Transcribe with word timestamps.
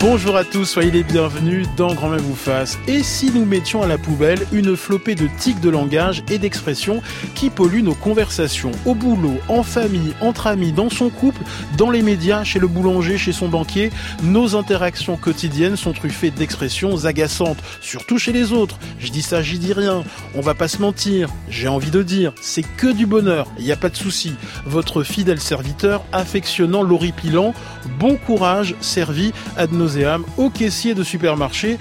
Bonjour 0.00 0.34
à 0.38 0.44
tous, 0.44 0.64
soyez 0.64 0.90
les 0.90 1.02
bienvenus 1.02 1.68
dans 1.76 1.92
Grand 1.92 2.08
Même 2.08 2.22
vous 2.22 2.34
fasse. 2.34 2.78
Et 2.88 3.02
si 3.02 3.30
nous 3.30 3.44
mettions 3.44 3.82
à 3.82 3.86
la 3.86 3.98
poubelle 3.98 4.46
une 4.50 4.74
flopée 4.74 5.14
de 5.14 5.28
tics 5.38 5.60
de 5.60 5.68
langage 5.68 6.24
et 6.30 6.38
d'expressions 6.38 7.02
qui 7.34 7.50
polluent 7.50 7.82
nos 7.82 7.94
conversations 7.94 8.70
au 8.86 8.94
boulot, 8.94 9.36
en 9.48 9.62
famille, 9.62 10.14
entre 10.22 10.46
amis, 10.46 10.72
dans 10.72 10.88
son 10.88 11.10
couple, 11.10 11.42
dans 11.76 11.90
les 11.90 12.00
médias, 12.00 12.44
chez 12.44 12.58
le 12.58 12.66
boulanger, 12.66 13.18
chez 13.18 13.32
son 13.32 13.50
banquier, 13.50 13.90
nos 14.22 14.56
interactions 14.56 15.18
quotidiennes 15.18 15.76
sont 15.76 15.92
truffées 15.92 16.30
d'expressions 16.30 17.04
agaçantes, 17.04 17.58
surtout 17.82 18.16
chez 18.16 18.32
les 18.32 18.54
autres. 18.54 18.78
Je 19.00 19.10
dis 19.10 19.20
ça, 19.20 19.42
j'y 19.42 19.58
dis 19.58 19.74
rien. 19.74 20.02
On 20.34 20.40
va 20.40 20.54
pas 20.54 20.68
se 20.68 20.78
mentir. 20.78 21.28
J'ai 21.50 21.68
envie 21.68 21.90
de 21.90 22.02
dire, 22.02 22.32
c'est 22.40 22.64
que 22.78 22.90
du 22.90 23.04
bonheur. 23.04 23.48
Il 23.58 23.66
n'y 23.66 23.72
a 23.72 23.76
pas 23.76 23.90
de 23.90 23.96
souci. 23.96 24.32
Votre 24.64 25.02
fidèle 25.02 25.40
serviteur, 25.40 26.02
affectionnant, 26.10 26.82
l'horripilant, 26.82 27.52
bon 27.98 28.16
courage, 28.16 28.74
servi 28.80 29.34
à 29.58 29.66
de 29.66 29.74
nos 29.74 29.89
au 30.36 30.50
caissier 30.50 30.94
de 30.94 31.02
supermarché 31.02 31.78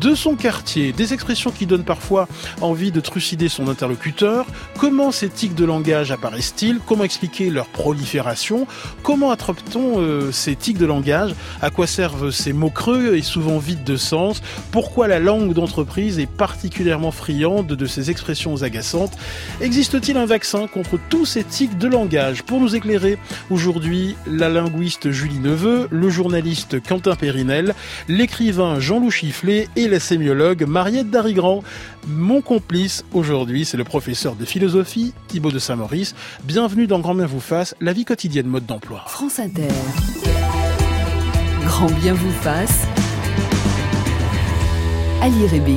de 0.00 0.14
son 0.14 0.34
quartier. 0.34 0.92
Des 0.92 1.12
expressions 1.14 1.50
qui 1.50 1.66
donnent 1.66 1.84
parfois 1.84 2.28
envie 2.60 2.92
de 2.92 3.00
trucider 3.00 3.48
son 3.48 3.68
interlocuteur. 3.68 4.46
Comment 4.78 5.10
ces 5.10 5.28
tics 5.28 5.54
de 5.54 5.64
langage 5.64 6.10
apparaissent-ils? 6.10 6.78
Comment 6.86 7.04
expliquer 7.04 7.50
leur 7.50 7.66
prolifération? 7.66 8.66
Comment 9.02 9.30
attrape-t-on 9.30 10.00
euh, 10.00 10.32
ces 10.32 10.56
tics 10.56 10.78
de 10.78 10.86
langage? 10.86 11.34
À 11.62 11.70
quoi 11.70 11.86
servent 11.86 12.30
ces 12.30 12.52
mots 12.52 12.70
creux 12.70 13.16
et 13.16 13.22
souvent 13.22 13.58
vides 13.58 13.84
de 13.84 13.96
sens? 13.96 14.42
Pourquoi 14.70 15.08
la 15.08 15.18
langue 15.18 15.52
d'entreprise 15.52 16.18
est 16.18 16.30
particulièrement 16.30 17.10
friande 17.10 17.66
de 17.66 17.86
ces 17.86 18.10
expressions 18.10 18.62
agaçantes? 18.62 19.16
Existe-t-il 19.60 20.16
un 20.16 20.26
vaccin 20.26 20.66
contre 20.66 20.98
tous 21.08 21.24
ces 21.24 21.44
tics 21.44 21.78
de 21.78 21.88
langage? 21.88 22.42
Pour 22.42 22.60
nous 22.60 22.76
éclairer 22.76 23.18
aujourd'hui, 23.50 24.16
la 24.26 24.48
linguiste 24.48 25.10
Julie 25.10 25.38
Neveu, 25.38 25.88
le 25.90 26.10
journaliste 26.10 26.82
Quentin 26.82 27.16
L'écrivain 28.08 28.80
Jean-Loup 28.80 29.10
Chifflet 29.10 29.68
et 29.76 29.88
la 29.88 30.00
sémiologue 30.00 30.64
Mariette 30.66 31.10
Darigrand. 31.10 31.62
Mon 32.06 32.40
complice 32.40 33.04
aujourd'hui, 33.12 33.64
c'est 33.64 33.76
le 33.76 33.84
professeur 33.84 34.34
de 34.34 34.44
philosophie 34.44 35.12
Thibaut 35.28 35.50
de 35.50 35.58
Saint-Maurice. 35.58 36.14
Bienvenue 36.44 36.86
dans 36.86 36.98
Grand 36.98 37.14
Bien 37.14 37.26
vous 37.26 37.40
fasse, 37.40 37.74
la 37.80 37.92
vie 37.92 38.04
quotidienne 38.04 38.46
mode 38.46 38.66
d'emploi. 38.66 39.04
France 39.06 39.38
Inter. 39.38 39.68
Grand 41.64 41.90
Bien 42.00 42.14
vous 42.14 42.32
fasse. 42.32 42.86
Ali 45.22 45.46
Rébi. 45.46 45.76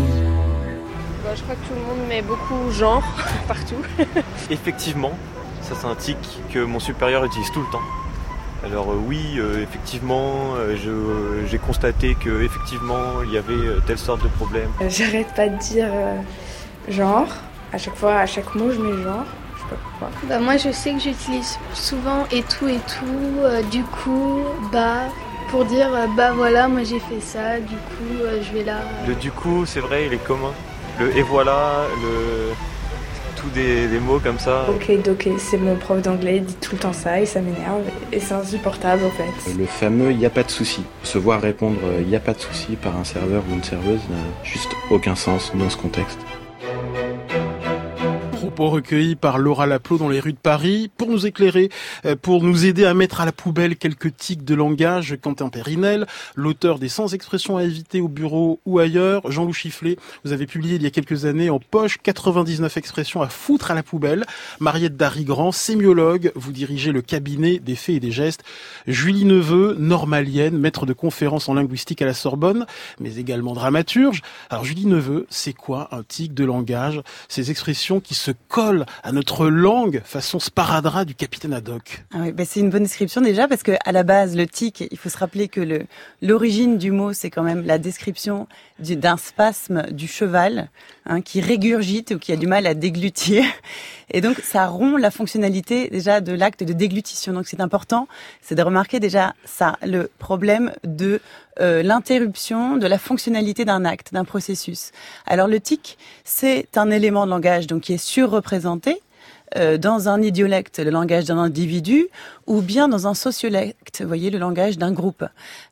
Bah, 1.24 1.30
je 1.36 1.42
crois 1.44 1.56
que 1.56 1.68
tout 1.68 1.76
le 1.76 1.82
monde 1.82 2.08
met 2.08 2.22
beaucoup 2.22 2.72
genre 2.72 3.04
partout. 3.48 3.84
Effectivement, 4.50 5.12
ça 5.62 5.76
c'est 5.80 5.88
un 5.88 5.96
tic 5.96 6.18
que 6.52 6.64
mon 6.64 6.80
supérieur 6.80 7.24
utilise 7.26 7.52
tout 7.52 7.62
le 7.62 7.72
temps. 7.72 7.82
Alors 8.66 8.92
euh, 8.92 9.02
oui, 9.08 9.36
euh, 9.38 9.64
effectivement, 9.64 10.54
euh, 10.58 11.46
j'ai 11.48 11.58
constaté 11.58 12.16
que 12.16 12.42
effectivement 12.44 13.24
il 13.24 13.32
y 13.32 13.38
avait 13.38 13.80
telle 13.88 13.98
sorte 13.98 14.24
de 14.24 14.28
problème. 14.28 14.70
J'arrête 14.88 15.34
pas 15.36 15.48
de 15.48 15.58
dire 15.58 15.90
genre. 16.88 17.28
À 17.72 17.78
chaque 17.78 17.96
fois, 17.96 18.16
à 18.16 18.26
chaque 18.26 18.56
mot, 18.56 18.72
je 18.72 18.80
mets 18.80 19.04
genre. 19.04 19.26
Je 19.56 19.62
sais 19.62 19.70
pas 19.70 19.76
pourquoi. 19.84 20.10
Bah 20.28 20.40
moi, 20.40 20.58
je 20.58 20.72
sais 20.72 20.94
que 20.94 21.00
j'utilise 21.00 21.58
souvent 21.74 22.26
et 22.32 22.42
tout 22.44 22.68
et 22.68 22.80
tout. 22.80 23.70
du 23.72 23.84
coup, 23.84 24.42
bah 24.72 25.04
pour 25.50 25.66
dire 25.66 25.90
bah 26.18 26.32
voilà, 26.34 26.68
moi 26.68 26.84
j'ai 26.84 27.00
fait 27.00 27.22
ça. 27.22 27.60
Du 27.60 27.76
coup, 27.76 28.24
je 28.42 28.58
vais 28.58 28.64
là. 28.64 28.80
Le 29.08 29.16
du 29.16 29.32
coup, 29.32 29.66
c'est 29.66 29.80
vrai, 29.80 30.08
il 30.08 30.14
est 30.14 30.24
commun. 30.24 30.52
Le 31.00 31.16
et 31.16 31.22
voilà, 31.22 31.86
le 32.02 32.54
des, 33.48 33.88
mots 34.00 34.20
comme 34.20 34.40
ça. 34.40 34.66
Ok, 34.70 34.92
ok, 35.10 35.30
c'est 35.38 35.58
mon 35.58 35.76
prof 35.76 36.02
d'anglais, 36.02 36.38
il 36.38 36.46
dit 36.46 36.56
tout 36.56 36.76
le 36.76 36.80
temps 36.80 36.94
ça 36.94 37.20
et 37.20 37.26
ça 37.26 37.42
m'énerve 37.42 37.84
et 38.12 38.20
c'est 38.20 38.34
insupportable 38.34 39.04
en 39.06 39.12
fait. 39.12 39.58
Le 39.58 39.66
fameux 39.66 40.12
il 40.12 40.18
n'y 40.18 40.26
a 40.26 40.30
pas 40.30 40.44
de 40.44 40.52
souci. 40.52 40.84
Se 41.04 41.18
voir 41.18 41.42
répondre 41.42 41.80
il 42.00 42.08
n'y 42.08 42.16
a 42.16 42.20
pas 42.20 42.34
de 42.34 42.40
souci 42.40 42.76
par 42.76 42.96
un 42.98 43.04
serveur 43.04 43.44
ou 43.50 43.54
une 43.54 43.64
serveuse 43.64 44.02
n'a 44.10 44.18
juste 44.44 44.72
aucun 44.90 45.16
sens 45.16 45.52
dans 45.56 45.70
ce 45.70 45.78
contexte 45.78 46.20
recueillis 48.68 49.16
par 49.16 49.38
Laura 49.38 49.66
Laplot 49.66 49.98
dans 49.98 50.10
les 50.10 50.20
rues 50.20 50.34
de 50.34 50.38
Paris 50.38 50.92
pour 50.98 51.10
nous 51.10 51.26
éclairer, 51.26 51.70
euh, 52.06 52.16
pour 52.16 52.44
nous 52.44 52.66
aider 52.66 52.86
à 52.86 52.94
mettre 52.94 53.22
à 53.22 53.26
la 53.26 53.32
poubelle 53.32 53.78
quelques 53.78 54.16
tics 54.18 54.44
de 54.44 54.56
langage. 54.56 55.18
Quentin 55.22 55.50
Périnel, 55.50 56.08
l'auteur 56.36 56.80
des 56.80 56.90
100 56.90 57.14
expressions 57.14 57.58
à 57.58 57.64
éviter 57.64 58.02
au 58.02 58.08
bureau 58.08 58.60
ou 58.66 58.80
ailleurs. 58.80 59.32
Jean-Loup 59.32 59.54
Chifflet, 59.54 59.98
vous 60.26 60.34
avez 60.34 60.48
publié 60.48 60.76
il 60.76 60.84
y 60.84 60.88
a 60.88 60.92
quelques 60.92 61.26
années 61.26 61.50
en 61.50 61.60
poche 61.60 61.98
99 62.02 62.76
expressions 62.78 63.22
à 63.22 63.30
foutre 63.30 63.72
à 63.72 63.76
la 63.76 63.84
poubelle. 63.84 64.26
Mariette 64.60 64.98
Darigrand, 64.98 65.52
sémiologue, 65.52 66.32
vous 66.36 66.52
dirigez 66.52 66.92
le 66.92 67.02
cabinet 67.02 67.60
des 67.60 67.76
faits 67.76 67.96
et 67.96 68.00
des 68.00 68.12
gestes. 68.12 68.44
Julie 68.88 69.26
Neveu, 69.26 69.76
normalienne, 69.80 70.58
maître 70.58 70.86
de 70.86 70.94
conférences 70.94 71.48
en 71.50 71.54
linguistique 71.54 72.02
à 72.02 72.06
la 72.06 72.14
Sorbonne, 72.14 72.66
mais 73.00 73.18
également 73.18 73.54
dramaturge. 73.54 74.22
Alors 74.50 74.66
Julie 74.66 74.86
Neveu, 74.86 75.28
c'est 75.30 75.54
quoi 75.54 75.90
un 75.92 76.04
tic 76.04 76.34
de 76.34 76.44
langage? 76.44 77.02
Ces 77.28 77.52
expressions 77.52 78.00
qui 78.00 78.16
se 78.16 78.32
à 79.04 79.12
notre 79.12 79.48
langue 79.48 80.02
façon 80.04 80.40
sparadrap 80.40 81.06
du 81.06 81.16
capitaine 81.16 81.54
Haddock. 81.54 82.04
Ah 82.14 82.18
oui, 82.22 82.32
bah 82.32 82.44
c'est 82.46 82.60
une 82.60 82.70
bonne 82.70 82.84
description 82.84 83.22
déjà 83.22 83.48
parce 83.48 83.64
que 83.64 83.74
à 83.86 83.92
la 83.92 84.04
base 84.04 84.36
le 84.36 84.48
tic, 84.48 84.84
il 84.92 84.98
faut 84.98 85.10
se 85.10 85.18
rappeler 85.18 85.48
que 85.48 85.86
l'origine 86.22 86.78
du 86.78 86.92
mot 86.92 87.14
c'est 87.14 87.30
quand 87.30 87.44
même 87.44 87.66
la 87.66 87.78
description 87.78 88.48
d'un 88.80 89.18
spasme 89.18 89.84
du 89.92 90.08
cheval 90.08 90.70
hein, 91.06 91.22
qui 91.22 91.42
régurgite 91.42 92.12
ou 92.12 92.20
qui 92.20 92.32
a 92.32 92.36
du 92.36 92.48
mal 92.48 92.66
à 92.66 92.74
déglutir 92.74 93.44
et 94.12 94.22
donc 94.22 94.40
ça 94.40 94.68
rompt 94.68 95.00
la 95.00 95.12
fonctionnalité 95.12 95.90
déjà 95.90 96.22
de 96.22 96.34
l'acte 96.34 96.64
de 96.64 96.74
déglutition. 96.74 97.34
Donc 97.34 97.48
c'est 97.48 97.62
important, 97.62 98.08
c'est 98.42 98.56
de 98.56 98.64
remarquer 98.64 99.00
déjà 99.00 99.36
ça, 99.46 99.78
le 99.86 100.10
problème 100.20 100.72
de 100.84 101.22
euh, 101.60 101.84
l'interruption 101.84 102.78
de 102.78 102.88
la 102.88 102.98
fonctionnalité 102.98 103.66
d'un 103.66 103.86
acte, 103.86 104.14
d'un 104.14 104.26
processus. 104.26 104.92
Alors 105.26 105.48
le 105.48 105.60
tic, 105.60 105.98
c'est 106.24 106.78
un 106.78 106.90
élément 106.90 107.26
de 107.26 107.32
langage 107.32 107.68
donc 107.68 107.84
qui 107.84 107.94
est 107.94 107.98
surreprésenté 107.98 109.02
euh, 109.56 109.78
dans 109.78 110.10
un 110.10 110.22
idiolecte, 110.22 110.80
le 110.80 110.92
langage 110.92 111.26
d'un 111.26 111.40
individu, 111.40 112.08
ou 112.46 112.62
bien 112.62 112.88
dans 112.88 113.08
un 113.08 113.16
sociolecte, 113.16 114.02
vous 114.02 114.08
voyez, 114.08 114.30
le 114.30 114.38
langage 114.38 114.78
d'un 114.78 114.92
groupe. 114.92 115.26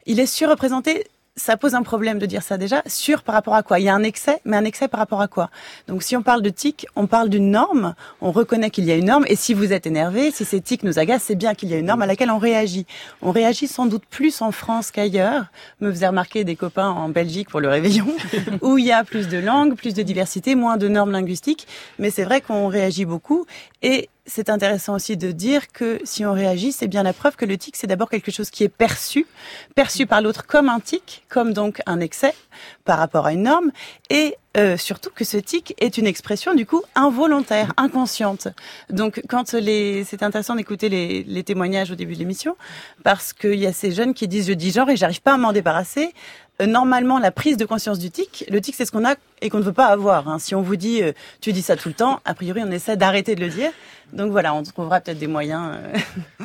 Il 0.07 0.19
est 0.19 0.25
surreprésenté 0.25 1.05
ça 1.37 1.55
pose 1.55 1.75
un 1.75 1.83
problème 1.83 2.19
de 2.19 2.25
dire 2.25 2.43
ça 2.43 2.57
déjà. 2.57 2.81
Sur 2.87 3.23
par 3.23 3.35
rapport 3.35 3.53
à 3.53 3.63
quoi? 3.63 3.79
Il 3.79 3.85
y 3.85 3.89
a 3.89 3.95
un 3.95 4.03
excès, 4.03 4.41
mais 4.43 4.57
un 4.57 4.65
excès 4.65 4.87
par 4.87 4.99
rapport 4.99 5.21
à 5.21 5.27
quoi? 5.27 5.49
Donc 5.87 6.03
si 6.03 6.17
on 6.17 6.23
parle 6.23 6.41
de 6.41 6.49
tic, 6.49 6.87
on 6.95 7.07
parle 7.07 7.29
d'une 7.29 7.51
norme, 7.51 7.93
on 8.21 8.31
reconnaît 8.31 8.71
qu'il 8.71 8.85
y 8.85 8.91
a 8.91 8.95
une 8.95 9.05
norme, 9.05 9.25
et 9.27 9.35
si 9.35 9.53
vous 9.53 9.71
êtes 9.71 9.85
énervé, 9.87 10.31
si 10.31 10.43
ces 10.43 10.59
tics 10.59 10.83
nous 10.83 10.99
agacent, 10.99 11.23
c'est 11.23 11.35
bien 11.35 11.53
qu'il 11.53 11.69
y 11.69 11.73
a 11.73 11.77
une 11.77 11.85
norme 11.85 12.01
à 12.01 12.07
laquelle 12.07 12.31
on 12.31 12.39
réagit. 12.39 12.85
On 13.21 13.31
réagit 13.31 13.67
sans 13.67 13.85
doute 13.85 14.03
plus 14.09 14.41
en 14.41 14.51
France 14.51 14.91
qu'ailleurs. 14.91 15.45
Me 15.79 15.91
faisait 15.91 16.07
remarquer 16.07 16.43
des 16.43 16.55
copains 16.55 16.89
en 16.89 17.09
Belgique 17.09 17.49
pour 17.49 17.59
le 17.59 17.69
réveillon, 17.69 18.07
où 18.61 18.77
il 18.77 18.85
y 18.85 18.91
a 18.91 19.03
plus 19.03 19.27
de 19.27 19.37
langues, 19.37 19.75
plus 19.75 19.93
de 19.93 20.01
diversité, 20.01 20.55
moins 20.55 20.77
de 20.77 20.87
normes 20.87 21.11
linguistiques, 21.11 21.67
mais 21.99 22.09
c'est 22.09 22.23
vrai 22.23 22.41
qu'on 22.41 22.67
réagit 22.67 23.05
beaucoup, 23.05 23.45
et 23.83 24.09
c'est 24.27 24.49
intéressant 24.49 24.93
aussi 24.93 25.15
de 25.15 25.31
dire 25.31 25.71
que 25.71 25.99
si 26.03 26.25
on 26.25 26.33
réagit, 26.33 26.73
c'est 26.73 26.87
bien 26.87 27.01
la 27.01 27.13
preuve 27.13 27.37
que 27.37 27.45
le 27.45 27.57
tic, 27.57 27.75
c'est 27.77 27.87
d'abord 27.87 28.09
quelque 28.09 28.29
chose 28.29 28.49
qui 28.49 28.63
est 28.65 28.69
perçu, 28.69 29.25
perçu 29.73 30.05
par 30.05 30.21
l'autre 30.21 30.45
comme 30.45 30.67
un 30.67 30.81
tic, 30.81 31.23
comme 31.29 31.53
donc 31.53 31.81
un 31.85 32.01
excès 32.01 32.35
par 32.83 32.99
rapport 32.99 33.25
à 33.25 33.33
une 33.33 33.43
norme, 33.43 33.71
et 34.09 34.35
euh, 34.57 34.75
surtout 34.75 35.11
que 35.13 35.23
ce 35.23 35.37
tic 35.37 35.75
est 35.79 35.97
une 35.97 36.07
expression 36.07 36.53
du 36.53 36.65
coup 36.65 36.81
involontaire, 36.95 37.73
inconsciente. 37.77 38.49
Donc 38.89 39.21
quand 39.29 39.53
les, 39.53 40.03
c'est 40.03 40.23
intéressant 40.23 40.55
d'écouter 40.55 40.89
les, 40.89 41.23
les 41.23 41.43
témoignages 41.43 41.91
au 41.91 41.95
début 41.95 42.13
de 42.13 42.19
l'émission, 42.19 42.57
parce 43.03 43.31
qu'il 43.31 43.55
y 43.55 43.65
a 43.65 43.73
ces 43.73 43.91
jeunes 43.91 44.13
qui 44.13 44.27
disent 44.27 44.47
je 44.47 44.53
dis 44.53 44.71
genre 44.71 44.89
et 44.89 44.97
j'arrive 44.97 45.21
pas 45.21 45.33
à 45.33 45.37
m'en 45.37 45.53
débarrasser. 45.53 46.13
Euh, 46.61 46.65
normalement, 46.65 47.19
la 47.19 47.31
prise 47.31 47.55
de 47.55 47.65
conscience 47.65 47.99
du 47.99 48.09
tic, 48.09 48.45
le 48.49 48.59
tic 48.59 48.75
c'est 48.75 48.85
ce 48.85 48.91
qu'on 48.91 49.05
a 49.05 49.15
et 49.41 49.49
qu'on 49.49 49.59
ne 49.59 49.63
veut 49.63 49.73
pas 49.73 49.87
avoir. 49.87 50.27
Hein. 50.27 50.39
Si 50.39 50.55
on 50.55 50.61
vous 50.61 50.75
dit 50.75 51.03
euh, 51.03 51.13
tu 51.39 51.53
dis 51.53 51.61
ça 51.61 51.77
tout 51.77 51.89
le 51.89 51.93
temps, 51.93 52.19
a 52.25 52.33
priori 52.33 52.61
on 52.65 52.71
essaie 52.71 52.97
d'arrêter 52.97 53.35
de 53.35 53.41
le 53.41 53.49
dire. 53.49 53.71
Donc 54.13 54.31
voilà, 54.31 54.53
on 54.53 54.63
trouvera 54.63 55.01
peut-être 55.01 55.19
des 55.19 55.27
moyens. 55.27 55.73
Euh. 55.73 55.97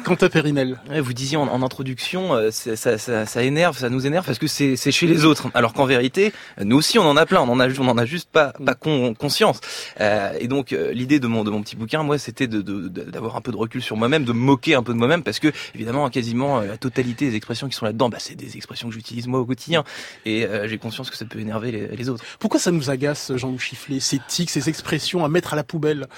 Quant 0.04 0.14
à 0.14 0.28
Périnel. 0.28 0.80
vous 0.90 1.12
disiez 1.12 1.36
en, 1.36 1.62
introduction, 1.62 2.34
euh, 2.34 2.50
ça, 2.50 2.98
ça, 2.98 3.24
ça, 3.24 3.42
énerve, 3.42 3.78
ça 3.78 3.88
nous 3.88 4.04
énerve 4.04 4.26
parce 4.26 4.40
que 4.40 4.48
c'est 4.48 4.76
chez 4.76 5.06
les 5.06 5.24
autres. 5.24 5.48
Alors 5.54 5.72
qu'en 5.72 5.84
vérité, 5.84 6.32
nous 6.60 6.76
aussi 6.76 6.98
on 6.98 7.08
en 7.08 7.16
a 7.16 7.24
plein, 7.24 7.40
on 7.40 7.48
en 7.48 7.60
a, 7.60 7.68
on 7.78 7.88
en 7.88 7.98
a 7.98 8.04
juste 8.04 8.28
pas, 8.30 8.52
pas 8.66 8.74
conscience. 8.74 9.60
Euh, 10.00 10.32
et 10.40 10.48
donc 10.48 10.72
l'idée 10.92 11.20
de 11.20 11.28
mon, 11.28 11.44
de 11.44 11.50
mon 11.50 11.62
petit 11.62 11.76
bouquin, 11.76 12.02
moi, 12.02 12.18
c'était 12.18 12.48
d'avoir 12.48 13.34
de, 13.34 13.38
un 13.38 13.40
peu 13.40 13.52
de 13.52 13.56
recul 13.56 13.80
sur 13.80 13.96
moi-même, 13.96 14.24
de 14.24 14.32
me 14.32 14.38
moquer 14.38 14.74
un 14.74 14.82
peu 14.82 14.92
de 14.92 14.98
moi-même 14.98 15.22
parce 15.22 15.38
que 15.38 15.52
évidemment, 15.76 16.10
quasiment 16.10 16.60
la 16.60 16.76
totalité 16.76 17.30
des 17.30 17.36
expressions 17.36 17.68
qui 17.68 17.76
sont 17.76 17.84
là-dedans, 17.84 18.08
bah, 18.08 18.18
c'est 18.18 18.34
des 18.34 18.56
expressions 18.56 18.88
que 18.88 18.94
j'utilise 18.94 19.28
moi 19.28 19.38
au 19.38 19.46
quotidien. 19.46 19.84
Et 20.26 20.48
j'ai 20.64 20.78
conscience 20.78 21.10
que 21.10 21.16
ça 21.16 21.26
peut 21.26 21.38
énerver 21.38 21.70
les, 21.70 21.86
les 21.86 22.08
autres. 22.08 22.24
Pourquoi 22.40 22.58
ça 22.58 22.72
nous 22.72 22.90
agace, 22.90 23.30
Jean-Loup 23.36 23.60
Chifflet, 23.60 24.00
ces 24.00 24.20
tics, 24.26 24.50
ces 24.50 24.68
expressions 24.68 25.24
à 25.24 25.28
mettre 25.28 25.52
à 25.52 25.56
la 25.56 25.64
poubelle? 25.64 26.08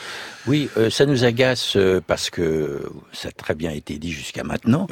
Oui, 0.47 0.71
ça 0.89 1.05
nous 1.05 1.25
agace 1.25 1.34
parce 2.07 2.31
que 2.31 2.91
ça 3.13 3.29
a 3.29 3.33
très 3.33 3.55
bien 3.55 3.71
été 3.71 3.99
dit 3.99 4.13
jusqu'à 4.13 4.45
maintenant. 4.45 4.87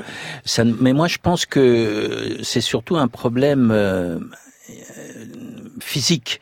Ça, 0.45 0.65
mais 0.65 0.93
moi, 0.93 1.09
je 1.09 1.19
pense 1.19 1.47
que 1.47 2.39
c'est 2.43 2.61
surtout 2.61 2.97
un 2.97 3.09
problème 3.09 3.71
euh, 3.71 4.19
physique. 5.81 6.41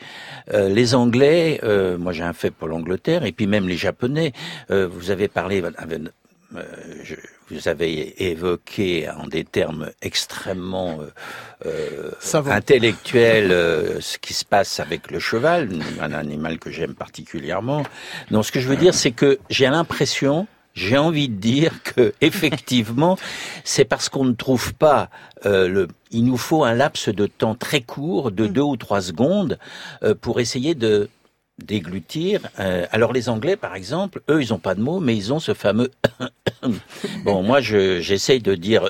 Euh, 0.53 0.69
les 0.69 0.95
Anglais, 0.95 1.61
euh, 1.63 1.97
moi 1.97 2.13
j'ai 2.13 2.23
un 2.23 2.33
fait 2.33 2.51
pour 2.51 2.69
l'Angleterre, 2.69 3.25
et 3.25 3.33
puis 3.33 3.47
même 3.47 3.69
les 3.69 3.77
Japonais. 3.77 4.33
vous 4.69 5.11
avez 5.11 5.29
parlé, 5.29 5.63
je, 7.03 7.15
vous 7.51 7.69
avez 7.69 8.31
évoqué 8.31 9.09
en 9.09 9.27
des 9.27 9.45
termes 9.45 9.91
extrêmement 10.03 10.99
euh, 11.67 12.11
intellectuels 12.47 13.51
ce 14.01 14.19
qui 14.19 14.35
se 14.35 14.45
passe 14.45 14.81
avec 14.81 15.11
le 15.11 15.19
cheval, 15.19 15.69
un 16.01 16.13
animal 16.13 16.59
que 16.59 16.71
j'aime 16.71 16.95
particulièrement. 16.95 17.85
Non, 18.31 18.43
ce 18.43 18.53
que 18.53 18.61
je 18.61 18.69
veux 18.69 18.77
dire, 18.77 18.95
c'est 18.95 19.13
que 19.13 19.39
j'ai 19.49 19.67
l'impression 19.67 20.47
j'ai 20.75 20.97
envie 20.97 21.29
de 21.29 21.35
dire 21.35 21.83
que 21.83 22.13
effectivement, 22.21 23.19
c'est 23.65 23.85
parce 23.85 24.09
qu'on 24.09 24.25
ne 24.25 24.33
trouve 24.33 24.75
pas 24.75 25.11
euh, 25.47 25.69
le. 25.69 25.89
Il 26.11 26.25
nous 26.25 26.37
faut 26.37 26.65
un 26.65 26.75
laps 26.75 27.09
de 27.09 27.27
temps 27.27 27.55
très 27.55 27.81
court, 27.81 28.31
de 28.31 28.47
mm. 28.47 28.53
deux 28.53 28.63
ou 28.63 28.77
trois 28.77 29.01
secondes, 29.01 29.59
euh, 30.03 30.15
pour 30.15 30.41
essayer 30.41 30.75
de 30.75 31.09
déglutir. 31.65 32.41
Euh, 32.59 32.87
alors 32.91 33.13
les 33.13 33.29
Anglais, 33.29 33.57
par 33.57 33.75
exemple, 33.75 34.21
eux, 34.31 34.41
ils 34.43 34.53
ont 34.53 34.59
pas 34.59 34.75
de 34.75 34.81
mots, 34.81 35.01
mais 35.01 35.17
ils 35.17 35.33
ont 35.33 35.41
ce 35.41 35.55
fameux. 35.55 35.91
bon, 37.25 37.43
moi, 37.43 37.61
j'essaye 37.61 38.41
de 38.41 38.55
dire 38.55 38.89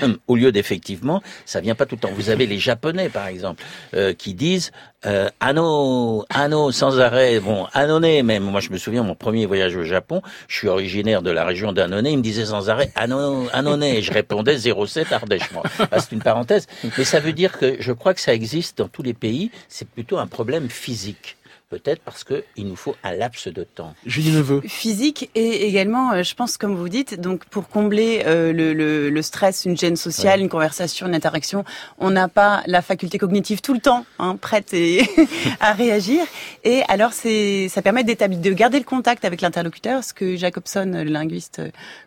au 0.26 0.36
lieu 0.36 0.52
d'effectivement, 0.52 1.22
ça 1.44 1.60
vient 1.60 1.74
pas 1.74 1.86
tout 1.86 1.96
le 1.96 2.00
temps. 2.00 2.14
Vous 2.14 2.30
avez 2.30 2.46
les 2.46 2.58
Japonais, 2.58 3.08
par 3.08 3.26
exemple, 3.26 3.62
euh, 3.94 4.12
qui 4.12 4.34
disent 4.34 4.72
euh, 5.04 5.28
ano, 5.40 6.24
ano 6.30 6.70
sans 6.72 7.00
arrêt. 7.00 7.40
Bon, 7.40 7.66
anone 7.72 8.22
même. 8.22 8.42
Moi, 8.42 8.60
je 8.60 8.70
me 8.70 8.78
souviens 8.78 9.02
mon 9.02 9.14
premier 9.14 9.46
voyage 9.46 9.76
au 9.76 9.84
Japon. 9.84 10.22
Je 10.48 10.56
suis 10.56 10.68
originaire 10.68 11.22
de 11.22 11.30
la 11.30 11.44
région 11.44 11.72
d'Annonay. 11.72 12.12
Il 12.12 12.18
me 12.18 12.22
disait 12.22 12.46
sans 12.46 12.70
arrêt 12.70 12.90
ano, 12.96 13.46
anone. 13.52 13.82
Et 13.82 14.02
je 14.02 14.12
répondais 14.12 14.58
07 14.58 15.12
Ardèche. 15.12 15.48
Ah, 15.90 16.00
c'est 16.00 16.12
une 16.12 16.22
parenthèse, 16.22 16.66
mais 16.98 17.04
ça 17.04 17.20
veut 17.20 17.32
dire 17.32 17.58
que 17.58 17.76
je 17.78 17.92
crois 17.92 18.14
que 18.14 18.20
ça 18.20 18.34
existe 18.34 18.78
dans 18.78 18.88
tous 18.88 19.02
les 19.02 19.14
pays. 19.14 19.50
C'est 19.68 19.88
plutôt 19.88 20.18
un 20.18 20.26
problème 20.26 20.68
physique. 20.68 21.36
Peut-être 21.68 22.00
parce 22.02 22.22
qu'il 22.22 22.68
nous 22.68 22.76
faut 22.76 22.94
un 23.02 23.12
laps 23.12 23.48
de 23.48 23.64
temps. 23.64 23.92
Julie 24.06 24.30
Neveu. 24.30 24.60
Physique 24.60 25.30
et 25.34 25.66
également, 25.66 26.12
euh, 26.12 26.22
je 26.22 26.32
pense, 26.36 26.58
comme 26.58 26.76
vous 26.76 26.88
dites, 26.88 27.20
donc 27.20 27.44
pour 27.46 27.68
combler 27.68 28.22
euh, 28.24 28.52
le, 28.52 28.72
le, 28.72 29.10
le, 29.10 29.22
stress, 29.22 29.64
une 29.64 29.76
gêne 29.76 29.96
sociale, 29.96 30.40
une 30.40 30.48
conversation, 30.48 31.08
une 31.08 31.14
interaction, 31.16 31.64
on 31.98 32.10
n'a 32.12 32.28
pas 32.28 32.62
la 32.68 32.82
faculté 32.82 33.18
cognitive 33.18 33.62
tout 33.62 33.74
le 33.74 33.80
temps 33.80 34.06
hein, 34.20 34.36
prête 34.36 34.74
et 34.74 35.02
à 35.60 35.72
réagir. 35.72 36.22
Et 36.62 36.82
alors, 36.86 37.12
c'est, 37.12 37.68
ça 37.68 37.82
permet 37.82 38.04
d'établir, 38.04 38.38
de 38.38 38.52
garder 38.52 38.78
le 38.78 38.84
contact 38.84 39.24
avec 39.24 39.40
l'interlocuteur, 39.40 40.04
ce 40.04 40.14
que 40.14 40.36
Jacobson, 40.36 40.92
le 40.94 41.10
linguiste 41.10 41.60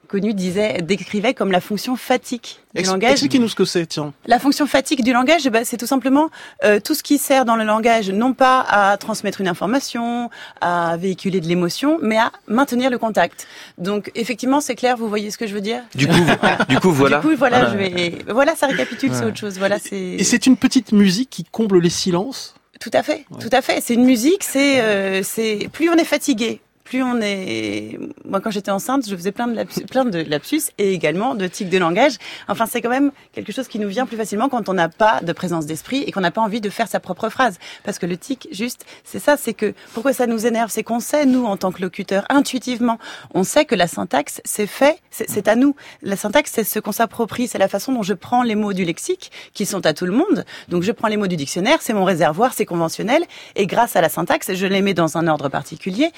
connu 0.09 0.33
disait, 0.33 0.81
décrivait 0.81 1.33
comme 1.33 1.51
la 1.51 1.61
fonction 1.61 1.95
fatigue 1.95 2.41
du 2.75 2.83
langage. 2.83 3.11
Expliquez-nous 3.11 3.47
ce 3.47 3.55
que 3.55 3.63
c'est, 3.63 3.85
tiens. 3.85 4.13
La 4.25 4.39
fonction 4.39 4.67
fatigue 4.67 5.03
du 5.03 5.13
langage, 5.13 5.47
bah, 5.49 5.63
c'est 5.63 5.77
tout 5.77 5.87
simplement 5.87 6.29
euh, 6.65 6.79
tout 6.81 6.93
ce 6.93 7.03
qui 7.03 7.17
sert 7.17 7.45
dans 7.45 7.55
le 7.55 7.63
langage, 7.63 8.09
non 8.09 8.33
pas 8.33 8.59
à 8.67 8.97
transmettre 8.97 9.39
une 9.39 9.47
information, 9.47 10.29
à 10.59 10.97
véhiculer 10.97 11.39
de 11.39 11.47
l'émotion, 11.47 11.97
mais 12.01 12.17
à 12.17 12.31
maintenir 12.47 12.89
le 12.89 12.97
contact. 12.97 13.47
Donc, 13.77 14.11
effectivement, 14.15 14.59
c'est 14.59 14.75
clair, 14.75 14.97
vous 14.97 15.07
voyez 15.07 15.31
ce 15.31 15.37
que 15.37 15.47
je 15.47 15.53
veux 15.53 15.61
dire? 15.61 15.83
Du 15.95 16.07
coup, 16.07 16.13
du 16.69 16.79
coup, 16.79 16.91
voilà. 16.91 17.19
Du 17.19 17.27
coup, 17.27 17.35
voilà, 17.37 17.71
je 17.71 17.77
vais. 17.77 18.17
Voilà, 18.27 18.55
ça 18.55 18.67
récapitule, 18.67 19.11
c'est 19.13 19.25
autre 19.25 19.37
chose. 19.37 19.57
Voilà, 19.57 19.79
c'est. 19.79 19.95
Et 19.95 20.23
c'est 20.23 20.45
une 20.45 20.57
petite 20.57 20.91
musique 20.91 21.29
qui 21.29 21.45
comble 21.45 21.79
les 21.79 21.89
silences? 21.89 22.55
Tout 22.79 22.91
à 22.93 23.03
fait, 23.03 23.25
tout 23.41 23.49
à 23.51 23.61
fait. 23.61 23.81
C'est 23.81 23.93
une 23.93 24.05
musique. 24.05 24.43
C'est, 24.43 24.81
euh, 24.81 25.21
c'est 25.21 25.69
plus 25.73 25.89
on 25.89 25.95
est 25.95 26.05
fatigué, 26.05 26.61
plus 26.89 27.03
on 27.03 27.21
est. 27.21 27.99
Moi, 28.25 28.41
quand 28.41 28.49
j'étais 28.49 28.71
enceinte, 28.71 29.07
je 29.07 29.15
faisais 29.15 29.31
plein 29.31 29.47
de 29.47 29.53
lapsus, 29.53 29.85
plein 29.85 30.05
de 30.05 30.19
lapsus 30.21 30.61
et 30.79 30.91
également 30.91 31.35
de 31.35 31.45
tics 31.45 31.69
de 31.69 31.77
langage. 31.77 32.13
Enfin, 32.47 32.65
c'est 32.65 32.81
quand 32.81 32.89
même 32.89 33.11
quelque 33.31 33.51
chose 33.51 33.67
qui 33.67 33.77
nous 33.77 33.87
vient 33.87 34.07
plus 34.07 34.17
facilement 34.17 34.49
quand 34.49 34.69
on 34.69 34.73
n'a 34.73 34.89
pas 34.89 35.19
de 35.21 35.31
présence 35.31 35.67
d'esprit 35.67 36.03
et 36.07 36.11
qu'on 36.11 36.21
n'a 36.21 36.31
pas 36.31 36.41
envie 36.41 36.61
de 36.61 36.69
faire 36.71 36.87
sa 36.87 36.99
propre 36.99 37.29
phrase. 37.29 37.59
Parce 37.83 37.99
que 37.99 38.07
le 38.07 38.17
tic, 38.17 38.47
juste, 38.51 38.85
c'est 39.03 39.19
ça, 39.19 39.37
c'est 39.37 39.53
que 39.53 39.75
pourquoi 39.93 40.13
ça 40.13 40.25
nous 40.25 40.47
énerve, 40.47 40.71
c'est 40.71 40.81
qu'on 40.81 40.99
sait 40.99 41.27
nous 41.27 41.45
en 41.45 41.57
tant 41.57 41.71
que 41.71 41.79
locuteur 41.79 42.25
intuitivement, 42.29 42.97
on 43.35 43.43
sait 43.43 43.65
que 43.65 43.75
la 43.75 43.87
syntaxe 43.87 44.41
c'est 44.43 44.65
fait, 44.65 44.99
c'est 45.11 45.47
à 45.47 45.55
nous. 45.55 45.75
La 46.01 46.15
syntaxe 46.15 46.51
c'est 46.55 46.63
ce 46.63 46.79
qu'on 46.79 46.91
s'approprie, 46.91 47.47
c'est 47.47 47.59
la 47.59 47.67
façon 47.67 47.93
dont 47.93 48.03
je 48.03 48.15
prends 48.15 48.41
les 48.41 48.55
mots 48.55 48.73
du 48.73 48.83
lexique 48.83 49.31
qui 49.53 49.67
sont 49.67 49.85
à 49.85 49.93
tout 49.93 50.07
le 50.07 50.11
monde. 50.11 50.43
Donc 50.69 50.81
je 50.81 50.91
prends 50.91 51.07
les 51.07 51.17
mots 51.17 51.27
du 51.27 51.37
dictionnaire, 51.37 51.77
c'est 51.81 51.93
mon 51.93 52.03
réservoir, 52.03 52.53
c'est 52.55 52.65
conventionnel 52.65 53.23
et 53.55 53.67
grâce 53.67 53.95
à 53.95 54.01
la 54.01 54.09
syntaxe, 54.09 54.55
je 54.55 54.65
les 54.65 54.81
mets 54.81 54.95
dans 54.95 55.17
un 55.17 55.27
ordre 55.27 55.49
particulier, 55.49 56.11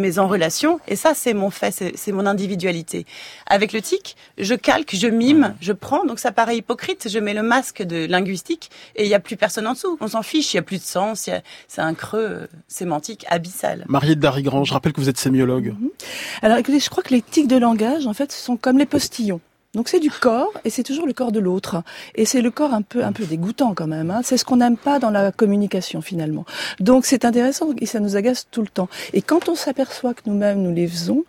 mes 0.00 0.18
en 0.18 0.26
relation. 0.26 0.80
Et 0.88 0.96
ça, 0.96 1.14
c'est 1.14 1.34
mon 1.34 1.50
fait, 1.50 1.92
c'est 1.94 2.12
mon 2.12 2.26
individualité. 2.26 3.06
Avec 3.46 3.72
le 3.72 3.80
tic, 3.80 4.16
je 4.38 4.54
calque, 4.54 4.94
je 4.94 5.06
mime, 5.06 5.54
je 5.60 5.72
prends. 5.72 6.04
Donc 6.04 6.18
ça 6.18 6.32
paraît 6.32 6.56
hypocrite. 6.56 7.08
Je 7.08 7.18
mets 7.18 7.34
le 7.34 7.42
masque 7.42 7.82
de 7.82 8.06
linguistique 8.06 8.70
et 8.96 9.04
il 9.04 9.08
n'y 9.08 9.14
a 9.14 9.20
plus 9.20 9.36
personne 9.36 9.66
en 9.66 9.74
dessous. 9.74 9.96
On 10.00 10.08
s'en 10.08 10.22
fiche. 10.22 10.52
Il 10.52 10.56
n'y 10.56 10.60
a 10.60 10.62
plus 10.62 10.78
de 10.78 10.82
sens. 10.82 11.30
C'est 11.68 11.80
un 11.80 11.94
creux 11.94 12.18
euh, 12.20 12.46
sémantique 12.68 13.24
abyssal. 13.28 13.84
Mariette 13.88 14.18
Darigrand, 14.18 14.64
je 14.64 14.72
rappelle 14.72 14.92
que 14.92 15.00
vous 15.00 15.08
êtes 15.08 15.18
sémiologue. 15.18 15.74
Mhm. 15.78 15.90
Alors 16.42 16.58
écoutez, 16.58 16.80
je 16.80 16.90
crois 16.90 17.02
que 17.02 17.14
les 17.14 17.22
tics 17.22 17.48
de 17.48 17.56
langage, 17.56 18.06
en 18.06 18.14
fait, 18.14 18.32
sont 18.32 18.56
comme 18.56 18.78
les 18.78 18.86
postillons. 18.86 19.40
Donc 19.74 19.88
c'est 19.88 20.00
du 20.00 20.10
corps 20.10 20.52
et 20.64 20.70
c'est 20.70 20.82
toujours 20.82 21.06
le 21.06 21.12
corps 21.12 21.30
de 21.30 21.38
l'autre. 21.38 21.82
Et 22.16 22.24
c'est 22.24 22.42
le 22.42 22.50
corps 22.50 22.74
un 22.74 22.82
peu 22.82 23.04
un 23.04 23.12
peu 23.12 23.24
dégoûtant 23.24 23.74
quand 23.74 23.86
même. 23.86 24.10
Hein. 24.10 24.20
C'est 24.24 24.36
ce 24.36 24.44
qu'on 24.44 24.56
n'aime 24.56 24.76
pas 24.76 24.98
dans 24.98 25.10
la 25.10 25.30
communication 25.30 26.02
finalement. 26.02 26.44
Donc 26.80 27.06
c'est 27.06 27.24
intéressant 27.24 27.68
et 27.78 27.86
ça 27.86 28.00
nous 28.00 28.16
agace 28.16 28.48
tout 28.50 28.62
le 28.62 28.68
temps. 28.68 28.88
Et 29.12 29.22
quand 29.22 29.48
on 29.48 29.54
s'aperçoit 29.54 30.14
que 30.14 30.22
nous-mêmes 30.26 30.60
nous 30.62 30.74
les 30.74 30.88
faisons, 30.88 31.24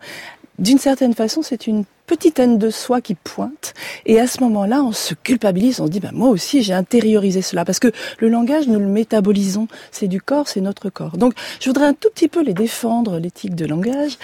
d'une 0.57 0.79
certaine 0.79 1.13
façon, 1.13 1.41
c'est 1.41 1.67
une 1.67 1.85
petite 2.11 2.39
haine 2.39 2.57
de 2.57 2.69
soi 2.69 2.99
qui 2.99 3.15
pointe. 3.15 3.73
Et 4.05 4.19
à 4.19 4.27
ce 4.27 4.43
moment-là, 4.43 4.83
on 4.83 4.91
se 4.91 5.13
culpabilise, 5.13 5.79
on 5.79 5.85
se 5.85 5.91
dit, 5.91 6.01
bah, 6.01 6.09
moi 6.11 6.27
aussi, 6.27 6.61
j'ai 6.61 6.73
intériorisé 6.73 7.41
cela. 7.41 7.63
Parce 7.63 7.79
que 7.79 7.87
le 8.19 8.27
langage, 8.27 8.67
nous 8.67 8.79
le 8.79 8.85
métabolisons. 8.85 9.69
C'est 9.91 10.09
du 10.09 10.21
corps, 10.21 10.49
c'est 10.49 10.59
notre 10.59 10.89
corps. 10.89 11.15
Donc, 11.15 11.35
je 11.61 11.69
voudrais 11.69 11.85
un 11.85 11.93
tout 11.93 12.09
petit 12.13 12.27
peu 12.27 12.43
les 12.43 12.53
défendre, 12.53 13.17
l'éthique 13.17 13.55
de 13.55 13.65
langage, 13.65 14.17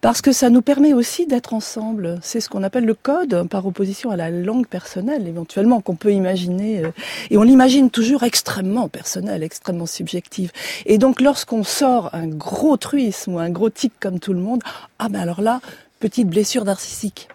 parce 0.00 0.22
que 0.22 0.32
ça 0.32 0.48
nous 0.48 0.62
permet 0.62 0.94
aussi 0.94 1.26
d'être 1.26 1.52
ensemble. 1.52 2.18
C'est 2.22 2.40
ce 2.40 2.48
qu'on 2.48 2.62
appelle 2.62 2.86
le 2.86 2.94
code, 2.94 3.46
par 3.50 3.66
opposition 3.66 4.08
à 4.08 4.16
la 4.16 4.30
langue 4.30 4.66
personnelle, 4.66 5.28
éventuellement, 5.28 5.82
qu'on 5.82 5.96
peut 5.96 6.14
imaginer. 6.14 6.82
Euh, 6.82 6.92
et 7.28 7.36
on 7.36 7.42
l'imagine 7.42 7.90
toujours 7.90 8.22
extrêmement 8.22 8.88
personnel, 8.88 9.42
extrêmement 9.42 9.84
subjective. 9.84 10.50
Et 10.86 10.96
donc, 10.96 11.20
lorsqu'on 11.20 11.62
sort 11.62 12.08
un 12.14 12.26
gros 12.26 12.78
truisme 12.78 13.34
ou 13.34 13.38
un 13.38 13.50
gros 13.50 13.68
tic 13.68 13.92
comme 14.00 14.18
tout 14.18 14.32
le 14.32 14.40
monde, 14.40 14.62
ah 14.98 15.10
ben 15.10 15.20
alors 15.20 15.42
là, 15.42 15.60
petite 16.00 16.28
blessure 16.28 16.64
narcissique. 16.64 17.28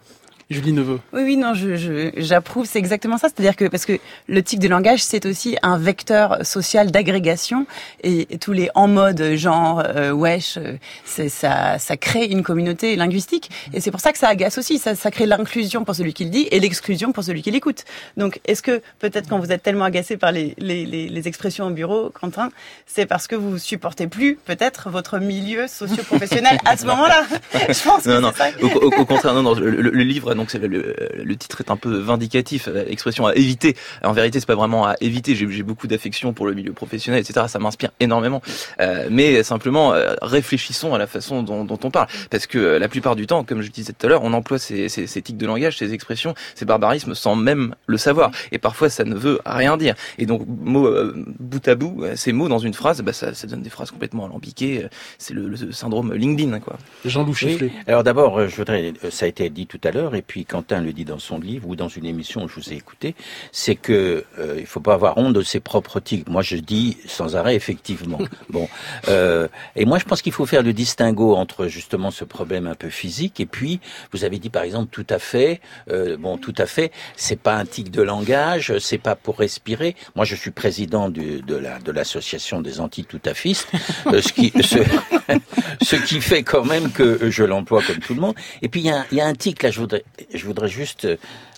Julie 0.51 0.73
Neveu. 0.73 0.99
Oui, 1.13 1.21
oui, 1.23 1.37
non, 1.37 1.53
je, 1.53 2.09
j'approuve, 2.17 2.65
c'est 2.65 2.79
exactement 2.79 3.19
ça. 3.19 3.27
C'est-à-dire 3.29 3.55
que 3.55 3.65
parce 3.65 3.85
que 3.85 3.99
le 4.27 4.41
tic 4.41 4.59
de 4.59 4.67
langage, 4.67 5.03
c'est 5.03 5.27
aussi 5.27 5.57
un 5.61 5.77
vecteur 5.77 6.43
social 6.43 6.89
d'agrégation 6.89 7.67
et, 8.03 8.25
tous 8.39 8.53
les 8.53 8.71
en 8.73 8.87
mode 8.87 9.35
genre 9.35 9.83
euh, 9.85 10.11
wesh, 10.11 10.57
euh, 10.57 10.77
c'est 11.05 11.29
ça, 11.29 11.77
ça 11.77 11.97
crée 11.97 12.25
une 12.25 12.41
communauté 12.41 12.95
linguistique 12.95 13.51
et 13.73 13.79
c'est 13.79 13.91
pour 13.91 13.99
ça 13.99 14.11
que 14.11 14.17
ça 14.17 14.27
agace 14.27 14.57
aussi. 14.57 14.79
Ça, 14.79 14.95
ça 14.95 15.11
crée 15.11 15.27
l'inclusion 15.27 15.85
pour 15.85 15.93
celui 15.93 16.15
qui 16.15 16.23
le 16.23 16.31
dit 16.31 16.47
et 16.49 16.59
l'exclusion 16.59 17.11
pour 17.11 17.23
celui 17.23 17.43
qui 17.43 17.51
l'écoute. 17.51 17.83
Donc, 18.17 18.39
est-ce 18.45 18.63
que 18.63 18.81
peut-être 18.97 19.29
quand 19.29 19.37
vous 19.37 19.51
êtes 19.51 19.61
tellement 19.61 19.85
agacé 19.85 20.17
par 20.17 20.31
les, 20.31 20.55
les, 20.57 20.83
les, 20.83 21.27
expressions 21.27 21.67
au 21.67 21.71
bureau, 21.71 22.09
Quentin, 22.09 22.49
c'est 22.87 23.05
parce 23.05 23.27
que 23.27 23.35
vous 23.35 23.59
supportez 23.59 24.07
plus 24.07 24.35
peut-être 24.35 24.89
votre 24.89 25.19
milieu 25.19 25.67
socio-professionnel 25.67 26.57
à 26.65 26.75
ce 26.75 26.85
moment-là? 26.87 27.27
Je 27.53 27.83
pense 27.83 28.05
que 28.05 28.19
non, 28.19 28.31
ça. 28.33 28.47
Au, 28.63 28.65
au, 28.65 29.05
contraire, 29.05 29.35
non, 29.35 29.43
non, 29.43 29.53
le, 29.53 29.69
le 29.69 30.03
livre 30.03 30.38
donc 30.39 30.53
le, 30.53 30.95
le, 31.23 31.35
titre 31.35 31.61
est 31.61 31.69
un 31.69 31.75
peu 31.75 31.97
vindicatif, 31.97 32.67
euh, 32.67 32.85
expression 32.87 33.27
à 33.27 33.35
éviter. 33.35 33.75
En 34.03 34.13
vérité, 34.13 34.39
c'est 34.39 34.45
pas 34.45 34.55
vraiment 34.55 34.87
à 34.87 34.95
éviter. 35.01 35.35
J'ai 35.35 35.63
beaucoup 35.63 35.87
d'affection 35.87 36.33
pour 36.33 36.47
le 36.47 36.53
milieu 36.53 36.73
professionnel, 36.73 37.21
etc. 37.21 37.45
Ça 37.49 37.59
m'inspire 37.59 37.91
énormément. 37.99 38.41
Euh, 38.79 39.07
mais 39.11 39.43
simplement, 39.43 39.93
euh, 39.93 40.15
réfléchissons 40.21 40.93
à 40.93 40.97
la 40.97 41.07
façon 41.07 41.43
dont, 41.43 41.65
dont, 41.65 41.79
on 41.83 41.91
parle, 41.91 42.07
parce 42.29 42.47
que 42.47 42.57
la 42.57 42.87
plupart 42.87 43.15
du 43.15 43.27
temps, 43.27 43.43
comme 43.43 43.61
je 43.61 43.69
disais 43.69 43.93
tout 43.93 44.05
à 44.05 44.09
l'heure, 44.09 44.23
on 44.23 44.33
emploie 44.33 44.59
ces, 44.59 44.89
ces, 44.89 45.07
ces 45.07 45.21
tics 45.21 45.37
de 45.37 45.45
langage, 45.45 45.77
ces 45.77 45.93
expressions, 45.93 46.33
ces 46.55 46.65
barbarismes 46.65 47.15
sans 47.15 47.35
même 47.35 47.75
le 47.87 47.97
savoir. 47.97 48.31
Et 48.51 48.57
parfois, 48.57 48.89
ça 48.89 49.03
ne 49.03 49.15
veut 49.15 49.39
rien 49.45 49.77
dire. 49.77 49.95
Et 50.17 50.25
donc, 50.25 50.43
mot 50.47 50.89
bout 51.39 51.67
à 51.67 51.75
bout, 51.75 52.05
ces 52.15 52.31
mots 52.31 52.47
dans 52.47 52.59
une 52.59 52.73
phrase, 52.73 53.01
bah, 53.01 53.13
ça, 53.13 53.33
ça 53.33 53.47
donne 53.47 53.61
des 53.61 53.69
phrases 53.69 53.91
complètement 53.91 54.25
alambiquées. 54.25 54.87
C'est 55.17 55.33
le, 55.33 55.49
le, 55.49 55.71
syndrome 55.71 56.13
LinkedIn, 56.13 56.59
quoi. 56.59 56.77
Jean-Loup 57.05 57.35
Alors 57.87 58.03
d'abord, 58.03 58.47
je 58.47 58.55
voudrais, 58.55 58.93
ça 59.09 59.25
a 59.25 59.27
été 59.27 59.49
dit 59.49 59.67
tout 59.67 59.79
à 59.83 59.91
l'heure, 59.91 60.15
et 60.15 60.21
puis 60.29 60.45
Quentin 60.45 60.79
le 60.79 60.93
dit 60.93 61.05
dans 61.05 61.17
son 61.17 61.39
livre 61.39 61.67
ou 61.67 61.75
dans 61.75 61.87
une 61.87 62.05
émission 62.05 62.43
où 62.43 62.47
je 62.47 62.55
vous 62.55 62.71
ai 62.71 62.75
écouté, 62.75 63.15
c'est 63.51 63.75
que 63.75 64.23
euh, 64.37 64.57
il 64.59 64.67
faut 64.67 64.79
pas 64.79 64.93
avoir 64.93 65.17
honte 65.17 65.33
de 65.33 65.41
ses 65.41 65.59
propres 65.59 65.99
tics. 65.99 66.29
Moi, 66.29 66.43
je 66.43 66.55
dis 66.55 66.97
sans 67.07 67.35
arrêt 67.35 67.55
effectivement. 67.55 68.19
bon, 68.49 68.69
euh, 69.07 69.47
et 69.75 69.85
moi, 69.85 69.97
je 69.97 70.05
pense 70.05 70.21
qu'il 70.21 70.31
faut 70.31 70.45
faire 70.45 70.61
le 70.61 70.71
distinguo 70.71 71.35
entre 71.35 71.65
justement 71.65 72.11
ce 72.11 72.23
problème 72.25 72.67
un 72.67 72.75
peu 72.75 72.89
physique 72.89 73.39
et 73.39 73.47
puis 73.47 73.79
vous 74.13 74.23
avez 74.23 74.37
dit 74.37 74.51
par 74.51 74.61
exemple 74.61 74.89
tout 74.91 75.07
à 75.09 75.17
fait, 75.17 75.61
euh, 75.89 76.15
bon, 76.15 76.37
tout 76.37 76.53
à 76.59 76.67
fait, 76.67 76.91
c'est 77.15 77.39
pas 77.39 77.55
un 77.55 77.65
tic 77.65 77.89
de 77.89 78.03
langage, 78.03 78.77
c'est 78.77 78.99
pas 78.99 79.15
pour 79.15 79.39
respirer. 79.39 79.95
Moi, 80.15 80.25
je 80.25 80.35
suis 80.35 80.51
président 80.51 81.09
du, 81.09 81.41
de 81.41 81.55
la 81.55 81.79
de 81.79 81.91
l'association 81.91 82.61
des 82.61 82.79
anti-tout-à-fistes, 82.81 83.67
euh, 84.07 84.21
ce 84.21 84.31
qui 84.31 84.53
ce, 84.61 84.77
ce 85.81 85.95
qui 85.95 86.21
fait 86.21 86.43
quand 86.43 86.65
même 86.65 86.91
que 86.91 87.31
je 87.31 87.43
l'emploie 87.43 87.81
comme 87.81 87.97
tout 87.97 88.13
le 88.13 88.21
monde. 88.21 88.35
Et 88.61 88.69
puis 88.69 88.81
il 88.81 88.85
y 88.85 88.91
a, 88.91 89.05
y 89.11 89.21
a 89.21 89.25
un 89.25 89.33
tic 89.33 89.63
là, 89.63 89.71
je 89.71 89.79
voudrais 89.79 90.03
je 90.33 90.45
voudrais 90.45 90.69
juste 90.69 91.07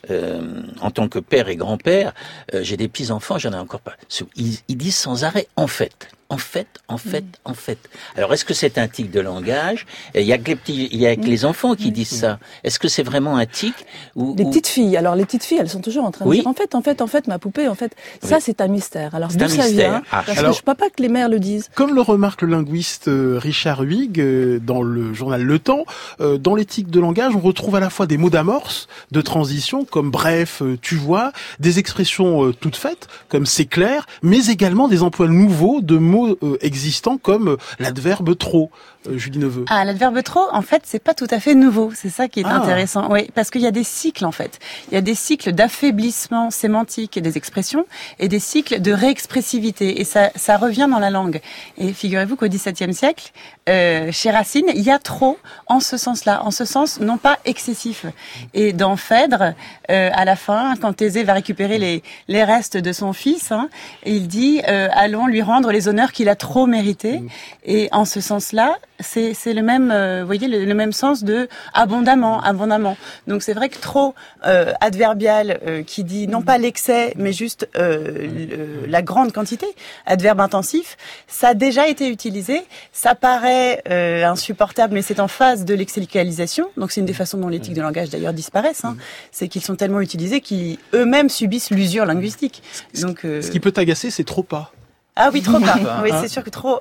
en 0.10 0.91
tant 0.91 1.08
que 1.08 1.20
père 1.20 1.50
et 1.50 1.55
grand-père, 1.55 2.13
j'ai 2.53 2.77
des 2.77 2.88
petits-enfants, 2.88 3.38
j'en 3.38 3.53
ai 3.53 3.58
encore 3.58 3.81
pas. 3.81 3.93
Ils, 4.36 4.58
ils 4.67 4.77
disent 4.77 4.96
sans 4.96 5.24
arrêt 5.24 5.48
en 5.55 5.67
fait 5.67 6.08
en 6.31 6.38
fait, 6.38 6.67
en 6.88 6.98
fait, 6.98 7.25
en 7.43 7.53
fait. 7.53 7.77
Alors, 8.15 8.34
est-ce 8.34 8.46
que 8.46 8.53
c'est 8.53 8.77
un 8.77 8.88
tic 8.88 9.12
de 9.12 9.20
langage? 9.20 9.86
Il 10.15 10.22
y 10.22 10.31
a 10.31 10.38
que 10.38 10.48
les 10.48 10.55
petits, 10.55 10.88
il 10.89 10.98
y 10.98 11.05
a 11.05 11.13
que 11.17 11.25
les 11.25 11.43
enfants 11.43 11.75
qui 11.75 11.91
disent 11.91 12.08
ça. 12.08 12.39
Est-ce 12.63 12.79
que 12.79 12.88
c'est 12.88 13.03
vraiment 13.03 13.36
un 13.36 13.46
tic 13.46 13.74
ou 14.15 14.34
Les 14.38 14.46
petites 14.46 14.67
filles. 14.67 14.96
Alors, 14.96 15.15
les 15.15 15.25
petites 15.25 15.43
filles, 15.43 15.58
elles 15.60 15.70
sont 15.70 15.81
toujours 15.81 16.05
en 16.05 16.12
train 16.12 16.25
de 16.25 16.31
dire 16.31 16.48
en 16.48 16.53
fait, 16.53 16.74
en 16.74 16.81
fait, 16.81 17.01
en 17.01 17.08
fait, 17.08 17.27
ma 17.27 17.38
poupée, 17.38 17.67
en 17.67 17.75
fait. 17.75 17.93
Ça, 18.24 18.39
c'est 18.39 18.62
un 18.62 18.70
mystère. 18.70 19.13
Alors, 19.13 19.29
d'où 19.29 19.48
ça 19.50 19.67
vient? 19.67 20.03
Ah. 20.10 20.24
Parce 20.25 20.39
que 20.39 20.46
je 20.46 20.60
ne 20.60 20.63
peux 20.63 20.74
pas 20.74 20.89
que 20.89 21.01
les 21.01 21.10
mères 21.10 21.27
le 21.27 21.39
disent. 21.39 21.70
Comme 21.75 21.93
le 21.93 22.01
remarque 22.01 22.43
le 22.43 22.51
linguiste 22.51 23.10
euh, 23.10 23.38
Richard 23.38 23.81
Huyghe 23.81 24.22
euh, 24.22 24.60
dans 24.60 24.84
le 24.84 25.13
journal 25.13 25.43
Le 25.43 25.60
Temps, 25.60 25.84
euh, 26.22 26.38
dans 26.38 26.55
l'éthique 26.55 26.89
de 26.89 27.01
langage, 27.01 27.36
on 27.36 27.41
retrouve 27.41 27.75
à 27.75 27.81
la 27.81 27.89
fois 27.89 28.05
des 28.05 28.15
mots 28.15 28.29
d'amorce, 28.29 28.88
de 29.12 29.20
transition, 29.20 29.84
comme 29.92 30.10
bref, 30.10 30.64
tu 30.82 30.96
vois, 30.96 31.32
des 31.60 31.78
expressions 31.78 32.52
toutes 32.54 32.76
faites, 32.76 33.08
comme 33.30 33.46
c'est 33.46 33.66
clair, 33.66 34.08
mais 34.24 34.48
également 34.48 34.88
des 34.88 35.04
emplois 35.04 35.28
nouveaux 35.28 35.82
de 35.82 35.98
mots 35.98 36.38
euh, 36.44 36.58
existants 36.62 37.18
comme 37.18 37.50
euh, 37.50 37.58
l'adverbe 37.80 38.38
trop. 38.38 38.72
Euh, 39.08 39.18
Julie 39.18 39.40
Neveu 39.40 39.66
Ah, 39.70 39.84
l'adverbe 39.84 40.22
trop, 40.24 40.48
en 40.52 40.62
fait, 40.62 40.84
c'est 40.86 41.04
pas 41.04 41.14
tout 41.14 41.28
à 41.32 41.40
fait 41.40 41.56
nouveau. 41.56 41.92
C'est 41.96 42.10
ça 42.10 42.28
qui 42.28 42.42
est 42.42 42.46
ah. 42.46 42.58
intéressant. 42.58 43.12
Oui, 43.12 43.30
parce 43.34 43.50
qu'il 43.50 43.62
y 43.62 43.68
a 43.68 43.72
des 43.72 43.84
cycles, 43.84 44.26
en 44.26 44.32
fait. 44.32 44.60
Il 44.90 44.94
y 44.94 44.98
a 44.98 45.02
des 45.02 45.16
cycles 45.16 45.54
d'affaiblissement 45.54 46.52
sémantique 46.52 47.20
des 47.20 47.38
expressions 47.38 47.86
et 48.20 48.28
des 48.28 48.40
cycles 48.40 48.82
de 48.82 48.92
réexpressivité. 48.92 50.02
Et 50.02 50.04
ça, 50.04 50.30
ça 50.36 50.58
revient 50.58 50.88
dans 50.90 51.00
la 51.00 51.10
langue. 51.10 51.42
Et 51.78 51.94
figurez-vous 51.94 52.36
qu'au 52.36 52.48
XVIIe 52.48 52.94
siècle, 52.94 53.32
euh, 53.70 54.12
chez 54.12 54.30
Racine, 54.30 54.68
il 54.74 54.82
y 54.82 54.92
a 54.92 55.00
trop 55.00 55.38
en 55.68 55.80
ce 55.80 55.98
sens-là, 55.98 56.44
en 56.44 56.52
ce 56.52 56.66
sens 56.66 57.00
non 57.00 57.18
pas 57.18 57.40
excessif. 57.46 58.06
Et 58.54 58.74
dans 58.74 58.96
Phèdre, 58.98 59.54
euh, 59.90 60.10
à 60.14 60.26
la 60.26 60.36
fin, 60.36 60.76
quand 60.82 60.94
Thésée 60.94 61.24
va 61.24 61.34
récupérer 61.34 61.78
les, 61.78 62.04
les 62.28 62.44
restes 62.44 62.78
de 62.78 62.92
son 62.92 63.14
fils, 63.14 63.52
hein, 63.52 63.70
il 64.06 64.28
dit 64.28 64.62
euh, 64.68 64.88
allons 64.94 65.28
lui 65.28 65.42
rendre 65.42 65.72
les 65.72 65.88
honneurs 65.88 66.12
qu'il 66.12 66.30
a 66.30 66.36
trop 66.36 66.66
mérités. 66.66 67.20
Mm. 67.20 67.28
Et 67.66 67.90
en 67.92 68.06
ce 68.06 68.22
sens-là, 68.22 68.78
c'est 69.02 69.54
le 69.54 69.62
même, 69.62 69.92
euh, 69.92 70.22
vous 70.22 70.26
voyez, 70.26 70.48
le, 70.48 70.74
même 70.74 70.92
sens 70.92 71.24
de 71.24 71.48
abondamment, 71.74 72.42
abondamment. 72.42 72.98
Donc 73.28 73.44
c'est 73.44 73.54
vrai 73.54 73.70
que 73.70 73.78
trop 73.78 74.14
euh, 74.46 74.74
adverbial 74.82 75.60
euh, 75.66 75.84
qui 75.84 76.04
dit 76.04 76.28
non 76.28 76.42
pas 76.42 76.58
l'excès, 76.58 77.14
mais 77.16 77.34
juste 77.34 77.68
la 77.74 79.02
grande 79.02 79.32
quantité, 79.32 79.66
adverbe 80.06 80.40
intensif, 80.40 80.98
ça 81.28 81.50
a 81.50 81.54
déjà 81.54 81.88
été 81.88 82.10
utilisé. 82.10 82.64
Ça 82.92 83.16
paraît 83.16 83.82
insupportable, 84.24 84.94
mais 84.94 85.02
c'est 85.02 85.20
en 85.20 85.28
phase 85.28 85.66
de 85.66 85.74
l'excellicalisation. 85.74 86.68
Donc 86.78 86.92
c'est 86.92 87.02
une 87.02 87.06
des 87.06 87.14
façons 87.14 87.38
dont 87.38 87.48
l'éthique 87.48 87.74
de 87.74 87.82
langage 87.82 88.10
d'ailleurs 88.10 88.34
disparaissent. 88.34 88.86
Hein. 88.86 88.98
C'est 89.32 89.48
qu'ils 89.48 89.64
sont 89.64 89.71
tellement 89.75 90.01
utilisés 90.01 90.42
qu'ils 90.42 90.78
eux-mêmes 90.94 91.30
subissent 91.30 91.72
l'usure 91.72 92.06
linguistique. 92.06 92.63
Donc 93.01 93.20
ce 93.24 93.50
qui 93.50 93.60
peut 93.60 93.74
agacer, 93.75 94.12
c'est 94.12 94.24
trop 94.24 94.44
pas. 94.44 94.72
Ah 95.16 95.30
oui, 95.34 95.42
trop 95.42 95.60
pas. 95.60 95.78
oui, 96.04 96.10
c'est 96.22 96.30
sûr 96.30 96.44
que 96.44 96.50
trop. 96.50 96.80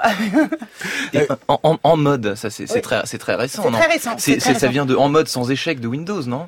en, 1.48 1.78
en, 1.82 1.96
mode, 1.96 2.36
ça 2.36 2.48
c'est 2.48 2.66
très, 2.80 3.02
c'est 3.04 3.18
très 3.18 3.34
récent. 3.34 3.64
C'est 3.64 3.70
très 3.70 3.86
récent. 3.86 4.58
ça 4.58 4.68
vient 4.68 4.86
de 4.86 4.94
en 4.94 5.08
mode 5.08 5.28
sans 5.28 5.50
échec 5.50 5.80
de 5.80 5.88
Windows, 5.88 6.22
non 6.22 6.46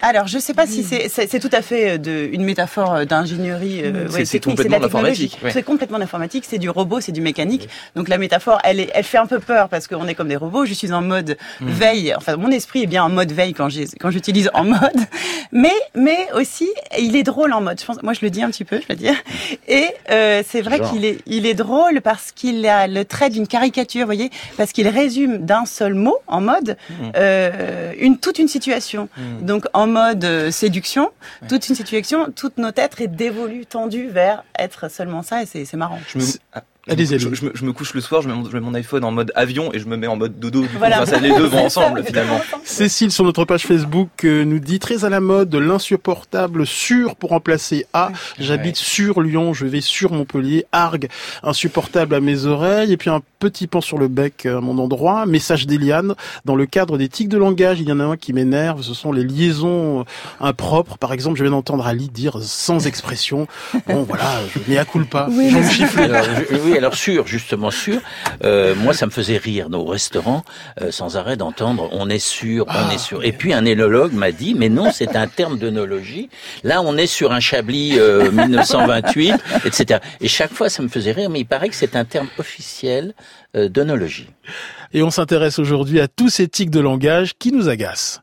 alors, 0.00 0.26
je 0.26 0.36
ne 0.36 0.40
sais 0.40 0.54
pas 0.54 0.66
si 0.66 0.82
c'est, 0.82 1.08
c'est, 1.08 1.38
tout 1.38 1.50
à 1.52 1.60
fait 1.60 1.92
euh, 1.92 1.98
de, 1.98 2.28
une 2.32 2.44
métaphore 2.44 2.94
euh, 2.94 3.04
d'ingénierie. 3.04 3.82
Euh, 3.84 4.08
c'est, 4.24 4.42
complètement 4.42 4.78
l'informatique. 4.78 5.38
C'est 5.50 5.62
complètement 5.62 5.98
l'informatique, 5.98 6.44
c'est 6.48 6.58
du 6.58 6.70
robot, 6.70 7.00
c'est 7.00 7.12
du 7.12 7.20
mécanique. 7.20 7.68
Donc 7.94 8.08
la 8.08 8.16
métaphore, 8.16 8.58
elle, 8.64 8.80
est, 8.80 8.90
elle 8.94 9.04
fait 9.04 9.18
un 9.18 9.26
peu 9.26 9.38
peur 9.38 9.68
parce 9.68 9.88
qu'on 9.88 10.08
est 10.08 10.14
comme 10.14 10.28
des 10.28 10.36
robots. 10.36 10.64
Je 10.64 10.72
suis 10.72 10.92
en 10.92 11.02
mode 11.02 11.36
hmm. 11.60 11.68
veille. 11.68 12.14
Enfin, 12.16 12.36
mon 12.36 12.50
esprit 12.50 12.84
est 12.84 12.86
bien 12.86 13.04
en 13.04 13.10
mode 13.10 13.32
veille 13.32 13.52
quand, 13.52 13.68
j'utilise 13.68 14.50
en 14.54 14.64
mode. 14.64 14.80
Mais, 15.52 15.74
mais 15.94 16.28
aussi, 16.34 16.70
il 16.98 17.14
est 17.14 17.22
drôle 17.22 17.52
en 17.52 17.60
mode. 17.60 17.78
Je 17.78 17.84
pense, 17.84 18.02
moi, 18.02 18.14
je 18.14 18.20
le 18.22 18.30
dis 18.30 18.42
un 18.42 18.50
petit 18.50 18.64
peu, 18.64 18.80
je 18.80 18.86
veux 18.88 18.98
dire. 18.98 19.14
Et 19.68 19.86
euh, 20.10 20.42
c'est 20.48 20.62
vrai 20.62 20.80
qu'il 20.80 21.04
est, 21.04 21.18
il 21.26 21.44
est 21.44 21.54
drôle 21.54 22.00
parce 22.00 22.32
qu'il 22.32 22.66
a 22.66 22.88
le 22.88 23.04
trait 23.04 23.28
d'une 23.28 23.46
caricature, 23.46 24.00
vous 24.00 24.06
voyez, 24.06 24.30
parce 24.56 24.72
qu'il 24.72 24.88
résume 24.88 25.44
d'un 25.44 25.66
seul 25.66 25.92
mot 25.92 26.16
en 26.26 26.40
mode 26.40 26.78
hmm. 26.88 26.94
euh, 27.16 27.92
une 27.98 28.16
toute 28.16 28.38
une 28.38 28.48
situation. 28.48 29.10
Hmm. 29.18 29.44
Donc 29.44 29.66
en 29.74 29.81
mode 29.86 30.24
euh, 30.24 30.50
séduction, 30.50 31.10
toute 31.48 31.68
une 31.68 31.74
situation, 31.74 32.30
toute 32.30 32.58
notre 32.58 32.80
être 32.80 33.00
est 33.00 33.08
dévolue, 33.08 33.66
tendue 33.66 34.08
vers 34.08 34.44
être 34.58 34.90
seulement 34.90 35.22
ça, 35.22 35.42
et 35.42 35.46
c'est 35.46 35.76
marrant. 35.76 35.98
Je 36.08 36.18
me... 36.18 36.24
Allez, 36.88 37.06
je, 37.06 37.16
je, 37.16 37.64
me, 37.64 37.72
couche 37.72 37.94
le 37.94 38.00
soir, 38.00 38.22
je 38.22 38.28
mets, 38.28 38.34
mon, 38.34 38.44
je 38.44 38.52
mets, 38.52 38.60
mon, 38.60 38.74
iPhone 38.74 39.04
en 39.04 39.12
mode 39.12 39.30
avion 39.36 39.72
et 39.72 39.78
je 39.78 39.86
me 39.86 39.96
mets 39.96 40.08
en 40.08 40.16
mode 40.16 40.40
dodo. 40.40 40.62
Du 40.62 40.78
voilà. 40.78 41.06
ça, 41.06 41.20
les 41.20 41.28
deux 41.28 41.46
vont 41.46 41.64
ensemble 41.66 42.02
finalement. 42.02 42.40
Cécile 42.64 43.12
sur 43.12 43.22
notre 43.22 43.44
page 43.44 43.62
Facebook 43.62 44.24
euh, 44.24 44.44
nous 44.44 44.58
dit 44.58 44.80
très 44.80 45.04
à 45.04 45.08
la 45.08 45.20
mode 45.20 45.54
l'insupportable 45.54 46.66
sur 46.66 47.14
pour 47.14 47.30
remplacer 47.30 47.86
à. 47.92 48.10
J'habite 48.40 48.74
sur 48.74 49.20
Lyon, 49.20 49.54
je 49.54 49.64
vais 49.64 49.80
sur 49.80 50.10
Montpellier. 50.10 50.66
Argue 50.72 51.06
insupportable 51.44 52.16
à 52.16 52.20
mes 52.20 52.46
oreilles 52.46 52.92
et 52.92 52.96
puis 52.96 53.10
un 53.10 53.20
petit 53.38 53.68
pan 53.68 53.80
sur 53.80 53.98
le 53.98 54.08
bec 54.08 54.46
à 54.46 54.60
mon 54.60 54.78
endroit. 54.78 55.24
Message 55.24 55.68
d'Eliane 55.68 56.16
dans 56.44 56.56
le 56.56 56.66
cadre 56.66 56.98
des 56.98 57.08
tics 57.08 57.28
de 57.28 57.38
langage. 57.38 57.80
Il 57.80 57.88
y 57.88 57.92
en 57.92 58.00
a 58.00 58.04
un 58.04 58.16
qui 58.16 58.32
m'énerve. 58.32 58.82
Ce 58.82 58.94
sont 58.94 59.12
les 59.12 59.22
liaisons 59.22 60.04
impropres. 60.40 60.98
Par 60.98 61.12
exemple, 61.12 61.38
je 61.38 61.44
viens 61.44 61.52
d'entendre 61.52 61.86
Ali 61.86 62.08
dire 62.08 62.38
sans 62.42 62.88
expression. 62.88 63.46
Bon 63.86 64.02
voilà, 64.02 64.40
je 64.52 64.58
mets 64.68 64.78
à 64.78 64.84
culpa. 64.84 65.28
Oui, 65.30 65.48
je 65.48 66.71
alors 66.76 66.94
sûr, 66.94 67.26
justement 67.26 67.70
sûr. 67.70 68.00
Euh, 68.44 68.74
moi, 68.74 68.94
ça 68.94 69.06
me 69.06 69.10
faisait 69.10 69.36
rire 69.36 69.68
au 69.72 69.84
restaurant 69.84 70.44
euh, 70.80 70.90
sans 70.90 71.16
arrêt 71.16 71.36
d'entendre 71.36 71.88
on 71.92 72.08
est 72.08 72.18
sûr, 72.18 72.66
on 72.68 72.90
est 72.90 72.98
sûr. 72.98 73.24
Et 73.24 73.32
puis 73.32 73.52
un 73.52 73.64
énologue 73.64 74.12
m'a 74.12 74.32
dit 74.32 74.54
mais 74.54 74.68
non, 74.68 74.90
c'est 74.92 75.16
un 75.16 75.26
terme 75.26 75.58
d'œnologie. 75.58 76.28
Là, 76.64 76.82
on 76.82 76.96
est 76.96 77.06
sur 77.06 77.32
un 77.32 77.40
Chablis 77.40 77.98
1928, 77.98 79.32
euh, 79.32 79.36
etc. 79.64 80.00
Et 80.20 80.28
chaque 80.28 80.52
fois, 80.52 80.68
ça 80.68 80.82
me 80.82 80.88
faisait 80.88 81.12
rire, 81.12 81.30
mais 81.30 81.40
il 81.40 81.46
paraît 81.46 81.68
que 81.68 81.76
c'est 81.76 81.96
un 81.96 82.04
terme 82.04 82.28
officiel 82.38 83.14
d'œnologie. 83.54 84.28
Et 84.94 85.02
on 85.02 85.10
s'intéresse 85.10 85.58
aujourd'hui 85.58 86.00
à 86.00 86.08
tous 86.08 86.30
ces 86.30 86.48
tics 86.48 86.70
de 86.70 86.80
langage 86.80 87.32
qui 87.38 87.52
nous 87.52 87.68
agacent. 87.68 88.22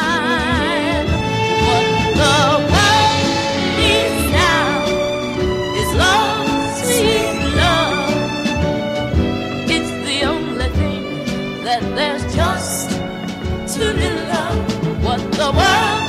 The 15.41 15.51
world 15.61 16.01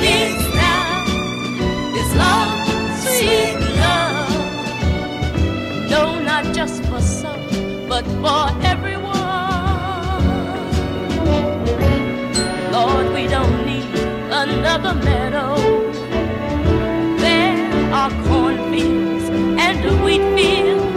needs 0.00 0.44
now 0.54 1.02
is 2.00 2.10
love, 2.24 2.52
sweet 3.02 3.58
love. 3.84 4.30
No, 5.90 6.02
not 6.20 6.44
just 6.54 6.84
for 6.84 7.00
some, 7.00 7.42
but 7.88 8.04
for 8.22 8.44
everyone. 8.72 9.16
Lord, 12.76 13.06
we 13.16 13.26
don't 13.26 13.58
need 13.66 13.90
another 14.44 14.94
meadow. 15.06 15.56
There 17.24 17.92
are 18.00 18.12
cornfields 18.28 19.26
and 19.66 20.04
wheat 20.04 20.24
fields 20.36 20.87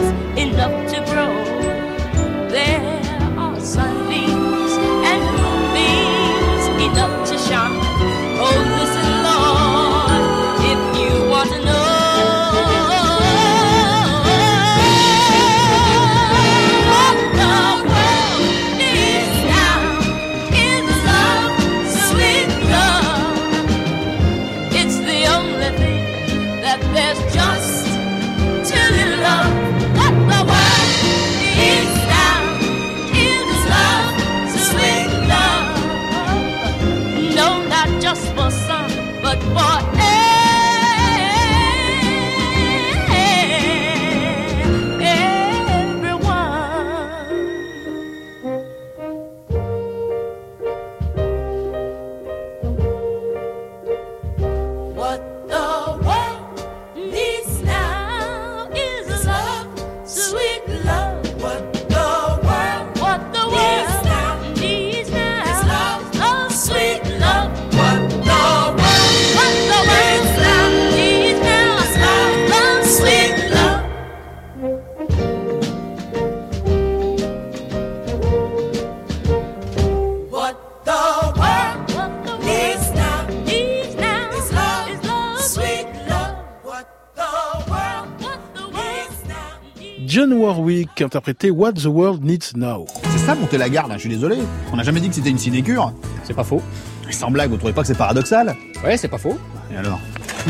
Interprétait 91.12 91.50
What 91.50 91.74
the 91.74 91.84
World 91.84 92.24
Needs 92.24 92.56
Now. 92.56 92.86
C'est 93.10 93.18
ça 93.18 93.34
monter 93.34 93.58
la 93.58 93.68
garde, 93.68 93.92
hein, 93.92 93.96
je 93.96 94.00
suis 94.00 94.08
désolé. 94.08 94.38
On 94.72 94.76
n'a 94.76 94.82
jamais 94.82 94.98
dit 94.98 95.10
que 95.10 95.14
c'était 95.14 95.28
une 95.28 95.36
sinécure. 95.36 95.92
C'est 96.24 96.32
pas 96.32 96.42
faux. 96.42 96.62
sans 97.10 97.30
blague, 97.30 97.50
vous 97.50 97.58
trouvez 97.58 97.74
pas 97.74 97.82
que 97.82 97.88
c'est 97.88 97.98
paradoxal 97.98 98.56
Ouais, 98.82 98.96
c'est 98.96 99.08
pas 99.08 99.18
faux. 99.18 99.36
Et 99.70 99.76
alors 99.76 100.00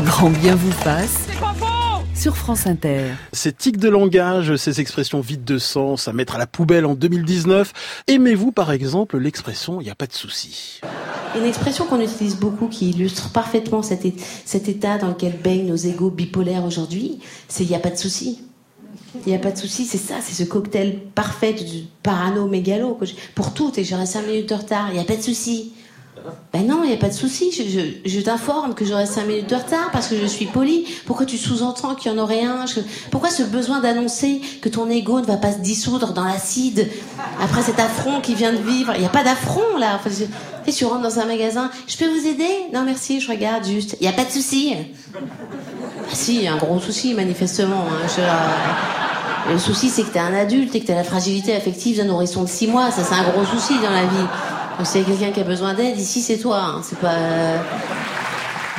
Grand 0.05 0.29
bien 0.29 0.55
vous 0.55 0.71
fasse. 0.71 1.25
C'est 1.27 1.37
pas 1.37 1.53
faux 1.53 1.65
sur 2.15 2.37
France 2.37 2.65
Inter. 2.65 3.07
Ces 3.33 3.51
tics 3.51 3.75
de 3.75 3.89
langage, 3.89 4.55
ces 4.55 4.79
expressions 4.79 5.19
vides 5.19 5.43
de 5.43 5.57
sens 5.57 6.07
à 6.07 6.13
mettre 6.13 6.35
à 6.35 6.37
la 6.37 6.47
poubelle 6.47 6.85
en 6.85 6.95
2019. 6.95 7.73
Aimez-vous 8.07 8.53
par 8.53 8.71
exemple 8.71 9.17
l'expression 9.17 9.81
il 9.81 9.83
n'y 9.83 9.89
a 9.89 9.95
pas 9.95 10.07
de 10.07 10.13
souci 10.13 10.79
Une 11.35 11.43
expression 11.43 11.85
qu'on 11.85 11.99
utilise 11.99 12.37
beaucoup 12.37 12.69
qui 12.69 12.91
illustre 12.91 13.33
parfaitement 13.33 13.81
cet, 13.81 14.05
cet 14.45 14.69
état 14.69 14.97
dans 14.97 15.09
lequel 15.09 15.33
baignent 15.43 15.67
nos 15.67 15.75
égaux 15.75 16.09
bipolaires 16.09 16.63
aujourd'hui, 16.63 17.19
c'est 17.49 17.65
il 17.65 17.69
n'y 17.69 17.75
a 17.75 17.79
pas 17.79 17.89
de 17.89 17.97
souci. 17.97 18.39
Il 19.25 19.29
n'y 19.29 19.35
a 19.35 19.39
pas 19.39 19.51
de 19.51 19.57
souci, 19.57 19.85
c'est 19.85 19.97
ça, 19.97 20.15
c'est 20.21 20.33
ce 20.33 20.47
cocktail 20.47 20.99
parfait 21.15 21.53
de 21.53 21.63
parano-mégalo. 22.01 22.99
Pour 23.35 23.53
tout, 23.53 23.71
et 23.77 23.83
j'aurai 23.83 24.05
5 24.05 24.25
minutes 24.25 24.49
de 24.49 24.55
retard, 24.55 24.87
il 24.89 24.95
n'y 24.95 24.99
a 24.99 25.05
pas 25.05 25.15
de 25.15 25.21
souci. 25.21 25.73
Ben 26.53 26.65
non, 26.65 26.83
il 26.83 26.89
n'y 26.89 26.93
a 26.93 26.97
pas 26.97 27.09
de 27.09 27.13
souci. 27.13 27.51
Je, 28.05 28.19
t'informe 28.21 28.75
que 28.75 28.85
j'aurai 28.85 29.05
5 29.05 29.25
minutes 29.25 29.49
de 29.49 29.55
retard 29.55 29.89
parce 29.91 30.07
que 30.07 30.15
je 30.15 30.25
suis 30.25 30.45
poli. 30.45 30.85
Pourquoi 31.05 31.25
tu 31.25 31.37
sous-entends 31.37 31.95
qu'il 31.95 32.11
y 32.11 32.15
en 32.15 32.17
aurait 32.17 32.43
un? 32.43 32.65
Pourquoi 33.11 33.29
ce 33.29 33.43
besoin 33.43 33.81
d'annoncer 33.81 34.39
que 34.61 34.69
ton 34.69 34.89
ego 34.89 35.19
ne 35.19 35.25
va 35.25 35.37
pas 35.37 35.51
se 35.51 35.59
dissoudre 35.59 36.13
dans 36.13 36.23
l'acide 36.23 36.87
après 37.41 37.61
cet 37.61 37.79
affront 37.79 38.21
qui 38.21 38.35
vient 38.35 38.53
de 38.53 38.57
vivre? 38.57 38.93
Il 38.95 39.01
n'y 39.01 39.05
a 39.05 39.09
pas 39.09 39.23
d'affront 39.23 39.77
là. 39.77 39.99
Tu 40.65 40.85
rentres 40.85 41.01
dans 41.01 41.19
un 41.19 41.25
magasin. 41.25 41.69
Je 41.87 41.97
peux 41.97 42.07
vous 42.07 42.25
aider? 42.25 42.49
Non 42.73 42.83
merci, 42.83 43.19
je 43.19 43.29
regarde 43.29 43.65
juste. 43.65 43.97
Il 43.99 44.03
n'y 44.03 44.13
a 44.13 44.15
pas 44.15 44.25
de 44.25 44.31
souci. 44.31 44.75
Ah, 46.05 46.15
si, 46.15 46.35
il 46.37 46.43
y 46.43 46.47
a 46.47 46.53
un 46.53 46.57
gros 46.57 46.79
souci 46.79 47.13
manifestement. 47.13 47.85
Hein. 47.89 48.23
Le 49.51 49.57
souci, 49.57 49.89
c'est 49.89 50.03
que 50.03 50.11
tu 50.11 50.17
es 50.17 50.21
un 50.21 50.33
adulte 50.33 50.73
et 50.75 50.79
que 50.79 50.85
tu 50.85 50.91
as 50.91 50.95
la 50.95 51.03
fragilité 51.03 51.55
affective 51.55 51.97
d'un 51.97 52.05
nourrisson 52.05 52.43
de 52.43 52.49
6 52.49 52.67
mois. 52.67 52.91
Ça, 52.91 53.03
c'est 53.03 53.15
un 53.15 53.23
gros 53.23 53.45
souci 53.45 53.73
dans 53.79 53.91
la 53.91 54.03
vie. 54.03 54.27
Donc 54.77 54.87
s'il 54.87 55.01
y 55.01 55.03
a 55.03 55.07
quelqu'un 55.07 55.31
qui 55.31 55.39
a 55.39 55.43
besoin 55.43 55.73
d'aide, 55.73 55.99
ici 55.99 56.21
c'est 56.21 56.37
toi. 56.37 56.59
Hein. 56.59 56.81
C'est 56.83 56.97
pas. 56.97 57.15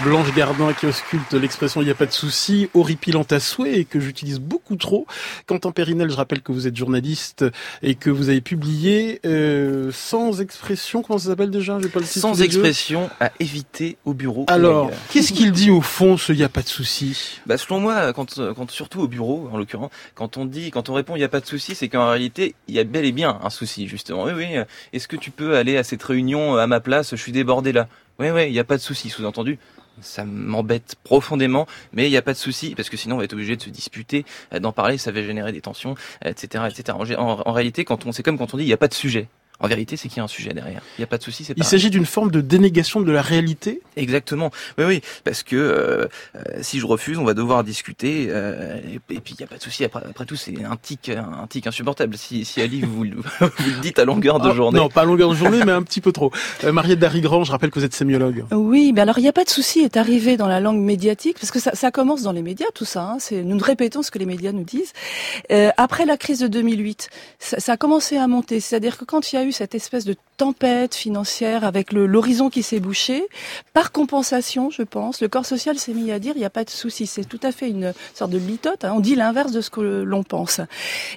Blanche 0.02 0.34
Gardin 0.34 0.72
qui 0.72 0.86
ausculte 0.86 1.32
l'expression 1.34 1.80
il 1.80 1.84
n'y 1.84 1.90
a 1.90 1.94
pas 1.94 2.06
de 2.06 2.12
souci, 2.12 2.68
horripilante 2.74 3.32
à 3.32 3.38
souhait 3.38 3.78
et 3.78 3.84
que 3.84 4.00
j'utilise 4.00 4.40
beaucoup 4.40 4.76
trop. 4.76 5.06
Quentin 5.46 5.70
Périnel, 5.70 6.10
je 6.10 6.16
rappelle 6.16 6.42
que 6.42 6.52
vous 6.52 6.66
êtes 6.66 6.76
journaliste 6.76 7.44
et 7.82 7.94
que 7.94 8.10
vous 8.10 8.28
avez 8.28 8.40
publié 8.40 9.20
euh, 9.24 9.90
sans 9.92 10.40
expression, 10.40 11.02
comment 11.02 11.18
ça 11.18 11.28
s'appelle 11.28 11.50
déjà? 11.50 11.78
Pas 11.92 12.00
le 12.00 12.06
Sans 12.06 12.42
expression 12.42 13.08
à 13.20 13.30
éviter 13.38 13.96
au 14.04 14.14
bureau. 14.14 14.44
Alors, 14.48 14.90
qu'est-ce 15.10 15.32
qu'il 15.32 15.52
dit 15.52 15.70
au 15.70 15.80
fond 15.80 16.16
ce 16.16 16.32
il 16.32 16.38
n'y 16.38 16.44
a 16.44 16.48
pas 16.48 16.62
de 16.62 16.68
souci 16.68 17.40
bah, 17.46 17.56
Selon 17.56 17.78
moi, 17.78 18.12
quand, 18.12 18.40
quand 18.54 18.70
surtout 18.70 19.00
au 19.00 19.08
bureau 19.08 19.48
en 19.52 19.58
l'occurrence, 19.58 19.90
quand 20.14 20.36
on 20.36 20.44
dit, 20.44 20.70
quand 20.70 20.88
on 20.88 20.94
répond 20.94 21.14
il 21.14 21.20
n'y 21.20 21.24
a 21.24 21.28
pas 21.28 21.40
de 21.40 21.46
souci, 21.46 21.74
c'est 21.74 21.88
qu'en 21.88 22.08
réalité 22.10 22.54
il 22.66 22.74
y 22.74 22.80
a 22.80 22.84
bel 22.84 23.04
et 23.04 23.12
bien 23.12 23.38
un 23.42 23.50
souci 23.50 23.86
justement. 23.86 24.24
Oui, 24.24 24.32
oui. 24.34 24.46
Est-ce 24.92 25.06
que 25.06 25.16
tu 25.16 25.30
peux 25.30 25.56
aller 25.56 25.76
à 25.76 25.84
cette 25.84 26.02
réunion 26.02 26.56
à 26.56 26.66
ma 26.66 26.80
place? 26.80 27.12
Je 27.12 27.16
suis 27.16 27.32
débordé 27.32 27.72
là. 27.72 27.86
Oui, 28.18 28.30
oui, 28.30 28.46
il 28.46 28.52
n'y 28.52 28.60
a 28.60 28.64
pas 28.64 28.76
de 28.76 28.82
souci, 28.82 29.10
sous-entendu 29.10 29.58
ça 30.00 30.24
m'embête 30.24 30.96
profondément, 31.04 31.66
mais 31.92 32.06
il 32.06 32.10
n'y 32.10 32.16
a 32.16 32.22
pas 32.22 32.32
de 32.32 32.38
souci 32.38 32.74
parce 32.74 32.88
que 32.88 32.96
sinon 32.96 33.16
on 33.16 33.18
va 33.18 33.24
être 33.24 33.32
obligé 33.32 33.56
de 33.56 33.62
se 33.62 33.70
disputer, 33.70 34.24
euh, 34.52 34.58
d'en 34.58 34.72
parler, 34.72 34.98
ça 34.98 35.12
va 35.12 35.22
générer 35.22 35.52
des 35.52 35.60
tensions, 35.60 35.94
etc., 36.24 36.64
etc. 36.68 36.98
En, 37.16 37.52
réalité, 37.52 37.84
quand 37.84 38.06
on, 38.06 38.12
c'est 38.12 38.22
comme 38.22 38.38
quand 38.38 38.54
on 38.54 38.56
dit 38.56 38.64
il 38.64 38.68
n'y 38.68 38.72
a 38.72 38.78
pas 38.78 38.88
de 38.88 38.94
sujet. 38.94 39.28
En 39.64 39.66
vérité, 39.66 39.96
c'est 39.96 40.08
qu'il 40.08 40.18
y 40.18 40.20
a 40.20 40.24
un 40.24 40.28
sujet 40.28 40.52
derrière. 40.52 40.82
Il 40.98 41.00
n'y 41.00 41.04
a 41.04 41.06
pas 41.06 41.16
de 41.16 41.22
souci. 41.22 41.48
Il 41.56 41.64
s'agit 41.64 41.88
d'une 41.88 42.04
forme 42.04 42.30
de 42.30 42.42
dénégation 42.42 43.00
de 43.00 43.10
la 43.10 43.22
réalité. 43.22 43.80
Exactement. 43.96 44.50
Oui, 44.76 44.84
oui, 44.84 45.00
parce 45.24 45.42
que 45.42 45.56
euh, 45.56 46.06
euh, 46.36 46.40
si 46.60 46.80
je 46.80 46.84
refuse, 46.84 47.16
on 47.16 47.24
va 47.24 47.32
devoir 47.32 47.64
discuter. 47.64 48.26
Euh, 48.28 48.78
et, 49.08 49.20
puis 49.20 49.32
il 49.32 49.36
n'y 49.38 49.44
a 49.44 49.46
pas 49.46 49.56
de 49.56 49.62
souci. 49.62 49.82
Après, 49.82 50.02
après, 50.06 50.26
tout, 50.26 50.36
c'est 50.36 50.62
un 50.62 50.76
tic, 50.76 51.08
un 51.08 51.46
tic 51.48 51.66
insupportable. 51.66 52.18
Si, 52.18 52.44
si 52.44 52.60
Ali 52.60 52.82
vous, 52.82 53.04
vous, 53.40 53.50
le 53.64 53.80
dites 53.80 53.98
à 53.98 54.04
longueur 54.04 54.38
de 54.38 54.50
ah, 54.50 54.54
journée. 54.54 54.78
Non, 54.78 54.90
pas 54.90 55.00
à 55.00 55.04
longueur 55.06 55.30
de 55.30 55.34
journée, 55.34 55.60
mais 55.64 55.72
un 55.72 55.82
petit 55.82 56.02
peu 56.02 56.12
trop. 56.12 56.30
Euh, 56.64 56.72
Mariette 56.72 56.98
Darigran, 56.98 57.44
je 57.44 57.50
rappelle 57.50 57.70
que 57.70 57.78
vous 57.78 57.86
êtes 57.86 57.94
sémiologue. 57.94 58.44
Oui, 58.52 58.92
mais 58.94 59.00
alors 59.00 59.16
il 59.16 59.22
n'y 59.22 59.28
a 59.28 59.32
pas 59.32 59.44
de 59.44 59.50
souci 59.50 59.80
est 59.80 59.96
arrivé 59.96 60.36
dans 60.36 60.46
la 60.46 60.60
langue 60.60 60.80
médiatique 60.80 61.38
parce 61.40 61.50
que 61.50 61.58
ça, 61.58 61.70
ça 61.74 61.90
commence 61.90 62.20
dans 62.20 62.32
les 62.32 62.42
médias, 62.42 62.66
tout 62.74 62.84
ça. 62.84 63.02
Hein, 63.02 63.16
c'est 63.18 63.42
nous 63.42 63.56
répétons 63.58 64.02
ce 64.02 64.10
que 64.10 64.18
les 64.18 64.26
médias 64.26 64.52
nous 64.52 64.64
disent. 64.64 64.92
Euh, 65.50 65.70
après 65.78 66.04
la 66.04 66.18
crise 66.18 66.40
de 66.40 66.48
2008, 66.48 67.08
ça, 67.38 67.60
ça 67.60 67.72
a 67.72 67.76
commencé 67.78 68.18
à 68.18 68.26
monter. 68.28 68.60
C'est-à-dire 68.60 68.98
que 68.98 69.06
quand 69.06 69.32
il 69.32 69.36
y 69.36 69.38
a 69.38 69.44
eu 69.44 69.53
cette 69.54 69.74
espèce 69.74 70.04
de 70.04 70.16
tempête 70.36 70.94
financière 70.94 71.64
avec 71.64 71.92
l'horizon 71.92 72.50
qui 72.50 72.62
s'est 72.62 72.80
bouché. 72.80 73.26
Par 73.72 73.92
compensation, 73.92 74.70
je 74.70 74.82
pense, 74.82 75.20
le 75.20 75.28
corps 75.28 75.46
social 75.46 75.78
s'est 75.78 75.94
mis 75.94 76.10
à 76.12 76.18
dire 76.18 76.32
il 76.36 76.40
n'y 76.40 76.44
a 76.44 76.50
pas 76.50 76.64
de 76.64 76.70
souci. 76.70 77.06
C'est 77.06 77.24
tout 77.24 77.40
à 77.42 77.52
fait 77.52 77.68
une 77.68 77.94
sorte 78.14 78.30
de 78.30 78.38
litote. 78.38 78.84
Hein. 78.84 78.92
On 78.96 79.00
dit 79.00 79.14
l'inverse 79.14 79.52
de 79.52 79.60
ce 79.60 79.70
que 79.70 79.80
l'on 79.80 80.22
pense. 80.22 80.60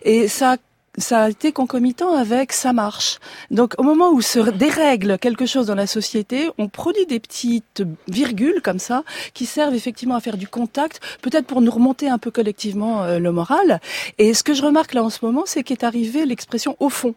Et 0.04 0.28
ça 0.28 0.58
ça 0.98 1.24
a 1.24 1.30
été 1.30 1.52
concomitant 1.52 2.16
avec 2.16 2.54
ça 2.54 2.74
marche. 2.74 3.20
Donc 3.52 3.74
au 3.78 3.84
moment 3.84 4.12
où 4.12 4.22
se 4.22 4.40
dérègle 4.40 5.18
quelque 5.20 5.46
chose 5.46 5.68
dans 5.68 5.76
la 5.76 5.88
société, 5.88 6.50
on 6.58 6.70
produit 6.70 7.06
des 7.06 7.20
petites 7.20 7.84
virgules 8.08 8.62
comme 8.64 8.80
ça 8.80 9.04
qui 9.34 9.46
servent 9.46 9.76
effectivement 9.76 10.16
à 10.16 10.20
faire 10.20 10.38
du 10.38 10.48
contact, 10.48 11.00
peut-être 11.22 11.46
pour 11.46 11.62
nous 11.62 11.72
remonter 11.72 12.10
un 12.10 12.18
peu 12.18 12.32
collectivement 12.32 13.04
euh, 13.04 13.20
le 13.20 13.32
moral. 13.32 13.80
Et 14.18 14.34
ce 14.34 14.44
que 14.44 14.54
je 14.54 14.64
remarque 14.64 14.94
là 14.94 15.04
en 15.04 15.10
ce 15.10 15.20
moment, 15.24 15.44
c'est 15.46 15.64
qu'est 15.64 15.84
arrivé 15.84 16.26
l'expression 16.26 16.76
au 16.80 16.90
fond. 16.90 17.14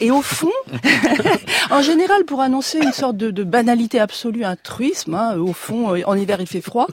Et 0.00 0.10
au 0.10 0.22
fond, 0.22 0.50
en 1.70 1.82
général, 1.82 2.24
pour 2.24 2.40
annoncer 2.40 2.78
une 2.78 2.92
sorte 2.92 3.16
de, 3.16 3.30
de 3.30 3.44
banalité 3.44 4.00
absolue, 4.00 4.44
un 4.44 4.56
truisme, 4.56 5.14
hein, 5.14 5.36
au 5.36 5.52
fond, 5.52 5.94
euh, 5.94 6.02
en 6.06 6.14
hiver 6.14 6.38
il 6.40 6.46
fait 6.46 6.60
froid, 6.60 6.88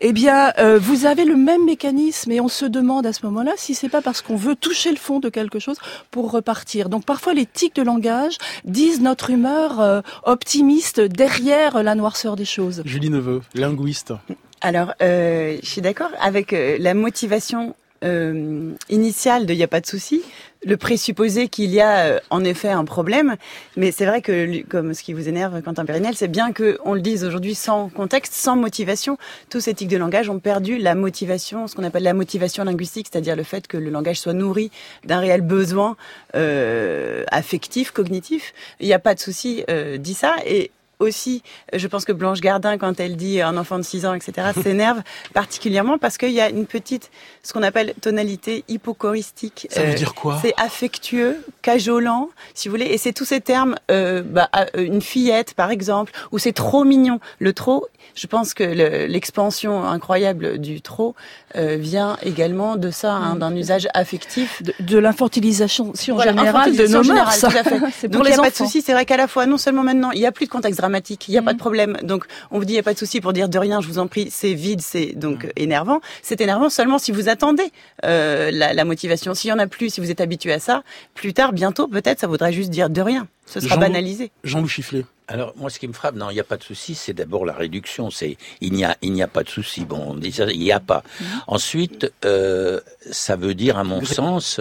eh 0.00 0.12
bien, 0.12 0.52
euh, 0.58 0.78
vous 0.80 1.06
avez 1.06 1.24
le 1.24 1.36
même 1.36 1.64
mécanisme 1.64 2.32
et 2.32 2.40
on 2.40 2.48
se 2.48 2.64
demande 2.64 3.06
à 3.06 3.12
ce 3.12 3.24
moment-là 3.26 3.52
si 3.56 3.74
c'est 3.74 3.88
pas 3.88 4.02
parce 4.02 4.22
qu'on 4.22 4.36
veut 4.36 4.56
toucher 4.56 4.90
le 4.90 4.96
fond 4.96 5.20
de 5.20 5.28
quelque 5.28 5.58
chose 5.58 5.67
pour 6.10 6.30
repartir. 6.30 6.88
Donc 6.88 7.04
parfois 7.04 7.34
les 7.34 7.46
tics 7.46 7.74
de 7.74 7.82
langage 7.82 8.38
disent 8.64 9.00
notre 9.00 9.30
humeur 9.30 9.80
euh, 9.80 10.00
optimiste 10.24 11.00
derrière 11.00 11.82
la 11.82 11.94
noirceur 11.94 12.36
des 12.36 12.44
choses. 12.44 12.82
Julie 12.84 13.10
Neveu, 13.10 13.42
linguiste. 13.54 14.12
Alors, 14.60 14.92
euh, 15.02 15.56
je 15.62 15.68
suis 15.68 15.80
d'accord 15.80 16.10
avec 16.20 16.52
euh, 16.52 16.76
la 16.80 16.94
motivation 16.94 17.76
euh, 18.04 18.72
initiale 18.88 19.46
de 19.46 19.52
il 19.52 19.56
n'y 19.56 19.64
a 19.64 19.68
pas 19.68 19.80
de 19.80 19.86
souci, 19.86 20.22
le 20.64 20.76
présupposé 20.76 21.48
qu'il 21.48 21.70
y 21.70 21.80
a 21.80 22.06
euh, 22.06 22.20
en 22.30 22.44
effet 22.44 22.68
un 22.68 22.84
problème, 22.84 23.36
mais 23.76 23.92
c'est 23.92 24.06
vrai 24.06 24.22
que, 24.22 24.62
comme 24.66 24.94
ce 24.94 25.02
qui 25.02 25.12
vous 25.12 25.28
énerve, 25.28 25.62
Quentin 25.62 25.84
Périnel, 25.84 26.14
c'est 26.16 26.28
bien 26.28 26.52
qu'on 26.52 26.94
le 26.94 27.00
dise 27.00 27.24
aujourd'hui 27.24 27.54
sans 27.54 27.88
contexte, 27.88 28.34
sans 28.34 28.56
motivation. 28.56 29.18
Tous 29.50 29.60
ces 29.60 29.74
tics 29.74 29.88
de 29.88 29.96
langage 29.96 30.28
ont 30.28 30.38
perdu 30.38 30.78
la 30.78 30.94
motivation, 30.94 31.66
ce 31.66 31.76
qu'on 31.76 31.84
appelle 31.84 32.02
la 32.02 32.14
motivation 32.14 32.64
linguistique, 32.64 33.08
c'est-à-dire 33.10 33.36
le 33.36 33.44
fait 33.44 33.66
que 33.66 33.76
le 33.76 33.90
langage 33.90 34.20
soit 34.20 34.32
nourri 34.32 34.70
d'un 35.04 35.20
réel 35.20 35.42
besoin 35.42 35.96
euh, 36.34 37.24
affectif, 37.30 37.90
cognitif. 37.90 38.52
Il 38.80 38.86
n'y 38.86 38.94
a 38.94 38.98
pas 38.98 39.14
de 39.14 39.20
souci, 39.20 39.64
euh, 39.70 39.96
dit 39.96 40.14
ça, 40.14 40.36
et 40.44 40.70
aussi, 40.98 41.42
je 41.72 41.86
pense 41.86 42.04
que 42.04 42.12
Blanche 42.12 42.40
Gardin, 42.40 42.78
quand 42.78 43.00
elle 43.00 43.16
dit 43.16 43.40
un 43.40 43.56
enfant 43.56 43.78
de 43.78 43.82
6 43.82 44.06
ans, 44.06 44.14
etc., 44.14 44.48
s'énerve 44.62 45.02
particulièrement 45.32 45.98
parce 45.98 46.18
qu'il 46.18 46.32
y 46.32 46.40
a 46.40 46.48
une 46.48 46.66
petite, 46.66 47.10
ce 47.42 47.52
qu'on 47.52 47.62
appelle 47.62 47.94
tonalité 48.00 48.64
hypochoristique. 48.68 49.68
Ça 49.70 49.82
veut 49.82 49.90
euh, 49.90 49.94
dire 49.94 50.14
quoi 50.14 50.38
C'est 50.42 50.54
affectueux, 50.56 51.44
cajolant, 51.62 52.30
si 52.54 52.68
vous 52.68 52.72
voulez, 52.72 52.86
et 52.86 52.98
c'est 52.98 53.12
tous 53.12 53.24
ces 53.24 53.40
termes, 53.40 53.76
euh, 53.90 54.22
bah, 54.22 54.50
euh, 54.56 54.66
une 54.76 55.02
fillette, 55.02 55.54
par 55.54 55.70
exemple, 55.70 56.12
ou 56.32 56.38
c'est 56.38 56.52
trop 56.52 56.84
mignon. 56.84 57.20
Le 57.38 57.52
trop, 57.52 57.86
je 58.14 58.26
pense 58.26 58.54
que 58.54 58.64
l'expansion 58.64 59.84
incroyable 59.84 60.58
du 60.58 60.80
trop 60.80 61.14
euh, 61.56 61.76
vient 61.78 62.16
également 62.22 62.76
de 62.76 62.90
ça, 62.90 63.12
hein, 63.12 63.36
d'un 63.36 63.54
usage 63.54 63.88
affectif. 63.94 64.62
De, 64.80 64.98
l'infantilisation 64.98 65.92
si 65.94 66.10
voilà, 66.10 66.32
générale 66.32 66.76
de 66.76 66.86
nos 66.86 67.02
mœurs. 67.02 67.40
Donc 68.08 68.22
il 68.24 68.30
n'y 68.30 68.32
a 68.32 68.42
pas 68.42 68.50
de 68.50 68.54
souci, 68.54 68.82
c'est 68.82 68.92
vrai 68.92 69.04
qu'à 69.04 69.16
la 69.16 69.28
fois, 69.28 69.46
non 69.46 69.56
seulement 69.58 69.82
maintenant, 69.82 70.10
il 70.10 70.20
n'y 70.20 70.26
a 70.26 70.32
plus 70.32 70.46
de 70.46 70.50
contexte 70.50 70.78
dramatique, 70.78 71.28
il 71.28 71.32
n'y 71.32 71.38
a 71.38 71.42
pas 71.42 71.52
de 71.52 71.56
mm. 71.56 71.60
problème. 71.60 71.96
Donc 72.02 72.24
on 72.50 72.58
vous 72.58 72.64
dit, 72.64 72.72
il 72.72 72.76
n'y 72.76 72.80
a 72.80 72.84
pas 72.84 72.94
de 72.94 72.98
souci 72.98 73.20
pour 73.20 73.32
dire 73.32 73.48
de 73.48 73.58
rien, 73.58 73.80
je 73.80 73.86
vous 73.86 73.98
en 73.98 74.06
prie, 74.06 74.28
c'est 74.30 74.54
vide, 74.54 74.80
c'est 74.80 75.12
donc 75.14 75.44
mm. 75.44 75.50
énervant. 75.56 76.00
C'est 76.22 76.40
énervant 76.40 76.70
seulement 76.70 76.98
si 76.98 77.12
vous 77.12 77.28
attendez 77.28 77.70
euh, 78.04 78.50
la, 78.50 78.74
la 78.74 78.84
motivation. 78.84 79.34
S'il 79.34 79.50
y 79.50 79.52
en 79.52 79.58
a 79.58 79.66
plus, 79.66 79.94
si 79.94 80.00
vous 80.00 80.10
êtes 80.10 80.20
habitué 80.20 80.52
à 80.52 80.58
ça, 80.58 80.82
plus 81.14 81.34
tard, 81.34 81.52
bientôt, 81.52 81.88
peut-être, 81.88 82.20
ça 82.20 82.26
voudrait 82.26 82.52
juste 82.52 82.70
dire 82.70 82.90
de 82.90 83.00
rien. 83.00 83.26
Ce 83.48 83.60
sera 83.60 83.78
banalisé. 83.78 84.30
Jean-Louis 84.44 84.68
Chifflet. 84.68 85.04
Alors 85.26 85.52
moi, 85.56 85.68
ce 85.68 85.78
qui 85.78 85.88
me 85.88 85.92
frappe, 85.92 86.14
non, 86.14 86.30
il 86.30 86.34
n'y 86.34 86.40
a 86.40 86.44
pas 86.44 86.56
de 86.56 86.62
souci. 86.62 86.94
C'est 86.94 87.12
d'abord 87.12 87.44
la 87.44 87.52
réduction. 87.52 88.10
C'est 88.10 88.36
il 88.60 88.72
n'y 88.72 88.84
a 88.84 88.96
il 89.02 89.12
n'y 89.12 89.22
a 89.22 89.28
pas 89.28 89.42
de 89.42 89.48
souci. 89.48 89.84
Bon, 89.84 90.02
on 90.08 90.14
dit 90.14 90.32
ça, 90.32 90.50
il 90.50 90.58
n'y 90.58 90.72
a 90.72 90.80
pas. 90.80 91.02
Mhm. 91.20 91.26
Ensuite, 91.46 92.12
euh, 92.24 92.80
ça 93.10 93.36
veut 93.36 93.54
dire, 93.54 93.76
à 93.78 93.84
mon 93.84 94.04
sens, 94.04 94.60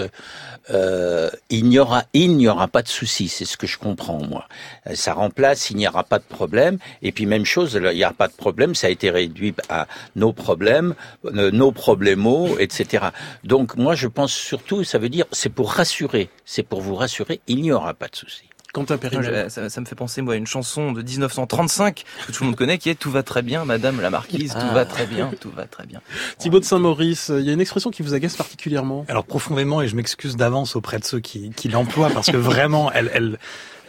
euh, 0.69 1.29
il 1.49 1.65
n'y 1.69 1.79
aura 1.79 2.03
il 2.13 2.35
n'y 2.35 2.47
aura 2.47 2.67
pas 2.67 2.81
de 2.81 2.87
souci. 2.87 3.29
C'est 3.29 3.45
ce 3.45 3.55
que 3.55 3.67
je 3.67 3.77
comprends 3.77 4.21
moi. 4.21 4.47
Ça 4.93 5.13
remplace 5.13 5.69
il 5.69 5.77
n'y 5.77 5.87
aura 5.87 6.03
pas 6.03 6.19
de 6.19 6.25
problème. 6.25 6.77
Et 7.01 7.11
puis 7.11 7.25
même 7.25 7.45
chose, 7.45 7.79
il 7.81 7.95
n'y 7.95 8.03
a 8.03 8.13
pas 8.13 8.27
de 8.27 8.33
problème. 8.33 8.75
Ça 8.75 8.87
a 8.87 8.89
été 8.89 9.09
réduit 9.09 9.53
à 9.69 9.87
nos 10.15 10.33
problèmes, 10.33 10.95
euh, 11.25 11.51
nos 11.51 11.71
problèmes, 11.71 12.27
etc. 12.59 13.07
Donc 13.43 13.75
moi, 13.75 13.95
je 13.95 14.07
pense 14.07 14.33
surtout, 14.33 14.83
ça 14.83 14.97
veut 14.97 15.09
dire, 15.09 15.25
c'est 15.31 15.49
pour 15.49 15.71
rassurer. 15.71 16.29
C'est 16.45 16.63
pour 16.63 16.81
vous 16.81 16.95
rassurer. 16.95 17.41
Il 17.47 17.61
n'y 17.61 17.71
aura 17.71 17.93
pas 17.93 18.07
de 18.07 18.15
souci. 18.15 18.43
Quentin 18.77 18.97
Périnel. 18.97 19.49
Ça, 19.49 19.69
ça, 19.69 19.81
me 19.81 19.87
fait 19.87 19.95
penser 19.95 20.21
moi 20.21 20.35
à 20.35 20.37
une 20.37 20.45
chanson 20.45 20.91
de 20.91 21.01
1935 21.01 22.03
que 22.27 22.31
tout 22.31 22.43
le 22.43 22.49
monde 22.49 22.55
connaît 22.55 22.77
qui 22.77 22.89
est 22.89 22.95
Tout 22.95 23.09
va 23.09 23.23
très 23.23 23.41
bien, 23.41 23.65
Madame 23.65 24.01
la 24.01 24.11
Marquise, 24.11 24.53
tout 24.53 24.73
va 24.73 24.85
très 24.85 25.07
bien, 25.07 25.31
tout 25.41 25.49
va 25.49 25.65
très 25.65 25.87
bien. 25.87 25.99
Thibaut 26.37 26.59
de 26.59 26.65
Saint-Maurice, 26.65 27.31
il 27.35 27.43
y 27.43 27.49
a 27.49 27.53
une 27.53 27.61
expression 27.61 27.89
qui 27.89 28.03
vous 28.03 28.13
agace 28.13 28.35
particulièrement. 28.35 29.03
Alors 29.09 29.25
profondément, 29.25 29.81
et 29.81 29.87
je 29.87 29.95
m'excuse 29.95 30.35
d'avance 30.35 30.75
auprès 30.75 30.99
de 30.99 31.05
ceux 31.05 31.19
qui, 31.19 31.49
qui 31.55 31.69
l'emploient 31.69 32.11
parce 32.11 32.29
que 32.29 32.37
vraiment, 32.37 32.91
elle, 32.91 33.09
elle 33.15 33.39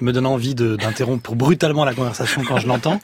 me 0.00 0.10
donne 0.10 0.26
envie 0.26 0.54
d'interrompre 0.54 1.34
brutalement 1.34 1.84
la 1.84 1.92
conversation 1.92 2.42
quand 2.42 2.56
je 2.56 2.66
l'entends. 2.66 2.98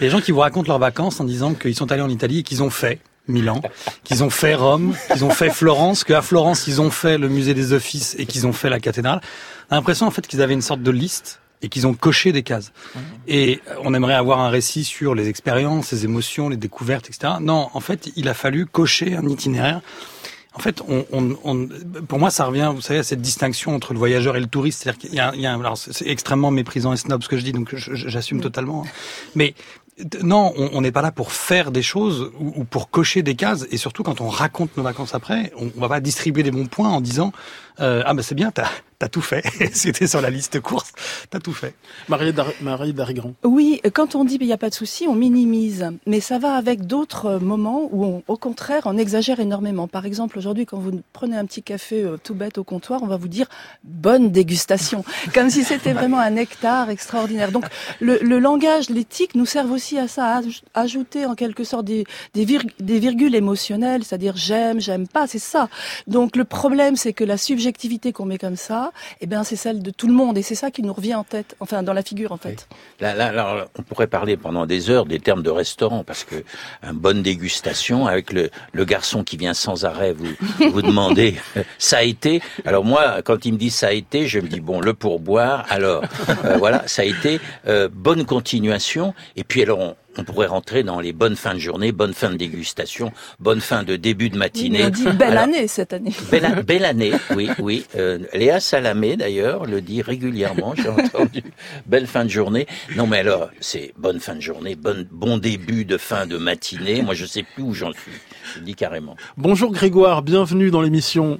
Les 0.00 0.10
gens 0.10 0.20
qui 0.20 0.32
vous 0.32 0.40
racontent 0.40 0.66
leurs 0.66 0.80
vacances 0.80 1.20
en 1.20 1.24
disant 1.24 1.54
qu'ils 1.54 1.76
sont 1.76 1.92
allés 1.92 2.02
en 2.02 2.10
Italie 2.10 2.40
et 2.40 2.42
qu'ils 2.42 2.64
ont 2.64 2.70
fait 2.70 2.98
Milan, 3.26 3.62
qu'ils 4.02 4.22
ont 4.22 4.30
fait 4.30 4.54
Rome, 4.54 4.94
qu'ils 5.12 5.24
ont 5.24 5.30
fait 5.30 5.50
Florence, 5.50 6.04
qu'à 6.04 6.20
Florence 6.20 6.66
ils 6.66 6.80
ont 6.80 6.90
fait 6.90 7.16
le 7.16 7.28
musée 7.28 7.54
des 7.54 7.72
offices 7.72 8.16
et 8.18 8.26
qu'ils 8.26 8.46
ont 8.46 8.52
fait 8.52 8.68
la 8.68 8.80
cathédrale. 8.80 9.20
On 9.70 9.72
a 9.72 9.76
l'impression 9.76 10.06
en 10.06 10.10
fait 10.10 10.26
qu'ils 10.26 10.42
avaient 10.42 10.54
une 10.54 10.62
sorte 10.62 10.82
de 10.82 10.90
liste 10.90 11.40
et 11.62 11.68
qu'ils 11.68 11.86
ont 11.86 11.94
coché 11.94 12.32
des 12.32 12.42
cases. 12.42 12.72
Et 13.26 13.60
on 13.82 13.94
aimerait 13.94 14.14
avoir 14.14 14.40
un 14.40 14.50
récit 14.50 14.84
sur 14.84 15.14
les 15.14 15.28
expériences, 15.28 15.92
les 15.92 16.04
émotions, 16.04 16.50
les 16.50 16.58
découvertes, 16.58 17.08
etc. 17.08 17.34
Non, 17.40 17.70
en 17.72 17.80
fait, 17.80 18.10
il 18.16 18.28
a 18.28 18.34
fallu 18.34 18.66
cocher 18.66 19.16
un 19.16 19.26
itinéraire 19.26 19.80
en 20.56 20.60
fait, 20.60 20.82
on, 20.88 21.04
on, 21.12 21.36
on, 21.42 21.68
pour 22.06 22.20
moi, 22.20 22.30
ça 22.30 22.44
revient, 22.44 22.70
vous 22.74 22.80
savez, 22.80 23.00
à 23.00 23.02
cette 23.02 23.20
distinction 23.20 23.74
entre 23.74 23.92
le 23.92 23.98
voyageur 23.98 24.36
et 24.36 24.40
le 24.40 24.46
touriste. 24.46 24.82
C'est-à-dire 24.82 25.00
qu'il 25.00 25.14
y 25.14 25.18
a, 25.18 25.32
il 25.34 25.40
y 25.40 25.46
a 25.46 25.52
alors 25.52 25.76
c'est 25.76 26.06
extrêmement 26.06 26.52
méprisant 26.52 26.92
et 26.92 26.96
snob 26.96 27.22
ce 27.24 27.28
que 27.28 27.36
je 27.36 27.42
dis, 27.42 27.52
donc 27.52 27.74
j'assume 27.74 28.40
totalement. 28.40 28.86
Mais 29.34 29.54
non, 30.22 30.52
on 30.56 30.80
n'est 30.80 30.92
pas 30.92 31.02
là 31.02 31.10
pour 31.10 31.32
faire 31.32 31.72
des 31.72 31.82
choses 31.82 32.30
ou, 32.38 32.64
pour 32.64 32.90
cocher 32.90 33.22
des 33.22 33.34
cases. 33.34 33.66
Et 33.72 33.76
surtout, 33.76 34.04
quand 34.04 34.20
on 34.20 34.28
raconte 34.28 34.76
nos 34.76 34.84
vacances 34.84 35.14
après, 35.14 35.52
on, 35.56 35.70
on 35.76 35.80
va 35.80 35.88
pas 35.88 36.00
distribuer 36.00 36.44
des 36.44 36.52
bons 36.52 36.66
points 36.66 36.88
en 36.88 37.00
disant 37.00 37.32
euh, 37.80 38.02
ah 38.06 38.14
ben 38.14 38.22
c'est 38.22 38.34
bien, 38.34 38.50
t'as 38.50 38.68
as 39.00 39.08
tout 39.08 39.20
fait. 39.20 39.44
C'était 39.72 40.06
sur 40.06 40.20
la 40.20 40.30
liste 40.30 40.60
course, 40.60 40.92
t'as 41.28 41.40
tout 41.40 41.52
fait. 41.52 41.74
Marie, 42.08 42.32
Marie 42.62 42.92
Darigrand. 42.92 43.34
Oui, 43.42 43.80
quand 43.92 44.14
on 44.14 44.24
dit 44.24 44.38
il 44.40 44.46
n'y 44.46 44.52
a 44.52 44.58
pas 44.58 44.70
de 44.70 44.74
souci, 44.74 45.06
on 45.08 45.14
minimise, 45.14 45.90
mais 46.06 46.20
ça 46.20 46.38
va 46.38 46.54
avec 46.54 46.86
d'autres 46.86 47.38
moments 47.38 47.88
où, 47.92 48.04
on, 48.04 48.22
au 48.28 48.36
contraire, 48.36 48.82
on 48.86 48.96
exagère 48.96 49.40
énormément. 49.40 49.88
Par 49.88 50.06
exemple, 50.06 50.38
aujourd'hui, 50.38 50.64
quand 50.64 50.78
vous 50.78 51.02
prenez 51.12 51.36
un 51.36 51.44
petit 51.44 51.62
café 51.62 52.02
euh, 52.02 52.16
tout 52.22 52.34
bête 52.34 52.56
au 52.56 52.64
comptoir, 52.64 53.02
on 53.02 53.06
va 53.06 53.16
vous 53.16 53.28
dire 53.28 53.46
bonne 53.82 54.30
dégustation, 54.30 55.04
comme 55.34 55.50
si 55.50 55.64
c'était 55.64 55.92
vraiment 55.92 56.18
un 56.18 56.30
nectar 56.30 56.88
extraordinaire. 56.88 57.52
Donc 57.52 57.64
le, 58.00 58.18
le 58.22 58.38
langage, 58.38 58.88
l'éthique 58.88 59.34
nous 59.34 59.46
servent 59.46 59.72
aussi 59.72 59.98
à 59.98 60.08
ça, 60.08 60.38
à 60.38 60.80
ajouter 60.80 61.26
en 61.26 61.34
quelque 61.34 61.64
sorte 61.64 61.84
des, 61.84 62.04
des, 62.32 62.46
des 62.80 62.98
virgules 62.98 63.34
émotionnelles, 63.34 64.04
c'est-à-dire 64.04 64.36
j'aime, 64.36 64.80
j'aime 64.80 65.08
pas, 65.08 65.26
c'est 65.26 65.38
ça. 65.38 65.68
Donc 66.06 66.36
le 66.36 66.44
problème, 66.44 66.96
c'est 66.96 67.12
que 67.12 67.24
la 67.24 67.36
subjectivité 67.36 67.63
subjectivité 67.64 68.12
qu'on 68.12 68.26
met 68.26 68.36
comme 68.36 68.56
ça, 68.56 68.92
eh 69.22 69.26
bien, 69.26 69.42
c'est 69.42 69.56
celle 69.56 69.82
de 69.82 69.90
tout 69.90 70.06
le 70.06 70.12
monde. 70.12 70.36
Et 70.36 70.42
c'est 70.42 70.54
ça 70.54 70.70
qui 70.70 70.82
nous 70.82 70.92
revient 70.92 71.14
en 71.14 71.24
tête, 71.24 71.56
enfin, 71.60 71.82
dans 71.82 71.94
la 71.94 72.02
figure, 72.02 72.30
en 72.30 72.36
fait. 72.36 72.68
Là, 73.00 73.14
là, 73.14 73.32
là, 73.32 73.68
on 73.78 73.82
pourrait 73.82 74.06
parler 74.06 74.36
pendant 74.36 74.66
des 74.66 74.90
heures 74.90 75.06
des 75.06 75.18
termes 75.18 75.42
de 75.42 75.48
restaurant, 75.48 76.04
parce 76.04 76.24
que 76.24 76.44
une 76.82 76.92
bonne 76.92 77.22
dégustation, 77.22 78.06
avec 78.06 78.34
le, 78.34 78.50
le 78.72 78.84
garçon 78.84 79.24
qui 79.24 79.38
vient 79.38 79.54
sans 79.54 79.86
arrêt 79.86 80.12
vous, 80.12 80.28
vous 80.72 80.82
demander, 80.82 81.36
ça 81.78 81.98
a 81.98 82.02
été. 82.02 82.42
Alors 82.66 82.84
moi, 82.84 83.22
quand 83.22 83.46
il 83.46 83.54
me 83.54 83.58
dit 83.58 83.70
ça 83.70 83.88
a 83.88 83.92
été, 83.92 84.26
je 84.26 84.40
me 84.40 84.48
dis, 84.48 84.60
bon, 84.60 84.80
le 84.80 84.92
pourboire, 84.92 85.64
alors, 85.70 86.04
euh, 86.44 86.58
voilà, 86.58 86.82
ça 86.86 87.00
a 87.00 87.06
été, 87.06 87.40
euh, 87.66 87.88
bonne 87.90 88.26
continuation. 88.26 89.14
Et 89.36 89.44
puis, 89.44 89.62
alors, 89.62 89.78
on, 89.78 89.96
on 90.18 90.24
pourrait 90.24 90.46
rentrer 90.46 90.82
dans 90.82 91.00
les 91.00 91.12
bonnes 91.12 91.36
fins 91.36 91.54
de 91.54 91.58
journée, 91.58 91.92
bonnes 91.92 92.14
fins 92.14 92.30
de 92.30 92.36
dégustation, 92.36 93.12
bonnes 93.40 93.60
fins 93.60 93.82
de 93.82 93.96
début 93.96 94.30
de 94.30 94.38
matinée. 94.38 94.84
on 94.84 94.90
dit 94.90 95.08
belle 95.12 95.38
année 95.38 95.66
cette 95.66 95.92
année. 95.92 96.12
Belle, 96.30 96.62
belle 96.66 96.84
année, 96.84 97.12
oui, 97.34 97.50
oui. 97.58 97.86
Euh, 97.96 98.18
Léa 98.32 98.60
Salamé 98.60 99.16
d'ailleurs 99.16 99.66
le 99.66 99.80
dit 99.80 100.02
régulièrement, 100.02 100.74
j'ai 100.76 100.88
entendu. 100.88 101.42
Belle 101.86 102.06
fin 102.06 102.24
de 102.24 102.30
journée. 102.30 102.66
Non 102.96 103.06
mais 103.06 103.18
alors, 103.18 103.50
c'est 103.60 103.92
bonne 103.96 104.20
fin 104.20 104.34
de 104.34 104.40
journée, 104.40 104.76
bon, 104.76 105.06
bon 105.10 105.38
début 105.38 105.84
de 105.84 105.96
fin 105.98 106.26
de 106.26 106.36
matinée. 106.38 107.02
Moi 107.02 107.14
je 107.14 107.26
sais 107.26 107.42
plus 107.42 107.62
où 107.62 107.74
j'en 107.74 107.92
suis. 107.92 108.12
Je 108.54 108.60
dis 108.60 108.74
carrément. 108.74 109.16
Bonjour 109.36 109.72
Grégoire, 109.72 110.22
bienvenue 110.22 110.70
dans 110.70 110.82
l'émission. 110.82 111.38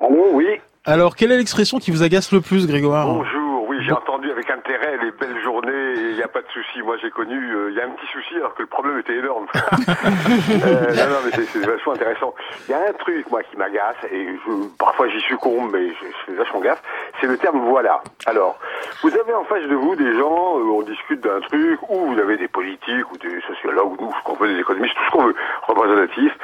Allô, 0.00 0.30
oui. 0.32 0.46
Alors, 0.84 1.16
quelle 1.16 1.32
est 1.32 1.38
l'expression 1.38 1.78
qui 1.78 1.90
vous 1.90 2.02
agace 2.02 2.30
le 2.30 2.42
plus, 2.42 2.66
Grégoire? 2.66 3.06
Bonjour, 3.06 3.64
oui, 3.68 3.76
j'ai 3.86 3.92
entendu 3.92 4.30
avec 4.30 4.50
intérêt 4.50 4.98
les 5.02 5.12
belles 5.12 5.42
journées, 5.42 5.53
il 5.96 6.16
n'y 6.16 6.22
a 6.22 6.28
pas 6.28 6.42
de 6.42 6.48
souci. 6.48 6.82
Moi, 6.82 6.96
j'ai 7.00 7.10
connu, 7.10 7.36
euh, 7.36 7.70
il 7.70 7.76
y 7.76 7.80
a 7.80 7.84
un 7.84 7.90
petit 7.90 8.06
souci 8.06 8.36
alors 8.36 8.54
que 8.54 8.62
le 8.62 8.68
problème 8.68 8.98
était 8.98 9.16
énorme. 9.16 9.46
euh, 9.54 10.94
non, 10.94 11.08
non, 11.08 11.18
mais 11.24 11.44
c'est 11.44 11.66
vachement 11.66 11.92
intéressant. 11.92 12.34
Il 12.68 12.72
y 12.72 12.74
a 12.74 12.88
un 12.88 12.92
truc, 12.92 13.30
moi, 13.30 13.42
qui 13.42 13.56
m'agace, 13.56 13.96
et 14.10 14.26
je, 14.26 14.76
parfois 14.78 15.08
j'y 15.08 15.20
succombe, 15.20 15.70
mais 15.72 15.88
je, 15.88 16.06
je 16.06 16.26
fais 16.26 16.32
vachement 16.32 16.60
gaffe, 16.60 16.82
c'est 17.20 17.26
le 17.26 17.36
terme 17.38 17.60
voilà. 17.68 18.02
Alors, 18.26 18.58
vous 19.02 19.14
avez 19.14 19.34
en 19.34 19.44
face 19.44 19.64
de 19.64 19.74
vous 19.74 19.96
des 19.96 20.18
gens, 20.18 20.58
euh, 20.58 20.78
on 20.78 20.82
discute 20.82 21.20
d'un 21.20 21.40
truc, 21.40 21.80
ou 21.88 22.12
vous 22.12 22.18
avez 22.18 22.36
des 22.36 22.48
politiques, 22.48 23.10
ou 23.12 23.18
des 23.18 23.40
sociologues, 23.42 24.00
ou 24.00 24.04
nous, 24.04 24.12
ce 24.12 24.24
qu'on 24.24 24.34
veut, 24.34 24.48
des 24.48 24.60
économistes, 24.60 24.94
tout 24.96 25.04
ce 25.04 25.10
qu'on 25.10 25.24
veut, 25.24 25.36
représentatifs, 25.62 26.36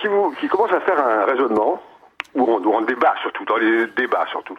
qui, 0.00 0.06
vous, 0.08 0.30
qui 0.40 0.48
commencent 0.48 0.72
à 0.72 0.80
faire 0.80 0.98
un 0.98 1.24
raisonnement, 1.24 1.80
où 2.34 2.42
on, 2.42 2.58
où 2.62 2.74
on 2.74 2.80
débat 2.82 3.14
surtout, 3.20 3.44
dans 3.44 3.56
les 3.56 3.86
débats 3.88 4.26
surtout. 4.30 4.56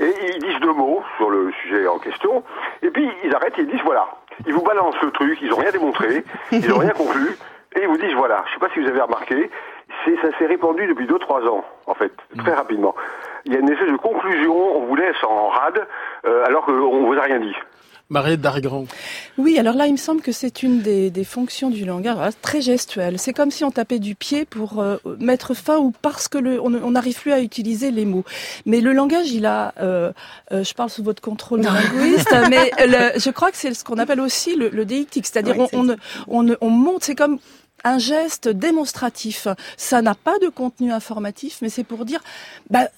Et 0.00 0.12
ils 0.34 0.42
disent 0.42 0.60
deux 0.60 0.72
mots 0.72 1.02
sur 1.16 1.30
le 1.30 1.52
sujet 1.62 1.86
en 1.86 1.98
question, 1.98 2.42
et 2.82 2.90
puis 2.90 3.08
ils 3.24 3.34
arrêtent 3.34 3.58
et 3.58 3.62
ils 3.62 3.68
disent 3.68 3.84
voilà. 3.84 4.06
Ils 4.46 4.54
vous 4.54 4.62
balancent 4.62 5.00
le 5.02 5.10
truc, 5.10 5.38
ils 5.42 5.50
n'ont 5.50 5.56
rien 5.56 5.70
démontré, 5.70 6.24
ils 6.50 6.68
n'ont 6.68 6.78
rien 6.78 6.90
conclu, 6.90 7.36
et 7.76 7.82
ils 7.82 7.88
vous 7.88 7.98
disent 7.98 8.14
voilà. 8.14 8.44
Je 8.48 8.54
sais 8.54 8.60
pas 8.60 8.70
si 8.72 8.80
vous 8.80 8.88
avez 8.88 9.00
remarqué, 9.00 9.50
ça 10.04 10.38
s'est 10.38 10.46
répandu 10.46 10.86
depuis 10.86 11.06
deux 11.06 11.18
trois 11.18 11.42
ans, 11.46 11.64
en 11.86 11.94
fait, 11.94 12.12
très 12.38 12.54
rapidement. 12.54 12.94
Il 13.44 13.52
y 13.52 13.56
a 13.56 13.60
une 13.60 13.70
espèce 13.70 13.90
de 13.90 13.96
conclusion, 13.96 14.76
on 14.76 14.86
vous 14.86 14.96
laisse 14.96 15.22
en 15.24 15.48
rade, 15.48 15.86
euh, 16.26 16.44
alors 16.46 16.64
qu'on 16.64 17.04
vous 17.04 17.14
a 17.14 17.22
rien 17.22 17.40
dit. 17.40 17.54
Marie 18.12 18.36
Dargrand. 18.36 18.84
Oui, 19.38 19.58
alors 19.58 19.74
là, 19.74 19.86
il 19.86 19.92
me 19.92 19.96
semble 19.96 20.20
que 20.20 20.32
c'est 20.32 20.62
une 20.62 20.82
des, 20.82 21.10
des, 21.10 21.24
fonctions 21.24 21.70
du 21.70 21.86
langage 21.86 22.14
voilà, 22.14 22.30
très 22.42 22.60
gestuelle. 22.60 23.18
C'est 23.18 23.32
comme 23.32 23.50
si 23.50 23.64
on 23.64 23.70
tapait 23.70 23.98
du 23.98 24.14
pied 24.14 24.44
pour 24.44 24.80
euh, 24.80 24.98
mettre 25.18 25.54
fin 25.54 25.78
ou 25.78 25.92
parce 26.02 26.28
que 26.28 26.36
le, 26.36 26.60
on 26.60 26.90
n'arrive 26.90 27.18
plus 27.18 27.32
à 27.32 27.40
utiliser 27.40 27.90
les 27.90 28.04
mots. 28.04 28.24
Mais 28.66 28.82
le 28.82 28.92
langage, 28.92 29.30
il 29.30 29.46
a, 29.46 29.72
euh, 29.80 30.12
euh, 30.52 30.62
je 30.62 30.74
parle 30.74 30.90
sous 30.90 31.02
votre 31.02 31.22
contrôle 31.22 31.62
linguiste, 31.62 32.34
mais 32.50 32.70
le, 32.80 33.18
je 33.18 33.30
crois 33.30 33.50
que 33.50 33.56
c'est 33.56 33.72
ce 33.72 33.82
qu'on 33.82 33.98
appelle 33.98 34.20
aussi 34.20 34.56
le, 34.56 34.68
le 34.68 34.84
déictique, 34.84 35.26
c'est-à-dire 35.26 35.58
oui, 35.58 35.66
on, 35.72 35.88
on, 35.88 35.96
on, 36.50 36.56
on 36.60 36.68
monte, 36.68 37.04
c'est 37.04 37.14
comme 37.14 37.38
un 37.82 37.96
geste 37.96 38.46
démonstratif. 38.46 39.48
Ça 39.78 40.02
n'a 40.02 40.14
pas 40.14 40.38
de 40.38 40.48
contenu 40.48 40.92
informatif, 40.92 41.60
mais 41.62 41.70
c'est 41.70 41.84
pour 41.84 42.04
dire, 42.04 42.20
bah, 42.68 42.88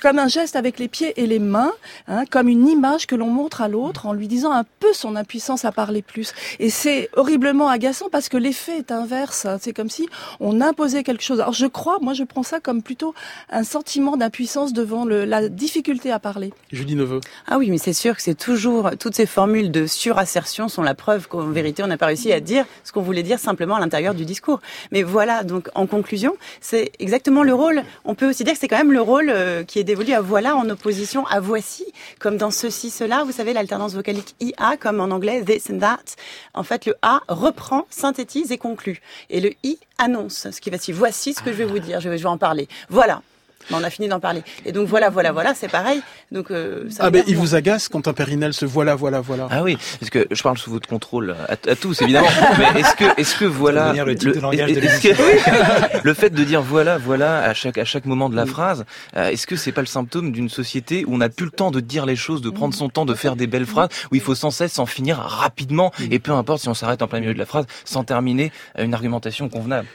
comme 0.00 0.18
un 0.18 0.28
geste 0.28 0.56
avec 0.56 0.78
les 0.78 0.88
pieds 0.88 1.12
et 1.16 1.26
les 1.26 1.38
mains, 1.38 1.72
hein, 2.08 2.24
comme 2.30 2.48
une 2.48 2.68
image 2.68 3.06
que 3.06 3.14
l'on 3.14 3.28
montre 3.28 3.60
à 3.60 3.68
l'autre 3.68 4.06
en 4.06 4.12
lui 4.12 4.28
disant 4.28 4.52
un 4.52 4.64
peu 4.80 4.92
son 4.92 5.16
impuissance 5.16 5.64
à 5.64 5.72
parler 5.72 6.02
plus. 6.02 6.32
Et 6.58 6.70
c'est 6.70 7.08
horriblement 7.14 7.68
agaçant 7.68 8.08
parce 8.10 8.28
que 8.28 8.36
l'effet 8.36 8.78
est 8.78 8.92
inverse. 8.92 9.46
Hein. 9.46 9.58
C'est 9.60 9.72
comme 9.72 9.90
si 9.90 10.08
on 10.40 10.60
imposait 10.60 11.02
quelque 11.02 11.22
chose. 11.22 11.40
Alors 11.40 11.52
je 11.54 11.66
crois, 11.66 11.98
moi 12.00 12.14
je 12.14 12.24
prends 12.24 12.42
ça 12.42 12.60
comme 12.60 12.82
plutôt 12.82 13.14
un 13.50 13.64
sentiment 13.64 14.16
d'impuissance 14.16 14.72
devant 14.72 15.04
le, 15.04 15.24
la 15.24 15.48
difficulté 15.48 16.10
à 16.10 16.18
parler. 16.18 16.52
Julie 16.70 16.96
Neveu. 16.96 17.20
Ah 17.46 17.58
oui, 17.58 17.70
mais 17.70 17.78
c'est 17.78 17.92
sûr 17.92 18.16
que 18.16 18.22
c'est 18.22 18.38
toujours 18.38 18.90
toutes 18.98 19.14
ces 19.14 19.26
formules 19.26 19.70
de 19.70 19.86
surassertion 19.86 20.68
sont 20.68 20.82
la 20.82 20.94
preuve 20.94 21.28
qu'en 21.28 21.46
vérité 21.46 21.82
on 21.82 21.86
n'a 21.86 21.96
pas 21.96 22.06
réussi 22.06 22.32
à 22.32 22.40
dire 22.40 22.64
ce 22.84 22.92
qu'on 22.92 23.02
voulait 23.02 23.22
dire 23.22 23.38
simplement 23.38 23.76
à 23.76 23.80
l'intérieur 23.80 24.14
du 24.14 24.24
discours. 24.24 24.60
Mais 24.90 25.02
voilà, 25.02 25.44
donc 25.44 25.68
en 25.74 25.86
conclusion, 25.86 26.36
c'est 26.60 26.92
exactement 26.98 27.42
le 27.42 27.54
rôle. 27.54 27.82
On 28.04 28.14
peut 28.14 28.28
aussi 28.28 28.44
dire 28.44 28.54
que 28.54 28.58
c'est 28.58 28.68
quand 28.68 28.78
même 28.78 28.92
le 28.92 29.00
rôle 29.00 29.30
euh, 29.30 29.61
qui 29.62 29.78
est 29.78 29.84
dévolu 29.84 30.12
à 30.12 30.20
voilà 30.20 30.56
en 30.56 30.68
opposition 30.68 31.26
à 31.26 31.40
voici, 31.40 31.84
comme 32.18 32.36
dans 32.36 32.50
ceci, 32.50 32.90
cela. 32.90 33.24
Vous 33.24 33.32
savez, 33.32 33.52
l'alternance 33.52 33.94
vocalique 33.94 34.34
IA, 34.40 34.76
comme 34.78 35.00
en 35.00 35.10
anglais 35.10 35.42
this 35.44 35.70
and 35.70 35.78
that. 35.78 36.16
En 36.54 36.62
fait, 36.62 36.86
le 36.86 36.94
A 37.02 37.20
reprend, 37.28 37.86
synthétise 37.90 38.52
et 38.52 38.58
conclut. 38.58 39.00
Et 39.30 39.40
le 39.40 39.52
I 39.62 39.78
annonce 39.98 40.50
ce 40.50 40.60
qui 40.60 40.70
va 40.70 40.78
suivre. 40.78 40.98
Voici 40.98 41.34
ce 41.34 41.42
que 41.42 41.52
je 41.52 41.56
vais 41.56 41.64
vous 41.64 41.78
dire, 41.78 42.00
je 42.00 42.08
vais, 42.08 42.18
je 42.18 42.22
vais 42.22 42.28
en 42.28 42.38
parler. 42.38 42.68
Voilà. 42.88 43.22
Ben, 43.70 43.78
on 43.80 43.84
a 43.84 43.90
fini 43.90 44.08
d'en 44.08 44.20
parler. 44.20 44.42
Et 44.64 44.72
donc 44.72 44.88
voilà, 44.88 45.10
voilà, 45.10 45.32
voilà, 45.32 45.54
c'est 45.54 45.68
pareil. 45.68 46.02
Donc 46.30 46.50
euh, 46.50 46.88
ça 46.90 47.04
ah 47.06 47.10
ben 47.10 47.22
il 47.26 47.36
vous 47.36 47.54
agace 47.54 47.88
quand 47.88 48.08
un 48.08 48.12
Périnel 48.12 48.52
se 48.52 48.64
voilà, 48.64 48.94
voilà, 48.94 49.20
voilà. 49.20 49.48
Ah 49.50 49.62
oui, 49.62 49.76
parce 50.00 50.10
que 50.10 50.26
je 50.30 50.42
parle 50.42 50.58
sous 50.58 50.70
votre 50.70 50.88
contrôle 50.88 51.36
à, 51.48 51.52
à 51.52 51.76
tous 51.76 52.00
évidemment. 52.02 52.28
mais 52.58 52.80
est-ce 52.80 52.96
que, 52.96 53.20
est-ce 53.20 53.36
que 53.36 53.44
voilà, 53.44 53.92
le, 53.92 54.04
le, 54.04 54.14
que, 54.14 56.02
le 56.04 56.14
fait 56.14 56.30
de 56.30 56.44
dire 56.44 56.62
voilà, 56.62 56.98
voilà 56.98 57.42
à 57.42 57.54
chaque 57.54 57.78
à 57.78 57.84
chaque 57.84 58.06
moment 58.06 58.28
de 58.28 58.36
la 58.36 58.46
phrase, 58.46 58.84
euh, 59.16 59.28
est-ce 59.28 59.46
que 59.46 59.56
c'est 59.56 59.72
pas 59.72 59.82
le 59.82 59.86
symptôme 59.86 60.32
d'une 60.32 60.48
société 60.48 61.04
où 61.06 61.14
on 61.14 61.18
n'a 61.18 61.28
plus 61.28 61.46
le 61.46 61.50
temps 61.50 61.70
de 61.70 61.80
dire 61.80 62.06
les 62.06 62.16
choses, 62.16 62.42
de 62.42 62.50
prendre 62.50 62.74
son 62.74 62.88
temps, 62.88 63.04
de 63.04 63.14
faire 63.14 63.36
des 63.36 63.46
belles 63.46 63.66
phrases, 63.66 63.88
où 64.10 64.14
il 64.14 64.20
faut 64.20 64.34
sans 64.34 64.50
cesse 64.50 64.78
en 64.78 64.86
finir 64.86 65.18
rapidement 65.18 65.92
et 66.10 66.18
peu 66.18 66.32
importe 66.32 66.62
si 66.62 66.68
on 66.68 66.74
s'arrête 66.74 67.02
en 67.02 67.08
plein 67.08 67.20
milieu 67.20 67.34
de 67.34 67.38
la 67.38 67.46
phrase, 67.46 67.66
sans 67.84 68.04
terminer 68.04 68.52
une 68.78 68.94
argumentation 68.94 69.48
convenable? 69.48 69.88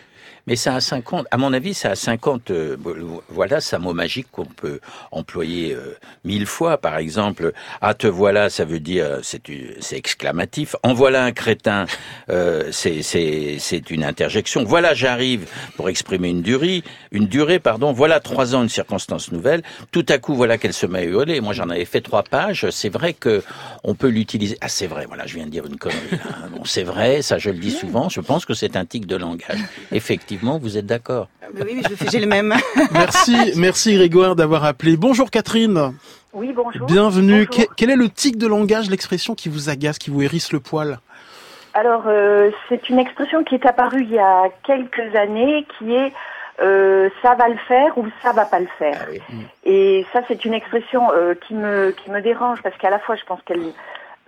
Mais 0.47 0.55
ça 0.55 0.75
a 0.75 0.81
50, 0.81 1.27
à 1.29 1.37
mon 1.37 1.51
avis, 1.51 1.73
ça 1.73 1.91
a 1.91 1.95
50, 1.95 2.51
euh, 2.51 2.77
voilà, 3.27 3.59
c'est 3.59 3.75
un 3.75 3.79
mot 3.79 3.93
magique 3.93 4.27
qu'on 4.31 4.45
peut 4.45 4.79
employer 5.11 5.73
euh, 5.73 5.97
mille 6.23 6.45
fois. 6.45 6.77
Par 6.77 6.97
exemple, 6.97 7.51
ah 7.81 7.93
te 7.93 8.07
voilà, 8.07 8.49
ça 8.49 8.63
veut 8.63 8.79
dire, 8.79 9.19
c'est, 9.23 9.41
c'est 9.81 9.97
exclamatif. 9.97 10.77
En 10.83 10.93
voilà 10.93 11.25
un 11.25 11.33
crétin, 11.33 11.85
euh, 12.29 12.69
c'est, 12.71 13.01
c'est, 13.01 13.57
c'est 13.59 13.91
une 13.91 14.05
interjection. 14.05 14.63
Voilà, 14.63 14.93
j'arrive 14.93 15.49
pour 15.75 15.89
exprimer 15.89 16.29
une 16.29 16.41
durée, 16.41 16.81
une 17.11 17.27
durée, 17.27 17.59
pardon. 17.59 17.91
Voilà 17.91 18.21
trois 18.21 18.55
ans, 18.55 18.63
une 18.63 18.69
circonstance 18.69 19.33
nouvelle. 19.33 19.63
Tout 19.91 20.05
à 20.07 20.17
coup, 20.17 20.33
voilà 20.33 20.57
qu'elle 20.57 20.73
se 20.73 20.85
met 20.85 20.99
à 20.99 21.03
hurler. 21.03 21.41
Moi, 21.41 21.51
j'en 21.51 21.69
avais 21.69 21.83
fait 21.83 22.01
trois 22.01 22.23
pages. 22.23 22.69
C'est 22.69 22.89
vrai 22.89 23.11
que 23.13 23.43
on 23.83 23.95
peut 23.95 24.07
l'utiliser. 24.07 24.57
Ah, 24.61 24.69
c'est 24.69 24.87
vrai. 24.87 25.05
Voilà, 25.07 25.25
je 25.25 25.35
viens 25.35 25.45
de 25.45 25.51
dire 25.51 25.65
une 25.65 25.77
connerie. 25.77 25.97
Bon, 26.55 26.63
c'est 26.63 26.83
vrai. 26.83 27.21
Ça, 27.21 27.37
je 27.37 27.49
le 27.49 27.57
dis 27.57 27.71
souvent. 27.71 28.07
Je 28.07 28.21
pense 28.21 28.45
que 28.45 28.53
c'est 28.53 28.77
un 28.77 28.85
tic 28.85 29.05
de 29.05 29.17
langage. 29.17 29.59
Effectivement, 29.91 30.16
vous 30.59 30.77
êtes 30.77 30.85
d'accord. 30.85 31.27
Oui, 31.53 31.81
j'ai 32.11 32.19
le 32.19 32.27
même. 32.27 32.53
merci, 32.91 33.53
merci 33.55 33.95
Grégoire 33.95 34.35
d'avoir 34.35 34.63
appelé. 34.63 34.97
Bonjour 34.97 35.29
Catherine. 35.29 35.93
Oui, 36.33 36.53
bonjour. 36.53 36.85
Bienvenue. 36.85 37.47
Quel 37.75 37.89
est 37.89 37.95
le 37.95 38.09
tic 38.09 38.37
de 38.37 38.47
langage, 38.47 38.89
l'expression 38.89 39.35
qui 39.35 39.49
vous 39.49 39.69
agace, 39.69 39.97
qui 39.97 40.09
vous 40.09 40.21
hérisse 40.21 40.51
le 40.51 40.59
poil? 40.59 40.99
Alors, 41.73 42.03
euh, 42.07 42.51
c'est 42.69 42.89
une 42.89 42.99
expression 42.99 43.43
qui 43.43 43.55
est 43.55 43.65
apparue 43.65 44.01
il 44.01 44.11
y 44.11 44.19
a 44.19 44.49
quelques 44.63 45.15
années, 45.15 45.65
qui 45.77 45.93
est 45.93 46.11
euh, 46.59 47.09
ça 47.21 47.35
va 47.35 47.49
le 47.49 47.57
faire 47.67 47.97
ou 47.97 48.07
ça 48.23 48.33
va 48.33 48.45
pas 48.45 48.59
le 48.59 48.67
faire. 48.79 49.07
Ah 49.09 49.33
Et 49.63 50.05
ça, 50.11 50.21
c'est 50.27 50.43
une 50.43 50.55
expression 50.55 51.11
euh, 51.13 51.35
qui 51.35 51.53
me 51.53 51.91
qui 51.91 52.09
me 52.09 52.19
dérange 52.21 52.61
parce 52.63 52.75
qu'à 52.77 52.89
la 52.89 52.99
fois, 52.99 53.15
je 53.15 53.23
pense 53.25 53.39
qu'elle 53.43 53.61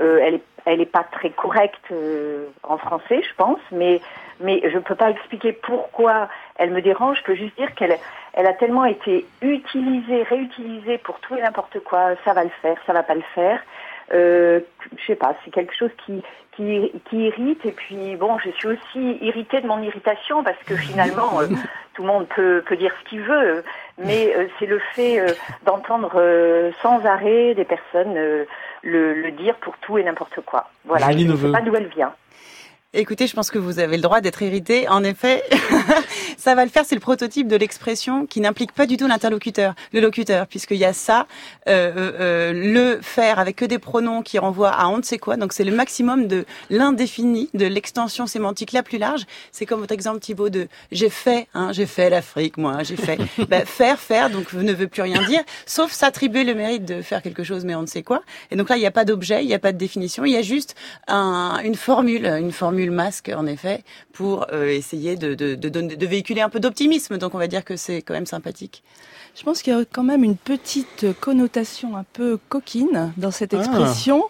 euh, 0.01 0.19
elle 0.23 0.35
est 0.35 0.43
elle 0.65 0.81
est 0.81 0.85
pas 0.85 1.05
très 1.11 1.31
correcte 1.31 1.91
euh, 1.91 2.45
en 2.63 2.77
français, 2.77 3.21
je 3.23 3.35
pense, 3.35 3.59
mais 3.71 4.01
mais 4.39 4.61
je 4.69 4.75
ne 4.75 4.83
peux 4.83 4.95
pas 4.95 5.09
expliquer 5.09 5.53
pourquoi 5.53 6.29
elle 6.55 6.71
me 6.71 6.81
dérange. 6.81 7.17
Je 7.19 7.23
peux 7.23 7.35
juste 7.35 7.55
dire 7.57 7.73
qu'elle 7.75 7.97
elle 8.33 8.45
a 8.45 8.53
tellement 8.53 8.85
été 8.85 9.25
utilisée, 9.41 10.23
réutilisée 10.23 10.97
pour 10.99 11.19
tout 11.19 11.35
et 11.35 11.41
n'importe 11.41 11.79
quoi. 11.79 12.11
Ça 12.23 12.33
va 12.33 12.43
le 12.43 12.51
faire, 12.61 12.77
ça 12.85 12.93
va 12.93 13.03
pas 13.03 13.15
le 13.15 13.23
faire. 13.35 13.59
Euh, 14.13 14.59
je 14.97 15.05
sais 15.05 15.15
pas, 15.15 15.35
c'est 15.43 15.51
quelque 15.51 15.75
chose 15.75 15.91
qui, 16.05 16.23
qui, 16.55 16.91
qui 17.09 17.17
irrite. 17.17 17.65
Et 17.65 17.71
puis 17.71 18.15
bon, 18.15 18.37
je 18.39 18.49
suis 18.51 18.67
aussi 18.67 19.17
irritée 19.21 19.61
de 19.61 19.67
mon 19.67 19.81
irritation 19.81 20.43
parce 20.43 20.57
que 20.65 20.75
finalement, 20.75 21.41
euh, 21.41 21.47
tout 21.93 22.03
le 22.03 22.07
monde 22.07 22.27
peut, 22.27 22.63
peut 22.65 22.77
dire 22.77 22.93
ce 23.03 23.09
qu'il 23.09 23.21
veut, 23.21 23.63
mais 23.97 24.33
euh, 24.35 24.47
c'est 24.57 24.65
le 24.65 24.79
fait 24.93 25.19
euh, 25.19 25.27
d'entendre 25.65 26.21
sans 26.81 27.05
arrêt 27.05 27.53
des 27.55 27.65
personnes 27.65 28.13
le, 28.15 29.13
le, 29.13 29.31
dire 29.31 29.55
pour 29.55 29.77
tout 29.77 29.97
et 29.97 30.03
n'importe 30.03 30.39
quoi. 30.45 30.69
Voilà, 30.85 31.11
je 31.11 31.17
ne 31.17 31.35
sais 31.35 31.51
pas 31.51 31.61
d'où 31.61 31.75
elle 31.75 31.87
vient. 31.87 32.13
Écoutez, 32.91 33.27
je 33.27 33.35
pense 33.35 33.51
que 33.51 33.59
vous 33.59 33.77
avez 33.77 33.97
le 33.97 34.01
droit 34.01 34.19
d'être 34.19 34.41
irrité. 34.41 34.87
En 34.87 35.03
effet, 35.03 35.43
ça 36.39 36.55
va 36.55 36.65
le 36.65 36.71
faire. 36.71 36.85
C'est 36.85 36.95
le 36.95 37.01
prototype 37.01 37.47
de 37.47 37.55
l'expression 37.55 38.25
qui 38.25 38.41
n'implique 38.41 38.71
pas 38.71 38.85
du 38.85 38.97
tout 38.97 39.07
l'interlocuteur, 39.07 39.75
le 39.93 39.99
locuteur, 39.99 40.47
puisqu'il 40.47 40.77
y 40.77 40.85
a 40.85 40.93
ça, 40.93 41.27
euh, 41.67 41.91
euh, 41.95 42.11
euh, 42.19 42.53
le 42.53 42.99
faire 43.01 43.39
avec 43.39 43.57
que 43.57 43.65
des 43.65 43.79
pronoms 43.79 44.21
qui 44.21 44.39
renvoient 44.39 44.71
à 44.71 44.87
on 44.87 44.97
ne 44.97 45.03
sait 45.03 45.17
quoi. 45.19 45.37
Donc 45.37 45.53
c'est 45.53 45.63
le 45.63 45.75
maximum 45.75 46.27
de 46.27 46.45
l'indéfini, 46.69 47.49
de 47.53 47.65
l'extension 47.65 48.25
sémantique 48.25 48.71
la 48.71 48.83
plus 48.83 48.97
large. 48.97 49.25
C'est 49.51 49.65
comme 49.65 49.81
votre 49.81 49.93
exemple 49.93 50.19
Thibault 50.19 50.49
de 50.49 50.67
j'ai 50.91 51.09
fait, 51.09 51.47
hein, 51.53 51.71
j'ai 51.71 51.85
fait 51.85 52.09
l'Afrique, 52.09 52.57
moi, 52.57 52.83
j'ai 52.83 52.95
fait. 52.95 53.19
ben, 53.49 53.65
faire, 53.65 53.99
faire, 53.99 54.29
donc 54.29 54.51
ne 54.53 54.73
veut 54.73 54.87
plus 54.87 55.01
rien 55.01 55.21
dire, 55.23 55.41
sauf 55.65 55.91
s'attribuer 55.91 56.43
le 56.43 56.55
mérite 56.55 56.85
de 56.85 57.01
faire 57.01 57.21
quelque 57.21 57.43
chose, 57.43 57.65
mais 57.65 57.75
on 57.75 57.81
ne 57.81 57.87
sait 57.87 58.03
quoi. 58.03 58.21
Et 58.51 58.55
donc 58.55 58.69
là, 58.69 58.77
il 58.77 58.79
n'y 58.79 58.85
a 58.85 58.91
pas 58.91 59.05
d'objet, 59.05 59.43
il 59.43 59.47
n'y 59.47 59.53
a 59.53 59.59
pas 59.59 59.71
de 59.71 59.77
définition, 59.77 60.25
il 60.25 60.33
y 60.33 60.37
a 60.37 60.41
juste 60.41 60.75
un, 61.07 61.59
une 61.63 61.75
formule, 61.75 62.25
une 62.25 62.51
formule 62.51 62.79
le 62.85 62.91
masque, 62.91 63.31
en 63.35 63.45
effet, 63.45 63.83
pour 64.13 64.47
euh, 64.51 64.67
essayer 64.69 65.15
de, 65.15 65.35
de, 65.35 65.55
de, 65.55 66.05
véhiculer 66.05 66.38
un 66.41 66.49
peu 66.49 66.59
d'optimisme. 66.59 67.17
Donc 67.17 67.35
on 67.35 67.37
va 67.37 67.47
dire 67.47 67.63
que 67.63 67.75
c'est 67.75 68.01
quand 68.01 68.13
même 68.13 68.25
sympathique. 68.25 68.83
Je 69.35 69.43
pense 69.43 69.61
qu'il 69.61 69.73
y 69.73 69.75
a 69.75 69.85
quand 69.85 70.03
même 70.03 70.23
une 70.23 70.35
petite 70.35 71.05
connotation 71.19 71.95
un 71.95 72.05
peu 72.13 72.39
coquine 72.49 73.13
dans 73.17 73.31
cette 73.31 73.53
ah. 73.53 73.57
expression, 73.59 74.25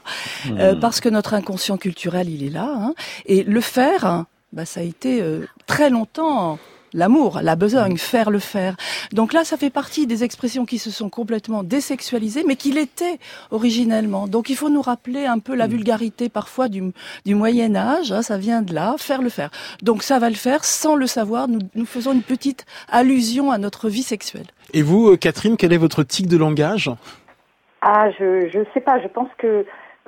euh, 0.52 0.76
hmm. 0.76 0.80
parce 0.80 1.00
que 1.00 1.10
notre 1.10 1.34
inconscient 1.34 1.78
culturel, 1.78 2.30
il 2.30 2.43
est 2.43 2.50
là. 2.50 2.72
Hein. 2.76 2.93
et 3.26 3.43
le 3.43 3.62
faire, 3.62 4.26
bah, 4.54 4.65
ça 4.65 4.82
a 4.82 4.84
été 4.84 5.22
euh, 5.22 5.48
très 5.67 5.89
longtemps 5.89 6.60
l'amour, 6.93 7.39
la 7.41 7.56
besogne, 7.56 7.97
faire 7.97 8.30
le 8.30 8.39
faire. 8.39 8.75
Donc 9.12 9.34
là, 9.34 9.43
ça 9.43 9.58
fait 9.58 9.69
partie 9.69 10.08
des 10.08 10.23
expressions 10.23 10.65
qui 10.65 10.78
se 10.78 10.91
sont 10.91 11.10
complètement 11.10 11.63
désexualisées, 11.63 12.43
mais 12.45 12.56
qui 12.56 12.71
l'étaient 12.71 13.19
originellement. 13.52 14.28
Donc 14.28 14.49
il 14.49 14.56
faut 14.56 14.69
nous 14.69 14.82
rappeler 14.82 15.25
un 15.25 15.39
peu 15.39 15.56
la 15.56 15.67
mm. 15.67 15.71
vulgarité 15.71 16.30
parfois 16.30 16.67
du, 16.67 16.84
du 17.25 17.36
Moyen 17.36 17.75
Âge, 17.75 18.12
hein, 18.12 18.21
ça 18.21 18.38
vient 18.38 18.62
de 18.62 18.73
là, 18.73 18.95
faire 18.97 19.21
le 19.21 19.30
faire. 19.30 19.49
Donc 19.82 20.04
ça 20.04 20.19
va 20.19 20.30
le 20.30 20.36
faire 20.36 20.63
sans 20.65 20.95
le 20.95 21.08
savoir, 21.08 21.47
nous, 21.47 21.60
nous 21.75 21.86
faisons 21.86 22.13
une 22.13 22.23
petite 22.23 22.65
allusion 22.89 23.52
à 23.52 23.58
notre 23.58 23.89
vie 23.89 24.04
sexuelle. 24.04 24.47
Et 24.73 24.82
vous, 24.82 25.10
euh, 25.10 25.17
Catherine, 25.17 25.58
quel 25.58 25.73
est 25.73 25.78
votre 25.78 26.04
tic 26.04 26.28
de 26.28 26.38
langage? 26.38 26.91
Ah, 27.82 28.10
je 28.12 28.49
je 28.49 28.60
sais 28.73 28.82
pas, 28.82 29.02
je 29.02 29.08
pense 29.08 29.30
que 29.38 29.47
euh, 29.47 29.63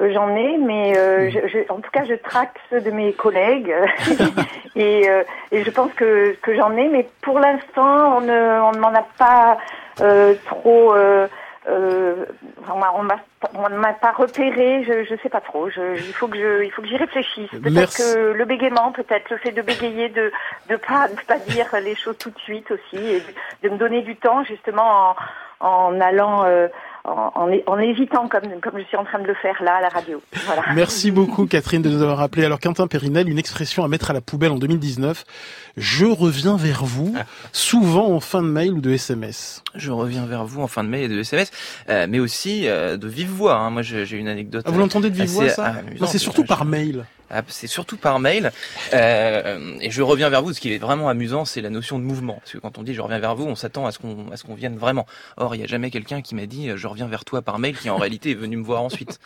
j'en 0.10 0.36
ai, 0.36 0.58
mais 0.58 0.98
euh, 0.98 1.28
mm. 1.28 1.48
je, 1.48 1.72
en 1.72 1.80
tout 1.80 1.92
cas, 1.92 2.04
je 2.06 2.16
traque 2.16 2.60
ceux 2.70 2.82
de 2.82 2.92
mes 2.92 3.14
collègues 3.14 3.74
et, 4.76 5.10
euh, 5.10 5.24
et, 5.52 5.64
je 5.64 5.70
pense 5.70 5.94
que, 5.94 6.36
que 6.42 6.56
j'en 6.56 6.76
ai, 6.76 6.88
mais 6.88 7.08
pour 7.22 7.40
l'instant, 7.40 8.18
on 8.18 8.22
ne, 8.22 8.60
on 8.62 8.80
m'en 8.80 8.94
a 8.94 9.06
pas 9.18 9.58
trop. 10.46 10.94
on 13.54 13.70
ne 13.70 13.78
m'a 13.78 13.94
pas 13.94 14.12
repéré, 14.12 14.84
je 14.84 15.14
ne 15.14 15.20
sais 15.20 15.30
pas 15.30 15.42
trop. 15.42 15.70
Je, 15.70 15.96
il 15.96 16.14
faut 16.14 16.28
que 16.28 16.38
je, 16.38 16.64
il 16.64 16.72
faut 16.72 16.82
que 16.82 16.88
j'y 16.88 16.98
réfléchisse. 16.98 17.52
Peut-être 17.52 17.96
que 17.96 18.32
le 18.32 18.46
bégaiement, 18.46 18.92
peut-être 18.92 19.30
le 19.30 19.38
fait 19.38 19.52
de 19.52 19.62
bégayer, 19.62 20.10
de 20.10 20.32
de 20.70 20.76
pas 20.78 21.08
de 21.10 21.22
pas 21.28 21.38
dire 21.38 21.68
les 21.84 21.96
choses 21.96 22.18
tout 22.18 22.32
de 22.32 22.40
suite 22.40 22.72
aussi, 22.72 22.98
et 22.98 23.22
de, 23.64 23.70
me 23.70 23.78
donner 23.78 24.02
du 24.02 24.16
temps 24.16 24.44
justement 24.44 25.16
en, 25.60 25.68
en 25.68 26.02
allant 26.02 26.46
en, 27.04 27.50
en, 27.66 27.80
hésitant 27.80 28.28
comme, 28.28 28.60
comme 28.62 28.78
je 28.78 28.84
suis 28.86 28.98
en 28.98 29.04
train 29.04 29.20
de 29.20 29.28
le 29.28 29.34
faire 29.36 29.62
là 29.64 29.76
à 29.78 29.82
la 29.82 29.90
radio. 29.90 30.22
Voilà. 30.46 30.64
Merci 30.76 31.12
beaucoup 31.12 31.48
Catherine 31.48 31.82
de 31.82 31.90
nous 31.90 32.02
avoir 32.02 32.22
appelé. 32.22 32.46
Alors 32.46 32.60
Quentin 32.60 32.88
Périnel, 32.88 33.28
une 33.28 33.40
expression 33.40 33.84
à 33.84 33.88
mettre 33.88 34.12
à 34.12 34.14
la 34.14 34.22
poubelle 34.22 34.52
en 34.52 34.58
2019. 34.58 35.24
Je 35.78 36.06
reviens 36.06 36.58
vers 36.58 36.84
vous, 36.84 37.16
souvent 37.52 38.12
en 38.12 38.20
fin 38.20 38.42
de 38.42 38.48
mail 38.48 38.74
ou 38.74 38.82
de 38.82 38.92
SMS. 38.92 39.64
Je 39.76 39.92
reviens 39.92 40.26
vers 40.26 40.46
vous 40.46 40.62
en 40.62 40.68
fin 40.68 40.84
de 40.84 40.90
mail 40.90 41.06
et 41.06 41.16
de 41.16 41.20
SMS, 41.20 41.52
euh, 41.90 42.08
mais 42.10 42.20
aussi 42.20 42.68
euh, 42.68 42.98
de 42.98 43.08
vive 43.08 43.30
voix. 43.30 43.56
Hein. 43.56 43.70
Moi 43.72 43.82
j'ai 43.82 44.18
une 44.18 44.28
anecdote. 44.28 44.64
Ah, 44.68 44.72
vous 44.72 44.80
l'entendez 44.80 45.10
de 45.10 45.16
vive 45.16 45.30
voix 45.30 45.50
ça? 45.50 45.76
C'est 46.06 46.18
surtout 46.18 46.44
par 46.44 46.66
mail. 46.66 47.06
Ah, 47.34 47.42
c'est 47.48 47.68
surtout 47.68 47.96
par 47.96 48.20
mail. 48.20 48.52
Euh, 48.94 49.78
et 49.80 49.90
je 49.90 50.02
reviens 50.02 50.30
vers 50.30 50.42
vous. 50.42 50.54
Ce 50.54 50.60
qui 50.60 50.74
est 50.74 50.78
vraiment 50.78 51.08
amusant, 51.08 51.46
c'est 51.46 51.62
la 51.62 51.70
notion 51.70 51.98
de 51.98 52.04
mouvement. 52.04 52.36
Parce 52.36 52.52
que 52.52 52.58
quand 52.58 52.78
on 52.78 52.84
dit 52.84 52.94
je 52.94 53.02
reviens 53.02 53.20
vers 53.20 53.36
vous, 53.36 53.46
on 53.46 53.56
s'attend 53.56 53.86
à 53.86 53.92
ce 53.92 54.00
qu'on 54.00 54.32
à 54.32 54.38
ce 54.38 54.44
qu'on 54.44 54.56
vienne 54.56 54.78
vraiment. 54.78 55.06
Or, 55.38 55.56
il 55.56 55.60
n'y 55.60 55.64
a 55.64 55.68
jamais 55.68 55.92
quelqu'un 55.92 56.22
qui 56.22 56.36
m'a 56.36 56.46
dit 56.46 56.70
je 56.76 56.88
reviens 56.88 57.08
vers 57.08 57.24
toi 57.24 57.42
par 57.42 57.58
mail, 57.58 57.78
qui 57.78 57.90
en 57.90 57.98
réalité 57.98 58.32
est 58.32 58.36
venu 58.36 58.58
me 58.58 58.64
voir 58.64 58.84
ensuite 58.84 59.20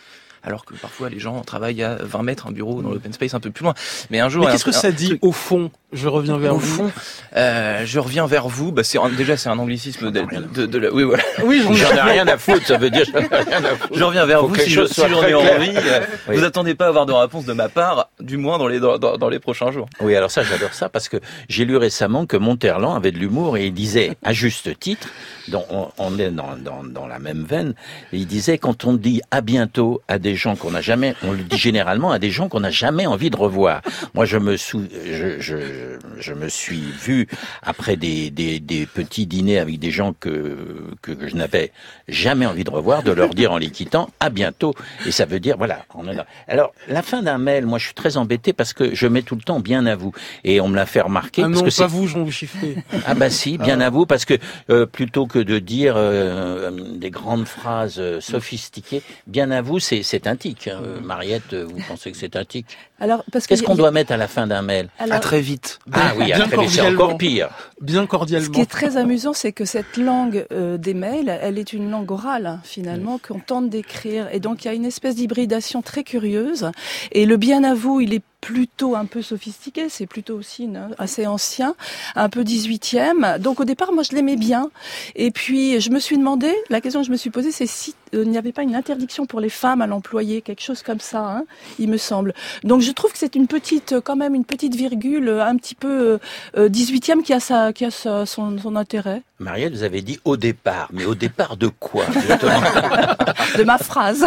alors 0.45 0.65
que 0.65 0.73
parfois 0.75 1.09
les 1.09 1.19
gens 1.19 1.41
travaillent 1.41 1.83
à 1.83 1.97
20 2.01 2.23
mètres 2.23 2.47
un 2.47 2.51
bureau 2.51 2.81
dans 2.81 2.91
l'open 2.91 3.11
space 3.13 3.33
un 3.33 3.39
peu 3.39 3.51
plus 3.51 3.63
loin. 3.63 3.73
Mais 4.09 4.19
un 4.19 4.29
jour, 4.29 4.45
mais 4.45 4.51
qu'est-ce 4.51 4.65
que 4.65 4.71
ça 4.71 4.91
dit 4.91 5.17
au 5.21 5.31
fond? 5.31 5.71
Je 5.93 6.07
reviens 6.09 6.37
vers 6.37 6.55
au 6.55 6.57
vous. 6.57 6.89
Fond, 6.89 6.91
euh, 7.37 7.83
je 7.85 7.99
reviens 7.99 8.27
vers 8.27 8.49
vous. 8.49 8.71
Bah 8.73 8.83
c'est 8.83 8.99
déjà 9.15 9.37
c'est 9.37 9.47
un 9.49 9.57
anglicisme 9.57 10.11
de, 10.11 10.25
de, 10.53 10.65
de, 10.65 10.89
oui 10.89 11.03
voilà. 11.03 11.23
Oui, 11.43 11.61
j'en 11.71 11.95
ai 11.95 12.01
rien 12.01 12.27
à 12.27 12.37
foutre. 12.37 12.65
Ça 12.67 12.77
veut 12.77 12.89
dire 12.89 13.05
j'en 13.05 13.19
ai 13.19 13.27
rien 13.27 13.63
à 13.63 13.75
foutre. 13.75 13.93
Je 13.97 14.03
reviens 14.03 14.25
vers 14.25 14.45
vous 14.45 14.55
si, 14.55 14.69
j'en 14.71 15.23
ai 15.23 15.33
envie. 15.33 15.71
Euh, 15.75 16.01
vous 16.27 16.43
attendez 16.43 16.75
pas 16.75 16.85
à 16.85 16.87
avoir 16.89 17.05
de 17.05 17.13
réponse 17.13 17.45
de 17.45 17.53
ma 17.53 17.69
part, 17.69 18.09
du 18.19 18.37
moins 18.37 18.57
dans 18.57 18.67
les 18.67 18.79
dans, 18.79 18.97
dans 18.97 19.29
les 19.29 19.39
prochains 19.39 19.71
jours. 19.71 19.87
Oui, 20.01 20.15
alors 20.15 20.31
ça 20.31 20.43
j'adore 20.43 20.73
ça 20.73 20.89
parce 20.89 21.07
que 21.07 21.17
j'ai 21.47 21.63
lu 21.65 21.77
récemment 21.77 22.25
que 22.25 22.37
Monterland 22.37 22.95
avait 22.95 23.11
de 23.11 23.17
l'humour 23.17 23.57
et 23.57 23.67
il 23.67 23.73
disait 23.73 24.17
à 24.23 24.33
juste 24.33 24.77
titre, 24.79 25.07
donc 25.47 25.65
on, 25.69 25.89
on 25.97 26.19
est 26.19 26.29
dans, 26.31 26.57
dans, 26.57 26.83
dans 26.83 27.07
la 27.07 27.19
même 27.19 27.45
veine, 27.45 27.73
il 28.11 28.27
disait 28.27 28.57
quand 28.57 28.85
on 28.85 28.93
dit 28.93 29.21
à 29.31 29.41
bientôt 29.41 30.01
à 30.07 30.19
des 30.19 30.34
gens 30.35 30.55
qu'on 30.55 30.71
n'a 30.71 30.81
jamais 30.81 31.15
on 31.23 31.31
le 31.31 31.43
dit 31.43 31.57
généralement 31.57 32.11
à 32.11 32.19
des 32.19 32.31
gens 32.31 32.49
qu'on 32.49 32.59
n'a 32.59 32.71
jamais 32.71 33.05
envie 33.05 33.29
de 33.29 33.35
revoir. 33.35 33.81
Moi, 34.13 34.25
je 34.25 34.37
me, 34.37 34.57
sou... 34.57 34.83
je, 35.05 35.39
je, 35.39 35.97
je, 36.19 36.33
me 36.33 36.49
suis 36.49 36.81
vu 36.81 37.27
après 37.61 37.95
des, 37.95 38.29
des, 38.29 38.59
des, 38.59 38.85
petits 38.85 39.25
dîners 39.25 39.59
avec 39.59 39.79
des 39.79 39.91
gens 39.91 40.13
que, 40.13 40.57
que, 41.01 41.27
je 41.27 41.35
n'avais 41.35 41.71
jamais 42.07 42.45
envie 42.45 42.63
de 42.63 42.69
revoir, 42.69 43.03
de 43.03 43.11
leur 43.11 43.29
dire 43.29 43.51
en 43.51 43.57
les 43.57 43.69
quittant 43.69 44.09
à 44.19 44.29
bientôt. 44.29 44.73
Et 45.05 45.11
ça 45.11 45.25
veut 45.25 45.39
dire, 45.39 45.57
voilà, 45.57 45.85
on 45.93 46.07
est 46.07 46.13
là. 46.13 46.25
Alors, 46.47 46.73
la 46.87 47.01
fin 47.01 47.21
d'un 47.21 47.37
mail, 47.37 47.65
moi, 47.65 47.79
je 47.79 47.85
suis 47.85 47.93
très 47.93 48.17
embêté 48.17 48.53
parce 48.53 48.73
que 48.73 48.93
je 48.93 49.07
mets 49.07 49.21
tout 49.21 49.35
le 49.35 49.41
temps 49.41 49.59
bien 49.59 49.85
à 49.85 49.95
vous. 49.95 50.13
Et 50.43 50.61
on 50.61 50.67
me 50.67 50.75
l'a 50.75 50.85
fait 50.85 51.01
remarquer. 51.01 51.41
Ah 51.43 51.47
parce 51.47 51.61
non, 51.61 51.69
que 51.69 51.77
pas 51.77 51.87
vous, 51.87 52.07
je 52.07 52.17
vous 52.17 52.31
chiffrer. 52.31 52.77
Ah 53.05 53.13
bah 53.13 53.29
si, 53.29 53.57
bien 53.57 53.81
ah. 53.81 53.87
à 53.87 53.89
vous, 53.89 54.05
parce 54.05 54.25
que 54.25 54.35
euh, 54.69 54.85
plutôt 54.85 55.27
que 55.27 55.39
de 55.39 55.59
dire 55.59 55.95
euh, 55.97 56.71
des 56.97 57.09
grandes 57.09 57.47
phrases 57.47 57.99
euh, 57.99 58.19
sophistiquées, 58.21 59.01
bien 59.27 59.51
à 59.51 59.61
vous, 59.61 59.79
c'est 59.79 60.24
un 60.27 60.35
tic. 60.35 60.67
Hein. 60.67 60.79
Mariette, 61.03 61.53
vous 61.53 61.79
pensez 61.87 62.11
que 62.11 62.17
c'est 62.17 62.35
un 62.35 62.45
tic 62.45 62.77
Alors, 62.99 63.23
parce 63.31 63.47
qu'est-ce 63.47 63.63
qu'on 63.63 63.75
doit 63.75 63.91
mettre 63.91 64.11
à 64.11 64.17
la 64.17 64.27
fin 64.27 64.47
d'un 64.47 64.61
mail 64.61 64.89
À 64.99 65.19
très 65.19 65.41
vite. 65.41 65.79
Ah 65.91 66.13
oui, 66.17 66.31
à 66.33 66.39
très 66.39 66.57
vite, 66.57 66.69
c'est 66.69 66.81
encore 66.81 67.17
pire. 67.17 67.49
Bien 67.81 68.05
cordialement. 68.05 68.45
Ce 68.45 68.51
qui 68.51 68.61
est 68.61 68.65
très 68.65 68.97
amusant, 68.97 69.33
c'est 69.33 69.51
que 69.51 69.65
cette 69.65 69.97
langue 69.97 70.45
euh, 70.51 70.77
des 70.77 70.93
mails, 70.93 71.29
elle 71.41 71.57
est 71.57 71.73
une 71.73 71.89
langue 71.89 72.11
orale 72.11 72.59
finalement 72.63 73.19
qu'on 73.19 73.39
tente 73.39 73.69
d'écrire, 73.69 74.27
et 74.31 74.39
donc 74.39 74.63
il 74.63 74.67
y 74.67 74.71
a 74.71 74.73
une 74.73 74.85
espèce 74.85 75.15
d'hybridation 75.15 75.81
très 75.81 76.03
curieuse. 76.03 76.71
Et 77.11 77.25
le 77.25 77.37
bien 77.37 77.63
à 77.63 77.73
vous, 77.73 78.01
il 78.01 78.13
est 78.13 78.23
plutôt 78.45 78.95
un 78.95 79.05
peu 79.05 79.23
sophistiqué, 79.23 79.89
c'est 79.89 80.05
plutôt 80.05 80.35
aussi 80.35 80.69
assez 80.99 81.25
ancien, 81.25 81.73
un 82.15 82.29
peu 82.29 82.43
18e. 82.43 83.39
Donc 83.39 83.59
au 83.59 83.65
départ, 83.65 83.91
moi 83.91 84.03
je 84.03 84.15
l'aimais 84.15 84.35
bien. 84.35 84.69
Et 85.15 85.31
puis 85.31 85.81
je 85.81 85.89
me 85.89 85.97
suis 85.97 86.15
demandé, 86.15 86.53
la 86.69 86.79
question 86.79 87.01
que 87.01 87.07
je 87.07 87.11
me 87.11 87.17
suis 87.17 87.31
posée, 87.31 87.51
c'est 87.51 87.65
si 87.65 87.95
euh, 88.13 88.21
il 88.23 88.29
n'y 88.29 88.37
avait 88.37 88.51
pas 88.51 88.61
une 88.61 88.75
interdiction 88.75 89.25
pour 89.25 89.39
les 89.39 89.49
femmes 89.49 89.81
à 89.81 89.87
l'employer, 89.87 90.43
quelque 90.43 90.61
chose 90.61 90.83
comme 90.83 90.99
ça, 90.99 91.21
hein, 91.21 91.45
il 91.79 91.89
me 91.89 91.97
semble. 91.97 92.35
Donc 92.63 92.81
je 92.81 92.91
trouve 92.91 93.11
que 93.11 93.17
c'est 93.17 93.33
une 93.33 93.47
petite, 93.47 93.95
quand 94.01 94.15
même 94.15 94.35
une 94.35 94.45
petite 94.45 94.75
virgule, 94.75 95.27
un 95.27 95.55
petit 95.55 95.73
peu 95.73 96.19
18e 96.55 97.23
qui 97.23 97.33
a, 97.33 97.39
sa, 97.39 97.73
qui 97.73 97.83
a 97.83 97.89
sa, 97.89 98.27
son, 98.27 98.59
son 98.59 98.75
intérêt. 98.75 99.23
Marielle, 99.37 99.73
vous 99.73 99.83
avez 99.83 100.01
dit 100.01 100.17
au 100.23 100.37
départ, 100.37 100.87
mais 100.93 101.03
au 101.03 101.13
départ 101.13 101.57
de 101.57 101.67
quoi 101.67 102.05
De 103.57 103.63
ma 103.63 103.77
phrase. 103.77 104.25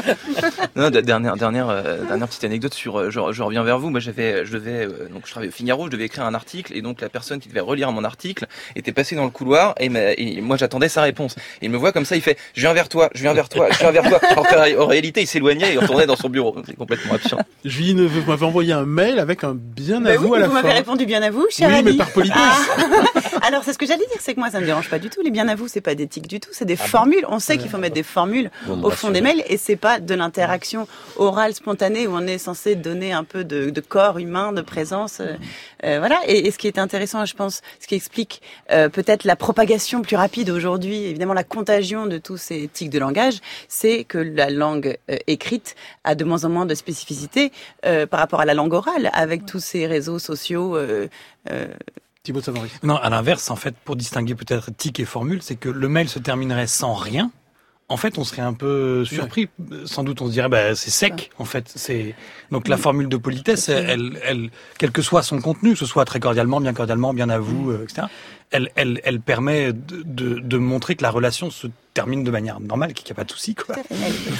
Non, 0.77 0.91
dernière, 0.91 1.35
dernière, 1.35 1.71
euh, 1.71 2.05
dernière 2.05 2.29
petite 2.29 2.45
anecdote 2.45 2.75
sur. 2.75 2.99
Euh, 2.99 3.11
je, 3.11 3.19
je, 3.33 3.43
reviens 3.43 3.63
vers 3.63 3.79
vous. 3.79 3.89
Moi, 3.89 4.01
j'avais, 4.01 4.45
je 4.45 4.53
devais, 4.53 4.87
euh, 4.87 5.09
donc 5.11 5.23
je 5.25 5.31
travaillais 5.31 5.51
au 5.51 5.55
Figaro, 5.55 5.87
je 5.87 5.91
devais 5.91 6.05
écrire 6.05 6.25
un 6.25 6.35
article, 6.35 6.75
et 6.77 6.83
donc 6.83 7.01
la 7.01 7.09
personne 7.09 7.41
qui 7.41 7.49
devait 7.49 7.61
relire 7.61 7.91
mon 7.91 8.05
article 8.05 8.47
était 8.77 8.93
passée 8.93 9.17
dans 9.17 9.25
le 9.25 9.31
couloir, 9.31 9.75
et, 9.81 9.87
et 9.87 10.41
moi 10.43 10.59
j'attendais 10.59 10.91
sa 10.91 11.01
réponse. 11.01 11.37
Et 11.63 11.67
il 11.67 11.71
me 11.71 11.79
voit 11.79 11.93
comme 11.93 12.05
ça, 12.05 12.15
il 12.15 12.23
fait, 12.23 12.37
je 12.53 12.61
viens 12.61 12.75
vers 12.75 12.91
toi, 12.91 13.09
je 13.15 13.23
viens 13.23 13.33
vers 13.33 13.49
toi, 13.49 13.69
je 13.71 13.79
viens 13.79 13.91
vers 13.91 14.09
toi. 14.11 14.21
Alors 14.29 14.47
qu'en 14.47 14.87
réalité, 14.87 15.23
il 15.23 15.27
s'éloignait 15.27 15.73
et 15.73 15.79
retournait 15.79 16.07
dans 16.07 16.17
son 16.17 16.29
bureau. 16.29 16.55
C'est 16.67 16.77
complètement 16.77 17.15
absurde. 17.15 17.43
Julie, 17.65 17.95
vous 17.95 18.31
m'avez 18.31 18.45
envoyé 18.45 18.75
un 18.75 18.85
mail 18.85 19.19
avec 19.19 19.43
un 19.43 19.55
bien 19.55 20.05
à 20.05 20.17
vous 20.17 20.35
à 20.35 20.39
la 20.39 20.49
vous 20.49 20.53
fin. 20.53 20.61
Vous 20.61 20.67
m'avez 20.67 20.79
répondu 20.79 21.07
bien 21.07 21.23
à 21.23 21.31
vous, 21.31 21.47
cher 21.51 21.71
Oui, 21.71 21.83
mais 21.83 21.95
par 21.95 22.11
politesse. 22.11 22.37
Ah. 22.37 23.47
Alors 23.47 23.65
c'est 23.65 23.73
ce 23.73 23.79
que 23.79 23.87
j'allais 23.87 24.07
dire, 24.07 24.19
c'est 24.21 24.35
que 24.35 24.41
moi 24.41 24.51
ça 24.51 24.61
me 24.61 24.67
dérange 24.67 24.91
pas 24.91 24.98
du 24.99 25.11
tout. 25.11 25.21
Les 25.23 25.31
bien 25.31 25.49
à 25.49 25.55
vous, 25.55 25.69
c'est 25.69 25.81
pas 25.81 25.95
d'éthique 25.95 26.29
du 26.29 26.41
tout, 26.41 26.51
c'est 26.53 26.65
des 26.65 26.77
formules. 26.77 27.25
On 27.29 27.39
sait 27.39 27.59
qu'il 27.59 27.69
faut 27.69 27.79
mettre 27.79 27.95
des 27.95 28.03
formules 28.03 28.51
au 28.83 28.91
fond 28.91 29.11
des 29.11 29.21
mails 29.21 29.43
et 29.49 29.57
c'est 29.57 29.77
pas 29.77 30.01
de 30.01 30.15
l'interaction 30.15 30.87
orale 31.17 31.55
spontanée 31.55 32.07
où 32.07 32.13
on 32.15 32.27
est 32.27 32.39
censé 32.39 32.75
donner 32.75 33.13
un 33.13 33.25
peu 33.25 33.45
de, 33.45 33.71
de 33.71 33.81
corps 33.81 34.19
humain, 34.19 34.53
de 34.53 34.63
présence. 34.63 35.21
Euh, 35.21 35.35
euh, 35.85 35.99
voilà. 35.99 36.21
Et, 36.27 36.47
et, 36.47 36.51
ce 36.51 36.59
qui 36.59 36.67
est 36.67 36.79
intéressant, 36.79 37.25
je 37.25 37.35
pense, 37.35 37.63
ce 37.81 37.87
qui 37.87 37.95
explique 37.95 38.43
euh, 38.71 38.89
peut-être 38.89 39.25
la 39.25 39.37
propagation 39.37 40.03
plus 40.03 40.17
rapide 40.17 40.51
aujourd'hui, 40.51 41.05
évidemment 41.05 41.35
la 41.35 41.45
contagion 41.45 42.07
de 42.07 42.19
tous 42.19 42.37
ces 42.37 42.69
tics 42.73 42.91
de 42.91 42.99
langage, 42.99 43.39
c'est 43.69 44.05
que 44.05 44.19
la 44.19 44.51
langue 44.51 44.99
euh, 45.11 45.17
écrite 45.27 45.75
a 46.05 46.15
de 46.15 46.25
moins 46.25 46.45
en 46.45 46.49
moins 46.49 46.67
de 46.67 46.75
spécificité 46.75 47.53
euh, 47.85 48.07
par 48.07 48.21
rapport 48.21 48.41
à 48.41 48.45
la 48.45 48.55
langue 48.55 48.73
orale, 48.73 49.11
avec 49.13 49.47
tous 49.47 49.61
ces 49.61 49.87
réseaux 49.87 50.19
sociaux. 50.19 50.77
Euh, 50.77 51.09
Thibaut 52.33 52.63
Non, 52.83 52.97
à 52.97 53.11
l'inverse, 53.11 53.51
en 53.51 53.57
fait, 53.57 53.75
pour 53.85 53.97
distinguer 53.97 54.35
peut-être 54.35 54.71
tic 54.71 55.01
et 55.01 55.05
formule, 55.05 55.43
c'est 55.43 55.57
que 55.57 55.69
le 55.69 55.89
mail 55.89 56.09
se 56.09 56.19
terminerait 56.19 56.67
sans 56.67 56.95
rien. 56.95 57.31
En 57.91 57.97
fait, 57.97 58.19
on 58.19 58.25
serait 58.25 58.43
un 58.43 58.53
peu 58.53 59.07
surpris. 59.07 59.49
Sans 59.87 60.05
doute, 60.05 60.21
on 60.21 60.27
se 60.27 60.33
dirait, 60.33 60.51
bah, 60.51 60.75
c'est 60.75 60.91
sec. 60.91 61.31
En 61.39 61.47
fait, 61.47 61.73
c'est 61.75 62.15
donc 62.51 62.69
la 62.69 62.77
formule 62.77 63.09
de 63.09 63.17
politesse, 63.17 63.71
elle, 63.71 64.21
elle, 64.25 64.51
quel 64.79 64.91
que 64.91 65.01
soit 65.01 65.23
son 65.23 65.41
contenu, 65.41 65.73
que 65.73 65.79
ce 65.79 65.87
soit 65.87 66.05
très 66.05 66.21
cordialement, 66.21 66.61
bien 66.61 66.75
cordialement, 66.75 67.15
bien 67.15 67.31
à 67.31 67.39
vous, 67.39 67.73
etc. 67.73 68.09
Elle, 68.51 68.71
elle, 68.77 69.01
elle 69.05 69.21
permet 69.21 69.73
de, 69.73 70.03
de, 70.05 70.39
de 70.39 70.59
montrer 70.59 70.97
que 70.97 71.03
la 71.03 71.11
relation 71.11 71.51
se 71.51 71.67
termine 71.99 72.23
de 72.23 72.31
manière 72.31 72.61
normale, 72.61 72.95
qu'il 72.95 73.07
n'y 73.07 73.11
a 73.11 73.17
pas 73.17 73.25
de 73.25 73.33
souci. 73.33 73.57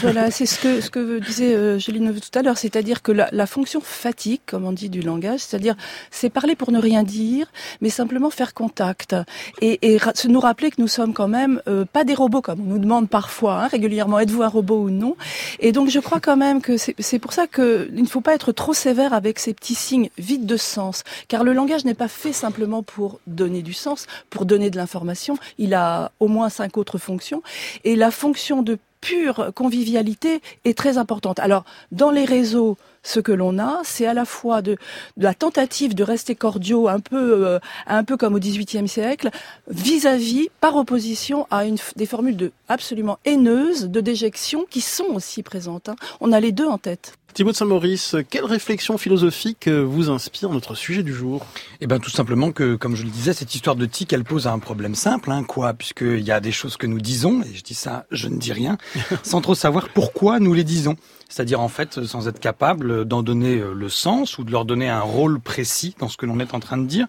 Voilà, 0.01 0.31
c'est 0.31 0.47
ce 0.47 0.61
que, 0.61 0.81
ce 0.81 0.91
que 0.91 1.19
disait 1.19 1.55
euh, 1.57 1.77
Julie 1.77 1.99
tout 1.99 2.39
à 2.39 2.43
l'heure, 2.43 2.57
c'est-à-dire 2.57 3.03
que 3.03 3.11
la, 3.11 3.29
la, 3.33 3.47
fonction 3.47 3.81
fatigue, 3.81 4.41
comme 4.47 4.65
on 4.65 4.71
dit 4.71 4.89
du 4.89 5.01
langage, 5.01 5.41
c'est-à-dire 5.41 5.75
c'est 6.13 6.31
parler 6.31 6.55
pour 6.55 6.71
ne 6.71 6.79
rien 6.79 7.03
dire, 7.03 7.51
mais 7.81 7.91
simplement 7.91 8.31
faire 8.31 8.55
contact. 8.55 9.17
Et, 9.61 9.75
et 9.83 9.99
se 10.15 10.29
nous 10.29 10.39
rappeler 10.39 10.71
que 10.71 10.81
nous 10.81 10.87
sommes 10.87 11.13
quand 11.13 11.27
même 11.27 11.61
euh, 11.67 11.85
pas 11.85 12.05
des 12.05 12.15
robots, 12.15 12.43
comme 12.43 12.61
on 12.61 12.71
nous 12.75 12.79
demande 12.79 13.09
parfois 13.09 13.65
hein, 13.65 13.67
régulièrement, 13.67 14.21
êtes-vous 14.21 14.45
un 14.45 14.49
robot 14.59 14.83
ou 14.85 14.91
non? 14.91 15.17
Et 15.59 15.73
donc 15.73 15.91
je 15.91 15.99
crois 15.99 16.21
quand 16.21 16.37
même 16.37 16.63
que 16.63 16.77
c'est 16.77 17.19
pour 17.19 17.33
ça 17.33 17.49
qu'il 17.49 17.89
ne 17.93 18.07
faut 18.07 18.21
pas 18.21 18.35
être 18.37 18.53
trop 18.53 18.73
sévère 18.73 19.13
avec 19.15 19.41
ces 19.41 19.53
petits 19.53 19.75
signes 19.75 20.11
vides 20.17 20.47
de 20.47 20.57
sens, 20.57 21.03
car 21.27 21.43
le 21.43 21.53
langage 21.53 21.85
n'est 21.85 21.95
pas 22.05 22.09
fait 22.09 22.33
simplement 22.33 22.85
pour 22.85 23.19
donner 23.27 23.63
du 23.63 23.73
sens, 23.73 24.07
pour 24.31 24.45
donner 24.47 24.71
de 24.71 24.77
l'information, 24.77 25.37
il 25.59 25.75
a 25.75 26.13
au 26.21 26.29
moins 26.29 26.51
cinq 26.51 26.77
autres 26.77 26.99
fonctions. 26.99 27.43
Et 27.85 27.97
la 27.97 28.11
fonction 28.11 28.63
de 28.63 28.79
pure 29.01 29.53
convivialité 29.55 30.41
est 30.65 30.77
très 30.77 30.99
importante. 30.99 31.39
Alors, 31.39 31.65
dans 31.93 32.11
les 32.11 32.25
réseaux, 32.25 32.77
ce 33.09 33.21
que 33.21 33.33
l'on 33.33 33.59
a, 33.59 33.81
c'est 33.85 34.07
à 34.07 34.15
la 34.15 34.25
fois 34.25 34.61
de, 34.61 34.73
de, 35.17 35.25
la 35.25 35.35
tentative 35.35 35.95
de 35.95 36.03
rester 36.03 36.35
cordiaux, 36.35 36.89
un 36.89 37.01
peu, 37.01 37.47
euh, 37.47 37.59
un 37.87 38.05
peu 38.05 38.17
comme 38.17 38.35
au 38.35 38.39
XVIIIe 38.39 38.87
siècle, 38.87 39.31
vis-à-vis, 39.69 40.49
par 40.61 40.77
opposition 40.77 41.47
à 41.51 41.65
une, 41.65 41.79
des 41.97 42.07
formules 42.07 42.37
de, 42.37 42.53
absolument 42.69 43.19
haineuses 43.25 43.89
de 43.89 44.01
déjection 44.01 44.67
qui 44.69 44.81
sont 44.81 45.07
aussi 45.15 45.43
présentes. 45.43 45.89
Hein. 45.89 45.97
On 46.21 46.33
a 46.33 46.41
les 46.41 46.53
deux 46.53 46.67
en 46.67 46.79
tête. 46.79 47.15
Thibaut 47.35 47.53
de 47.53 47.57
Saint-Maurice, 47.57 48.17
quelle 48.31 48.45
réflexion 48.45 48.99
philosophique 48.99 49.69
vous 49.69 50.11
inspire 50.11 50.51
notre 50.51 50.75
sujet 50.75 51.03
du 51.03 51.15
jour? 51.15 51.47
Eh 51.81 51.87
bien, 51.87 52.01
tout 52.01 52.11
simplement 52.11 52.53
que, 52.53 52.75
comme 52.75 52.97
je 52.97 53.05
le 53.05 53.11
disais, 53.11 53.33
cette 53.33 53.55
histoire 53.55 53.77
de 53.77 53.87
tic, 53.87 54.13
elle 54.13 54.25
pose 54.25 54.47
un 54.47 54.59
problème 54.59 54.95
simple, 54.95 55.31
hein, 55.31 55.45
quoi, 55.45 55.73
puisqu'il 55.75 56.23
y 56.23 56.33
a 56.33 56.41
des 56.41 56.53
choses 56.53 56.77
que 56.77 56.87
nous 56.87 57.01
disons, 57.01 57.43
et 57.43 57.55
je 57.55 57.63
dis 57.63 57.75
ça, 57.75 58.07
je 58.11 58.29
ne 58.29 58.39
dis 58.39 58.53
rien, 58.53 58.77
sans 59.23 59.41
trop 59.41 59.55
savoir 59.55 59.89
pourquoi 59.91 60.41
nous 60.41 60.53
les 60.53 60.65
disons. 60.65 60.97
C'est-à-dire, 61.29 61.61
en 61.61 61.69
fait, 61.69 62.05
sans 62.05 62.27
être 62.29 62.41
capable 62.41 63.05
d'en 63.05 63.23
donner 63.23 63.63
le 63.75 63.89
sens 63.89 64.39
ou 64.39 64.45
de 64.45 64.51
leur 64.51 64.65
donner 64.65 64.89
un 64.89 65.01
rôle 65.01 65.41
précis 65.41 65.95
dans 65.99 66.09
ce 66.09 66.17
que 66.17 66.27
l'on 66.27 66.41
est 66.41 66.55
en 66.55 66.61
train 66.61 66.79
de 66.79 66.87
dire. 66.87 67.07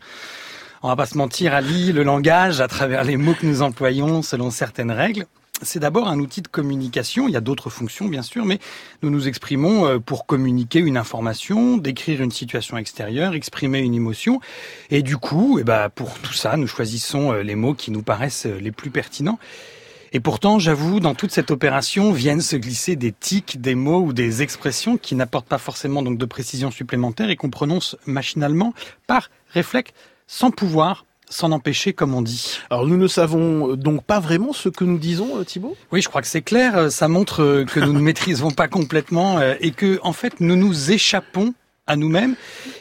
On 0.81 0.87
va 0.87 0.95
pas 0.95 1.05
se 1.05 1.17
mentir, 1.17 1.53
Ali, 1.53 1.91
le 1.91 2.03
langage, 2.03 2.61
à 2.61 2.67
travers 2.67 3.03
les 3.03 3.17
mots 3.17 3.33
que 3.33 3.45
nous 3.45 3.61
employons 3.61 4.21
selon 4.21 4.49
certaines 4.49 4.91
règles, 4.91 5.25
c'est 5.61 5.79
d'abord 5.79 6.07
un 6.07 6.19
outil 6.19 6.41
de 6.41 6.47
communication. 6.47 7.27
Il 7.27 7.33
y 7.33 7.37
a 7.37 7.41
d'autres 7.41 7.69
fonctions, 7.69 8.05
bien 8.05 8.21
sûr, 8.21 8.45
mais 8.45 8.59
nous 9.01 9.09
nous 9.09 9.27
exprimons 9.27 9.99
pour 9.99 10.25
communiquer 10.25 10.79
une 10.79 10.95
information, 10.95 11.75
décrire 11.75 12.21
une 12.21 12.31
situation 12.31 12.77
extérieure, 12.77 13.33
exprimer 13.33 13.79
une 13.79 13.93
émotion. 13.93 14.39
Et 14.89 15.01
du 15.01 15.17
coup, 15.17 15.59
eh 15.59 15.65
ben, 15.65 15.89
pour 15.89 16.17
tout 16.19 16.31
ça, 16.31 16.55
nous 16.55 16.67
choisissons 16.67 17.33
les 17.33 17.55
mots 17.55 17.73
qui 17.73 17.91
nous 17.91 18.03
paraissent 18.03 18.45
les 18.45 18.71
plus 18.71 18.89
pertinents. 18.89 19.39
Et 20.11 20.19
pourtant, 20.19 20.59
j'avoue, 20.59 20.99
dans 20.99 21.15
toute 21.15 21.31
cette 21.31 21.51
opération 21.51 22.11
viennent 22.11 22.41
se 22.41 22.55
glisser 22.55 22.95
des 22.95 23.11
tics, 23.11 23.61
des 23.61 23.75
mots 23.75 24.01
ou 24.01 24.13
des 24.13 24.41
expressions 24.41 24.97
qui 24.97 25.15
n'apportent 25.15 25.47
pas 25.47 25.57
forcément 25.57 26.01
donc 26.01 26.17
de 26.17 26.25
précision 26.25 26.71
supplémentaire 26.71 27.29
et 27.29 27.35
qu'on 27.35 27.49
prononce 27.49 27.95
machinalement 28.05 28.73
par 29.07 29.29
réflexe 29.53 29.91
sans 30.27 30.51
pouvoir 30.51 31.05
s'en 31.29 31.51
empêcher, 31.51 31.93
comme 31.93 32.15
on 32.15 32.23
dit. 32.23 32.59
Alors 32.71 32.87
nous 32.87 32.97
ne 32.97 33.07
savons 33.07 33.75
donc 33.75 34.03
pas 34.03 34.19
vraiment 34.19 34.51
ce 34.51 34.67
que 34.67 34.83
nous 34.83 34.97
disons, 34.97 35.43
Thibault? 35.43 35.77
Oui, 35.91 36.01
je 36.01 36.09
crois 36.09 36.21
que 36.21 36.27
c'est 36.27 36.41
clair. 36.41 36.91
Ça 36.91 37.07
montre 37.07 37.65
que 37.71 37.79
nous 37.79 37.93
ne 37.93 37.99
maîtrisons 38.01 38.49
pas 38.49 38.67
complètement 38.67 39.39
et 39.59 39.71
que, 39.71 39.99
en 40.01 40.13
fait, 40.13 40.39
nous 40.39 40.55
nous 40.55 40.91
échappons 40.91 41.53
à 41.89 41.95
nous-mêmes, 41.95 42.35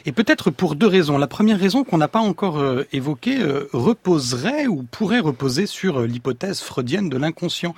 et 0.05 0.11
peut-être 0.11 0.51
pour 0.51 0.75
deux 0.75 0.87
raisons. 0.87 1.17
La 1.17 1.27
première 1.27 1.59
raison 1.59 1.83
qu'on 1.83 1.97
n'a 1.97 2.07
pas 2.07 2.19
encore 2.19 2.59
euh, 2.59 2.87
évoquée 2.93 3.39
euh, 3.39 3.67
reposerait 3.73 4.67
ou 4.67 4.83
pourrait 4.83 5.19
reposer 5.19 5.65
sur 5.65 6.01
euh, 6.01 6.07
l'hypothèse 6.07 6.61
freudienne 6.61 7.09
de 7.09 7.17
l'inconscient. 7.17 7.73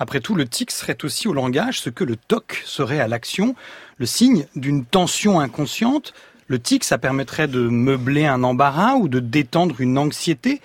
Après 0.00 0.18
tout, 0.18 0.34
le 0.34 0.44
tic 0.44 0.72
serait 0.72 0.98
aussi 1.04 1.28
au 1.28 1.32
langage 1.32 1.80
ce 1.80 1.88
que 1.88 2.02
le 2.02 2.16
toc 2.16 2.62
serait 2.66 2.98
à 2.98 3.06
l'action, 3.06 3.54
le 3.98 4.06
signe 4.06 4.46
d'une 4.56 4.84
tension 4.84 5.38
inconsciente. 5.38 6.14
Le 6.48 6.58
tic, 6.58 6.82
ça 6.82 6.98
permettrait 6.98 7.46
de 7.46 7.60
meubler 7.60 8.26
un 8.26 8.42
embarras 8.42 8.96
ou 8.96 9.06
de 9.06 9.20
détendre 9.20 9.80
une 9.80 9.96
anxiété. 9.96 10.60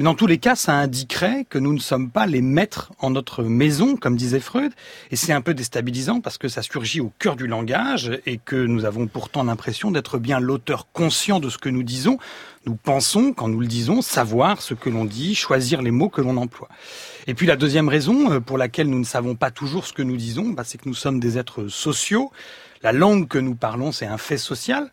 Mais 0.00 0.04
dans 0.04 0.14
tous 0.14 0.26
les 0.26 0.38
cas, 0.38 0.56
ça 0.56 0.72
indiquerait 0.72 1.44
que 1.44 1.58
nous 1.58 1.74
ne 1.74 1.78
sommes 1.78 2.08
pas 2.08 2.24
les 2.24 2.40
maîtres 2.40 2.90
en 3.00 3.10
notre 3.10 3.44
maison, 3.44 3.96
comme 3.96 4.16
disait 4.16 4.40
Freud. 4.40 4.72
Et 5.10 5.16
c'est 5.16 5.34
un 5.34 5.42
peu 5.42 5.52
déstabilisant 5.52 6.22
parce 6.22 6.38
que 6.38 6.48
ça 6.48 6.62
surgit 6.62 7.02
au 7.02 7.12
cœur 7.18 7.36
du 7.36 7.46
langage 7.46 8.18
et 8.24 8.38
que 8.38 8.56
nous 8.56 8.86
avons 8.86 9.08
pourtant 9.08 9.44
l'impression 9.44 9.90
d'être 9.90 10.16
bien 10.16 10.40
l'auteur 10.40 10.86
conscient 10.94 11.38
de 11.38 11.50
ce 11.50 11.58
que 11.58 11.68
nous 11.68 11.82
disons. 11.82 12.16
Nous 12.64 12.76
pensons, 12.76 13.34
quand 13.34 13.48
nous 13.48 13.60
le 13.60 13.66
disons, 13.66 14.00
savoir 14.00 14.62
ce 14.62 14.72
que 14.72 14.88
l'on 14.88 15.04
dit, 15.04 15.34
choisir 15.34 15.82
les 15.82 15.90
mots 15.90 16.08
que 16.08 16.22
l'on 16.22 16.38
emploie. 16.38 16.70
Et 17.26 17.34
puis 17.34 17.46
la 17.46 17.56
deuxième 17.56 17.90
raison 17.90 18.40
pour 18.40 18.56
laquelle 18.56 18.88
nous 18.88 19.00
ne 19.00 19.04
savons 19.04 19.34
pas 19.34 19.50
toujours 19.50 19.84
ce 19.84 19.92
que 19.92 20.00
nous 20.00 20.16
disons, 20.16 20.48
bah, 20.48 20.62
c'est 20.64 20.78
que 20.78 20.88
nous 20.88 20.94
sommes 20.94 21.20
des 21.20 21.36
êtres 21.36 21.68
sociaux. 21.68 22.32
La 22.82 22.92
langue 22.92 23.28
que 23.28 23.38
nous 23.38 23.54
parlons, 23.54 23.92
c'est 23.92 24.06
un 24.06 24.16
fait 24.16 24.38
social. 24.38 24.90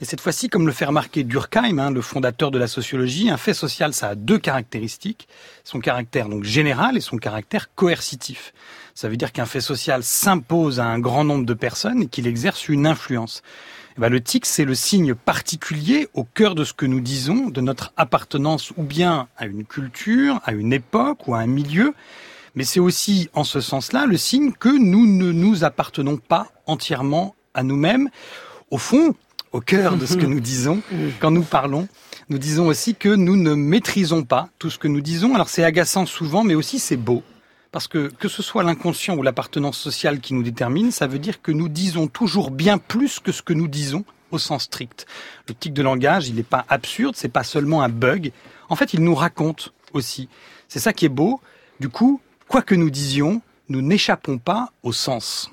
Et 0.00 0.04
cette 0.04 0.20
fois-ci, 0.20 0.48
comme 0.48 0.64
le 0.64 0.72
fait 0.72 0.84
remarquer 0.84 1.24
Durkheim, 1.24 1.78
hein, 1.80 1.90
le 1.90 2.02
fondateur 2.02 2.52
de 2.52 2.58
la 2.58 2.68
sociologie, 2.68 3.30
un 3.30 3.36
fait 3.36 3.52
social, 3.52 3.92
ça 3.92 4.10
a 4.10 4.14
deux 4.14 4.38
caractéristiques. 4.38 5.26
Son 5.64 5.80
caractère 5.80 6.28
donc 6.28 6.44
général 6.44 6.96
et 6.96 7.00
son 7.00 7.16
caractère 7.16 7.74
coercitif. 7.74 8.54
Ça 8.94 9.08
veut 9.08 9.16
dire 9.16 9.32
qu'un 9.32 9.44
fait 9.44 9.60
social 9.60 10.04
s'impose 10.04 10.78
à 10.78 10.86
un 10.86 11.00
grand 11.00 11.24
nombre 11.24 11.46
de 11.46 11.54
personnes 11.54 12.02
et 12.02 12.06
qu'il 12.06 12.28
exerce 12.28 12.68
une 12.68 12.86
influence. 12.86 13.42
Et 13.96 14.00
ben, 14.00 14.08
le 14.08 14.20
tic, 14.20 14.46
c'est 14.46 14.64
le 14.64 14.76
signe 14.76 15.16
particulier 15.16 16.08
au 16.14 16.22
cœur 16.22 16.54
de 16.54 16.62
ce 16.62 16.74
que 16.74 16.86
nous 16.86 17.00
disons, 17.00 17.48
de 17.48 17.60
notre 17.60 17.92
appartenance 17.96 18.70
ou 18.76 18.84
bien 18.84 19.26
à 19.36 19.46
une 19.46 19.64
culture, 19.64 20.40
à 20.44 20.52
une 20.52 20.72
époque 20.72 21.26
ou 21.26 21.34
à 21.34 21.38
un 21.38 21.48
milieu. 21.48 21.92
Mais 22.54 22.62
c'est 22.62 22.78
aussi, 22.78 23.30
en 23.34 23.42
ce 23.42 23.60
sens-là, 23.60 24.06
le 24.06 24.16
signe 24.16 24.52
que 24.52 24.68
nous 24.68 25.06
ne 25.06 25.32
nous 25.32 25.64
appartenons 25.64 26.18
pas 26.18 26.46
entièrement 26.66 27.34
à 27.54 27.64
nous-mêmes. 27.64 28.10
Au 28.70 28.78
fond, 28.78 29.16
au 29.58 29.60
cœur 29.60 29.96
de 29.96 30.06
ce 30.06 30.16
que 30.16 30.26
nous 30.34 30.38
disons 30.38 30.80
quand 31.18 31.32
nous 31.32 31.42
parlons. 31.42 31.88
Nous 32.28 32.38
disons 32.38 32.68
aussi 32.68 32.94
que 32.94 33.08
nous 33.08 33.36
ne 33.36 33.54
maîtrisons 33.54 34.22
pas 34.22 34.50
tout 34.60 34.70
ce 34.70 34.78
que 34.78 34.86
nous 34.86 35.00
disons. 35.00 35.34
Alors 35.34 35.48
c'est 35.48 35.64
agaçant 35.64 36.06
souvent, 36.06 36.44
mais 36.44 36.54
aussi 36.54 36.78
c'est 36.78 36.96
beau. 36.96 37.24
Parce 37.72 37.88
que 37.88 38.06
que 38.06 38.28
ce 38.28 38.40
soit 38.40 38.62
l'inconscient 38.62 39.16
ou 39.16 39.22
l'appartenance 39.22 39.76
sociale 39.76 40.20
qui 40.20 40.32
nous 40.32 40.44
détermine, 40.44 40.92
ça 40.92 41.08
veut 41.08 41.18
dire 41.18 41.42
que 41.42 41.50
nous 41.50 41.68
disons 41.68 42.06
toujours 42.06 42.52
bien 42.52 42.78
plus 42.78 43.18
que 43.18 43.32
ce 43.32 43.42
que 43.42 43.52
nous 43.52 43.68
disons. 43.68 44.04
au 44.30 44.38
sens 44.38 44.64
strict. 44.64 45.06
Le 45.48 45.54
tic 45.54 45.72
de 45.72 45.82
langage, 45.82 46.28
il 46.28 46.34
n'est 46.36 46.42
pas 46.56 46.66
absurde, 46.68 47.14
c'est 47.16 47.32
pas 47.32 47.44
seulement 47.44 47.82
un 47.82 47.88
bug. 47.88 48.30
En 48.68 48.76
fait, 48.76 48.92
il 48.92 49.02
nous 49.02 49.14
raconte 49.14 49.72
aussi. 49.94 50.28
C'est 50.68 50.80
ça 50.80 50.92
qui 50.92 51.06
est 51.06 51.14
beau. 51.22 51.40
Du 51.80 51.88
coup, 51.88 52.20
quoi 52.46 52.60
que 52.60 52.74
nous 52.74 52.90
disions, 52.90 53.40
nous 53.70 53.80
n'échappons 53.80 54.36
pas 54.36 54.70
au 54.82 54.92
sens. 54.92 55.50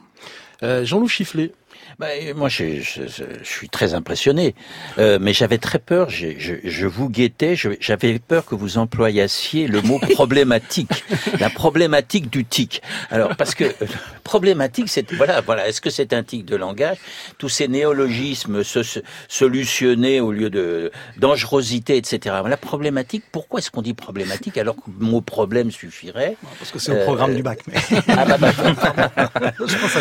Euh, 0.62 0.84
Jean-Loup 0.84 1.08
Chifflet, 1.08 1.54
bah, 2.00 2.08
moi, 2.36 2.50
je, 2.50 2.82
je, 2.82 3.04
je, 3.08 3.24
suis 3.44 3.70
très 3.70 3.94
impressionné, 3.94 4.54
euh, 4.98 5.18
mais 5.22 5.34
j'avais 5.34 5.58
très 5.58 5.80
peur. 5.80 6.10
Je, 6.10 6.28
je 6.38 6.88
vous 6.88 7.10
guettais. 7.10 7.56
J'avais 7.80 8.20
peur 8.20 8.46
que 8.46 8.56
vous 8.56 8.78
employassiez 8.78 9.68
le 9.68 9.82
mot 9.82 10.00
problématique, 10.14 11.06
la 11.40 11.50
problématique 11.50 12.30
du 12.30 12.44
tic. 12.44 12.82
Alors, 13.12 13.36
parce 13.38 13.56
que 13.56 13.64
euh, 13.64 13.88
problématique, 14.24 14.90
c'est 14.90 15.14
voilà, 15.14 15.40
voilà. 15.42 15.68
Est-ce 15.70 15.80
que 15.80 15.90
c'est 15.90 16.12
un 16.12 16.24
tic 16.24 16.46
de 16.46 16.56
langage? 16.56 16.98
Tous 17.38 17.50
ces 17.50 17.68
néologismes 17.68 18.64
se, 18.64 18.82
solutionnés 19.30 20.20
au 20.20 20.32
lieu 20.32 20.50
de 20.50 20.92
dangerosité, 21.18 21.96
etc. 21.96 22.36
La 22.46 22.58
problématique. 22.58 23.24
Pourquoi 23.32 23.60
est-ce 23.60 23.72
qu'on 23.72 23.82
dit 23.82 23.94
problématique 23.94 24.58
alors 24.58 24.76
que 24.76 24.92
le 25.00 25.06
mot 25.06 25.22
problème 25.22 25.72
suffirait? 25.72 26.36
Parce 26.60 26.72
que 26.72 26.80
c'est 26.80 26.92
au 26.92 27.04
programme 27.06 27.32
euh, 27.32 27.36
du 27.36 27.44
bac. 27.44 27.60
Mais... 27.68 27.80
ah, 28.10 28.26
bah, 28.26 28.38
bah, 28.38 28.52
pense 29.58 29.98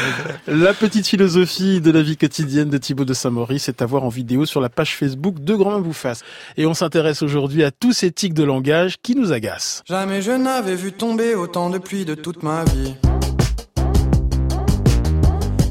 la 0.48 0.74
petite 0.74 1.06
philosophie 1.06 1.80
de 1.84 1.90
la 1.90 2.02
vie 2.02 2.16
quotidienne 2.16 2.70
de 2.70 2.78
Thibaut 2.78 3.04
de 3.04 3.12
Saint-Maurice 3.12 3.68
est 3.68 3.82
à 3.82 3.86
voir 3.86 4.04
en 4.04 4.08
vidéo 4.08 4.46
sur 4.46 4.62
la 4.62 4.70
page 4.70 4.96
Facebook 4.96 5.38
de 5.40 5.54
Grand 5.54 5.78
Main 5.78 6.12
Et 6.56 6.64
on 6.64 6.72
s'intéresse 6.72 7.22
aujourd'hui 7.22 7.62
à 7.62 7.70
tous 7.70 7.92
ces 7.92 8.10
tics 8.10 8.32
de 8.32 8.42
langage 8.42 8.96
qui 9.02 9.14
nous 9.14 9.32
agacent. 9.32 9.82
Jamais 9.86 10.22
je 10.22 10.32
n'avais 10.32 10.76
vu 10.76 10.92
tomber 10.92 11.34
autant 11.34 11.68
de 11.68 11.76
pluie 11.76 12.06
de 12.06 12.14
toute 12.14 12.42
ma 12.42 12.64
vie. 12.64 12.94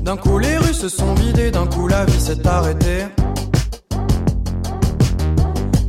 D'un 0.03 0.15
coup 0.15 0.37
les 0.37 0.55
rues 0.57 0.75
se 0.75 0.87
sont 0.87 1.15
vidées, 1.15 1.49
d'un 1.49 1.65
coup 1.65 1.87
la 1.87 2.05
vie 2.05 2.19
s'est 2.19 2.45
arrêtée. 2.45 3.05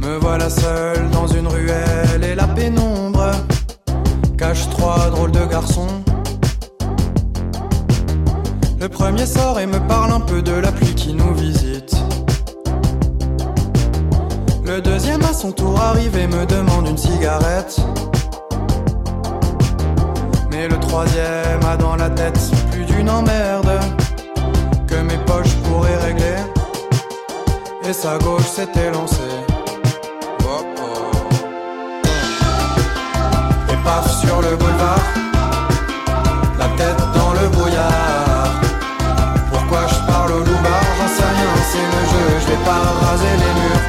Me 0.00 0.16
voilà 0.16 0.48
seul 0.48 1.10
dans 1.10 1.26
une 1.26 1.48
ruelle 1.48 2.24
et 2.24 2.34
la 2.34 2.48
pénombre 2.48 3.30
cache 4.38 4.70
trois 4.70 5.10
drôles 5.10 5.32
de 5.32 5.44
garçons. 5.44 6.02
Le 8.84 8.90
premier 8.90 9.24
sort 9.24 9.58
et 9.58 9.64
me 9.64 9.78
parle 9.88 10.12
un 10.12 10.20
peu 10.20 10.42
de 10.42 10.52
la 10.52 10.70
pluie 10.70 10.94
qui 10.94 11.14
nous 11.14 11.32
visite. 11.32 11.96
Le 14.62 14.82
deuxième 14.82 15.22
à 15.22 15.32
son 15.32 15.52
tour 15.52 15.80
arrive 15.80 16.14
et 16.18 16.26
me 16.26 16.44
demande 16.44 16.88
une 16.88 16.98
cigarette. 16.98 17.80
Mais 20.50 20.68
le 20.68 20.78
troisième 20.80 21.64
a 21.66 21.78
dans 21.78 21.96
la 21.96 22.10
tête 22.10 22.38
plus 22.72 22.84
d'une 22.84 23.08
emmerde 23.08 23.72
que 24.86 24.96
mes 24.96 25.16
poches 25.24 25.54
pourraient 25.64 25.96
régler. 26.04 26.36
Et 27.88 27.94
sa 27.94 28.18
gauche 28.18 28.44
s'était 28.44 28.90
lancée. 28.90 29.16
Oh 30.42 30.62
oh. 30.76 32.12
Et 33.72 33.76
paf 33.82 34.20
sur 34.20 34.42
le 34.42 34.54
boulevard, 34.56 35.00
pas 42.64 42.82
raser 43.06 43.36
les 43.42 43.52
murs. 43.60 43.84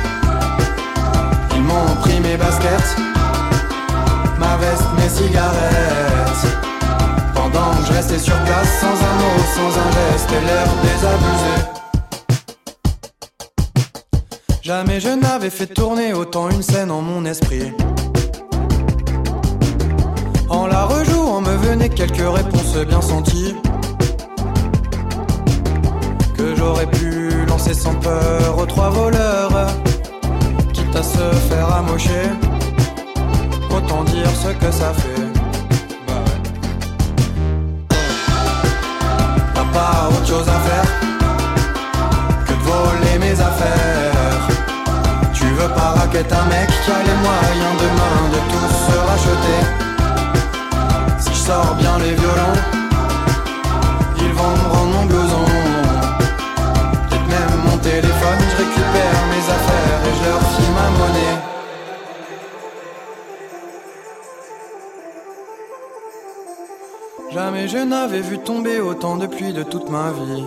Ils 1.56 1.64
m'ont 1.64 1.96
pris 2.02 2.20
mes 2.20 2.38
baskets, 2.38 2.96
ma 4.40 4.58
veste, 4.58 4.90
mes 4.98 5.10
cigarettes. 5.10 6.48
Pendant 7.34 7.72
que 7.76 7.88
je 7.88 7.94
restais 7.94 8.20
sur 8.20 8.38
place 8.44 8.80
sans 8.82 8.88
un 8.88 9.16
mot, 9.22 9.38
sans 9.56 9.72
un 9.80 9.90
geste 9.98 10.32
et 10.32 10.42
l'air 10.46 10.68
désabusé. 10.84 11.56
Jamais 14.62 15.00
je 15.00 15.10
n'avais 15.10 15.52
fait 15.52 15.68
tourner 15.68 16.14
autant 16.14 16.50
une 16.50 16.64
scène 16.64 16.92
en 16.92 17.02
mon 17.02 17.24
esprit. 17.26 17.72
En 20.50 20.68
la 20.68 20.86
rejouant 20.86 21.42
me 21.42 21.56
venaient 21.56 21.90
quelques 21.90 22.18
réponses 22.18 22.76
bien 22.88 23.02
senties. 23.02 23.56
Que 26.36 26.56
j'aurais 26.56 26.88
pu 26.88 27.15
c'est 27.58 27.74
sans 27.74 27.96
peur 27.96 28.58
aux 28.58 28.66
trois 28.66 28.90
voleurs, 28.90 29.52
quitte 30.74 30.96
à 30.96 31.04
se 31.04 31.26
faire 31.50 31.74
amocher. 31.74 32.30
Autant 33.76 34.04
dire 34.04 34.30
ce 34.44 34.50
que 34.50 34.72
ça 34.72 34.94
fait. 34.94 35.28
T'as 39.54 39.68
pas 39.74 40.10
autre 40.10 40.28
chose 40.28 40.48
à 40.48 40.60
faire 40.68 40.90
que 42.46 42.54
de 42.54 42.64
voler 42.72 43.20
mes 43.20 43.40
affaires. 43.40 44.42
Tu 45.34 45.46
veux 45.46 45.70
pas 45.70 45.94
raqueter 46.00 46.36
un 46.36 46.46
mec 46.46 46.68
qui 46.84 46.92
a 46.92 47.02
les 47.10 47.18
moyens 47.26 47.76
demain 47.86 48.18
de 48.34 48.40
tout 48.52 48.70
se 48.86 48.98
racheter. 49.10 49.62
Si 51.20 51.30
je 51.34 51.40
sors 51.48 51.76
bien 51.76 51.98
les 52.00 52.14
violons, 52.14 52.58
ils 54.18 54.34
vont 54.34 54.52
me 54.52 54.68
rendre 54.74 54.85
Jamais 67.36 67.68
je 67.68 67.80
n'avais 67.80 68.22
vu 68.22 68.40
tomber 68.40 68.80
autant 68.80 69.18
de 69.18 69.28
pluie 69.28 69.52
de 69.52 69.64
toute 69.64 69.90
ma 69.90 70.12
vie. 70.12 70.46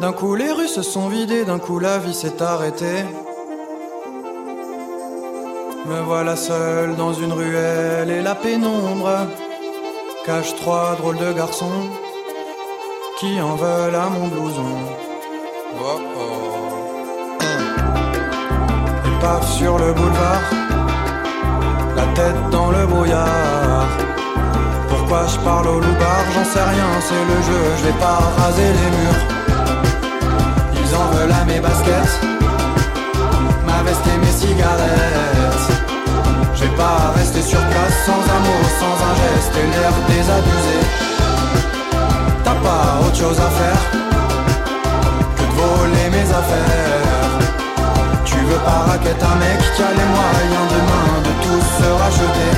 D'un 0.00 0.12
coup 0.12 0.34
les 0.34 0.50
rues 0.52 0.68
se 0.68 0.80
sont 0.80 1.08
vidées, 1.08 1.44
d'un 1.44 1.58
coup 1.58 1.78
la 1.78 1.98
vie 1.98 2.14
s'est 2.14 2.42
arrêtée. 2.42 3.04
Me 5.84 6.00
voilà 6.00 6.34
seul 6.34 6.96
dans 6.96 7.12
une 7.12 7.32
ruelle 7.32 8.08
et 8.10 8.22
la 8.22 8.34
pénombre 8.34 9.26
cache 10.24 10.56
trois 10.56 10.96
drôles 10.96 11.18
de 11.18 11.34
garçons 11.34 11.82
qui 13.18 13.38
en 13.38 13.54
veulent 13.54 13.94
à 13.94 14.08
mon 14.08 14.28
blouson. 14.28 14.78
Oh 15.78 16.00
oh. 16.18 16.55
Sur 19.58 19.76
le 19.78 19.92
boulevard, 19.92 20.42
la 21.96 22.04
tête 22.14 22.50
dans 22.50 22.70
le 22.70 22.86
brouillard. 22.86 23.88
Pourquoi 24.88 25.26
je 25.26 25.38
parle 25.38 25.66
au 25.66 25.80
loup-bar, 25.80 26.22
j'en 26.34 26.44
sais 26.44 26.62
rien, 26.62 26.90
c'est 27.00 27.24
le 27.32 27.38
jeu, 27.48 27.62
je 27.78 27.84
vais 27.86 27.98
pas 27.98 28.20
raser 28.38 28.70
les 28.78 28.90
murs. 28.96 29.22
Ils 30.74 30.94
en 30.94 31.06
veulent 31.14 31.32
à 31.32 31.44
mes 31.44 31.58
baskets, 31.58 32.20
ma 33.66 33.82
veste 33.82 34.06
et 34.14 34.18
mes 34.18 34.30
cigarettes. 34.30 35.68
Je 36.54 36.64
vais 36.64 36.76
pas 36.76 37.12
rester 37.16 37.42
sur 37.42 37.60
place 37.60 37.96
sans 38.06 38.22
un 38.36 38.40
mot, 38.46 38.62
sans 38.78 38.96
un 39.08 39.14
geste 39.22 39.54
et 39.56 39.66
l'air 39.72 39.94
désabusé. 40.08 40.78
T'as 42.44 42.58
pas 42.66 43.00
autre 43.04 43.16
chose 43.16 43.40
à 43.40 43.50
faire 43.60 43.82
que 45.36 45.42
de 45.42 45.54
voler 45.60 46.10
mes 46.10 46.30
affaires. 46.30 46.85
Pas 48.64 48.82
raqueter 48.90 49.24
un 49.24 49.36
mec 49.36 49.60
qui 49.76 49.82
a 49.82 49.90
les 49.90 50.08
moyens 50.16 50.66
demain 50.74 51.08
de 51.26 51.32
tout 51.42 51.62
se 51.76 51.88
racheter. 52.02 52.52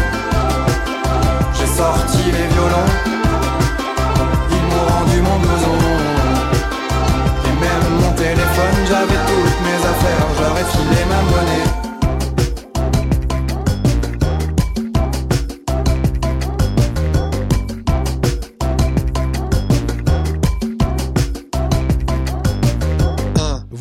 J'ai 1.55 1.67
sorti 1.67 2.23
les 2.37 2.47
violons, 2.55 2.91
ils 4.57 4.65
m'ont 4.71 4.87
rendu 4.95 5.19
mon 5.21 5.39
blouson. 5.39 5.77
Et 7.45 7.55
même 7.61 7.89
mon 8.01 8.13
téléphone, 8.13 8.79
j'avais 8.89 9.21
toutes 9.31 9.61
mes 9.67 9.81
affaires, 9.93 10.29
j'aurais 10.39 10.65
filé 10.73 11.01
ma 11.11 11.21
monnaie. 11.31 11.89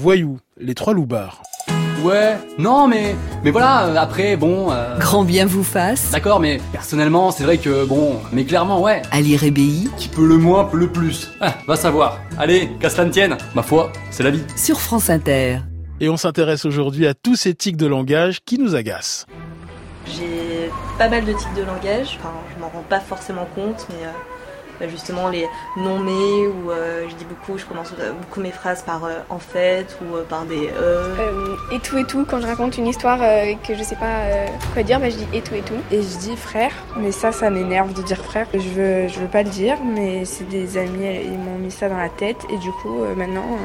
voyous, 0.07 0.39
les 0.57 0.73
trois 0.73 0.93
loupards. 0.93 1.46
Ouais, 2.03 2.37
non 2.59 2.87
mais 2.87 3.15
mais 3.43 3.51
voilà, 3.51 3.87
euh, 3.87 3.95
après 3.95 4.35
bon... 4.35 4.71
Euh, 4.71 4.97
Grand 4.99 5.23
bien 5.23 5.45
vous 5.45 5.63
fasse. 5.63 6.11
D'accord, 6.11 6.39
mais 6.39 6.59
personnellement 6.71 7.31
c'est 7.31 7.43
vrai 7.43 7.57
que 7.57 7.85
bon, 7.85 8.17
mais 8.31 8.45
clairement 8.45 8.81
ouais. 8.81 9.01
Ali 9.11 9.35
Rébéi. 9.35 9.89
Qui 9.97 10.07
peut 10.07 10.25
le 10.25 10.37
moins 10.37 10.65
peut 10.65 10.77
le 10.77 10.91
plus. 10.91 11.31
Ah, 11.41 11.55
va 11.67 11.75
savoir. 11.75 12.19
Allez, 12.37 12.69
qu'à 12.79 12.89
cela 12.89 13.05
ne 13.05 13.11
tienne, 13.11 13.37
ma 13.55 13.63
foi, 13.63 13.91
c'est 14.11 14.23
la 14.23 14.29
vie. 14.29 14.43
Sur 14.55 14.79
France 14.79 15.09
Inter. 15.09 15.59
Et 15.99 16.09
on 16.09 16.17
s'intéresse 16.17 16.65
aujourd'hui 16.65 17.07
à 17.07 17.13
tous 17.15 17.35
ces 17.35 17.55
tics 17.55 17.77
de 17.77 17.87
langage 17.87 18.39
qui 18.45 18.59
nous 18.59 18.75
agacent. 18.75 19.25
J'ai 20.05 20.69
pas 20.99 21.09
mal 21.09 21.25
de 21.25 21.33
tics 21.33 21.53
de 21.55 21.63
langage, 21.63 22.19
enfin 22.19 22.31
je 22.55 22.61
m'en 22.61 22.69
rends 22.69 22.85
pas 22.87 22.99
forcément 22.99 23.47
compte, 23.55 23.87
mais... 23.89 24.05
Euh, 24.05 24.11
bah, 24.79 24.87
justement 24.87 25.29
les 25.29 25.47
non 25.77 25.99
mais 25.99 26.47
ou 26.47 26.71
je 27.09 27.15
dis 27.15 27.25
beaucoup, 27.25 27.57
je 27.57 27.65
commence 27.65 27.93
beaucoup 28.19 28.41
mes 28.41 28.51
phrases 28.51 28.81
par 28.83 29.01
en 29.29 29.39
fait 29.39 29.97
ou 30.01 30.17
par 30.29 30.45
des 30.45 30.69
et 31.71 31.79
tout 31.79 31.97
et 31.97 32.05
tout. 32.05 32.25
Quand 32.29 32.41
je 32.41 32.47
raconte 32.47 32.77
une 32.77 32.87
histoire 32.87 33.19
que 33.65 33.75
je 33.75 33.83
sais 33.83 33.95
pas 33.95 34.23
quoi 34.73 34.83
dire, 34.83 34.99
bah, 34.99 35.09
je 35.09 35.17
dis 35.17 35.27
et 35.33 35.41
tout 35.41 35.55
et 35.55 35.61
tout. 35.61 35.79
Et 35.91 36.01
je 36.01 36.17
dis 36.17 36.35
frère, 36.35 36.71
mais 36.97 37.11
ça, 37.11 37.31
ça 37.31 37.49
m'énerve 37.49 37.93
de 37.93 38.01
dire 38.01 38.23
frère. 38.23 38.47
Je 38.53 38.59
veux, 38.59 39.07
je 39.07 39.19
veux 39.19 39.27
pas 39.27 39.43
le 39.43 39.49
dire, 39.49 39.77
mais 39.83 40.25
c'est 40.25 40.47
des 40.47 40.77
amis, 40.77 41.21
ils 41.23 41.37
m'ont 41.37 41.57
mis 41.57 41.71
ça 41.71 41.89
dans 41.89 41.97
la 41.97 42.09
tête 42.09 42.45
et 42.49 42.57
du 42.57 42.71
coup 42.71 43.03
maintenant 43.15 43.57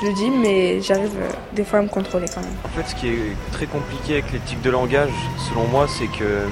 je 0.00 0.06
le 0.06 0.12
dis, 0.14 0.30
mais 0.30 0.80
j'arrive 0.80 1.14
euh, 1.20 1.30
des 1.52 1.64
fois 1.64 1.80
à 1.80 1.82
me 1.82 1.88
contrôler 1.88 2.26
quand 2.32 2.40
même. 2.40 2.50
En 2.64 2.68
fait, 2.68 2.88
ce 2.88 2.94
qui 2.94 3.08
est 3.08 3.36
très 3.52 3.66
compliqué 3.66 4.14
avec 4.14 4.32
les 4.32 4.38
tics 4.38 4.62
de 4.62 4.70
langage, 4.70 5.10
selon 5.48 5.66
moi, 5.66 5.86
c'est 5.88 6.06
que 6.06 6.24
euh, 6.24 6.46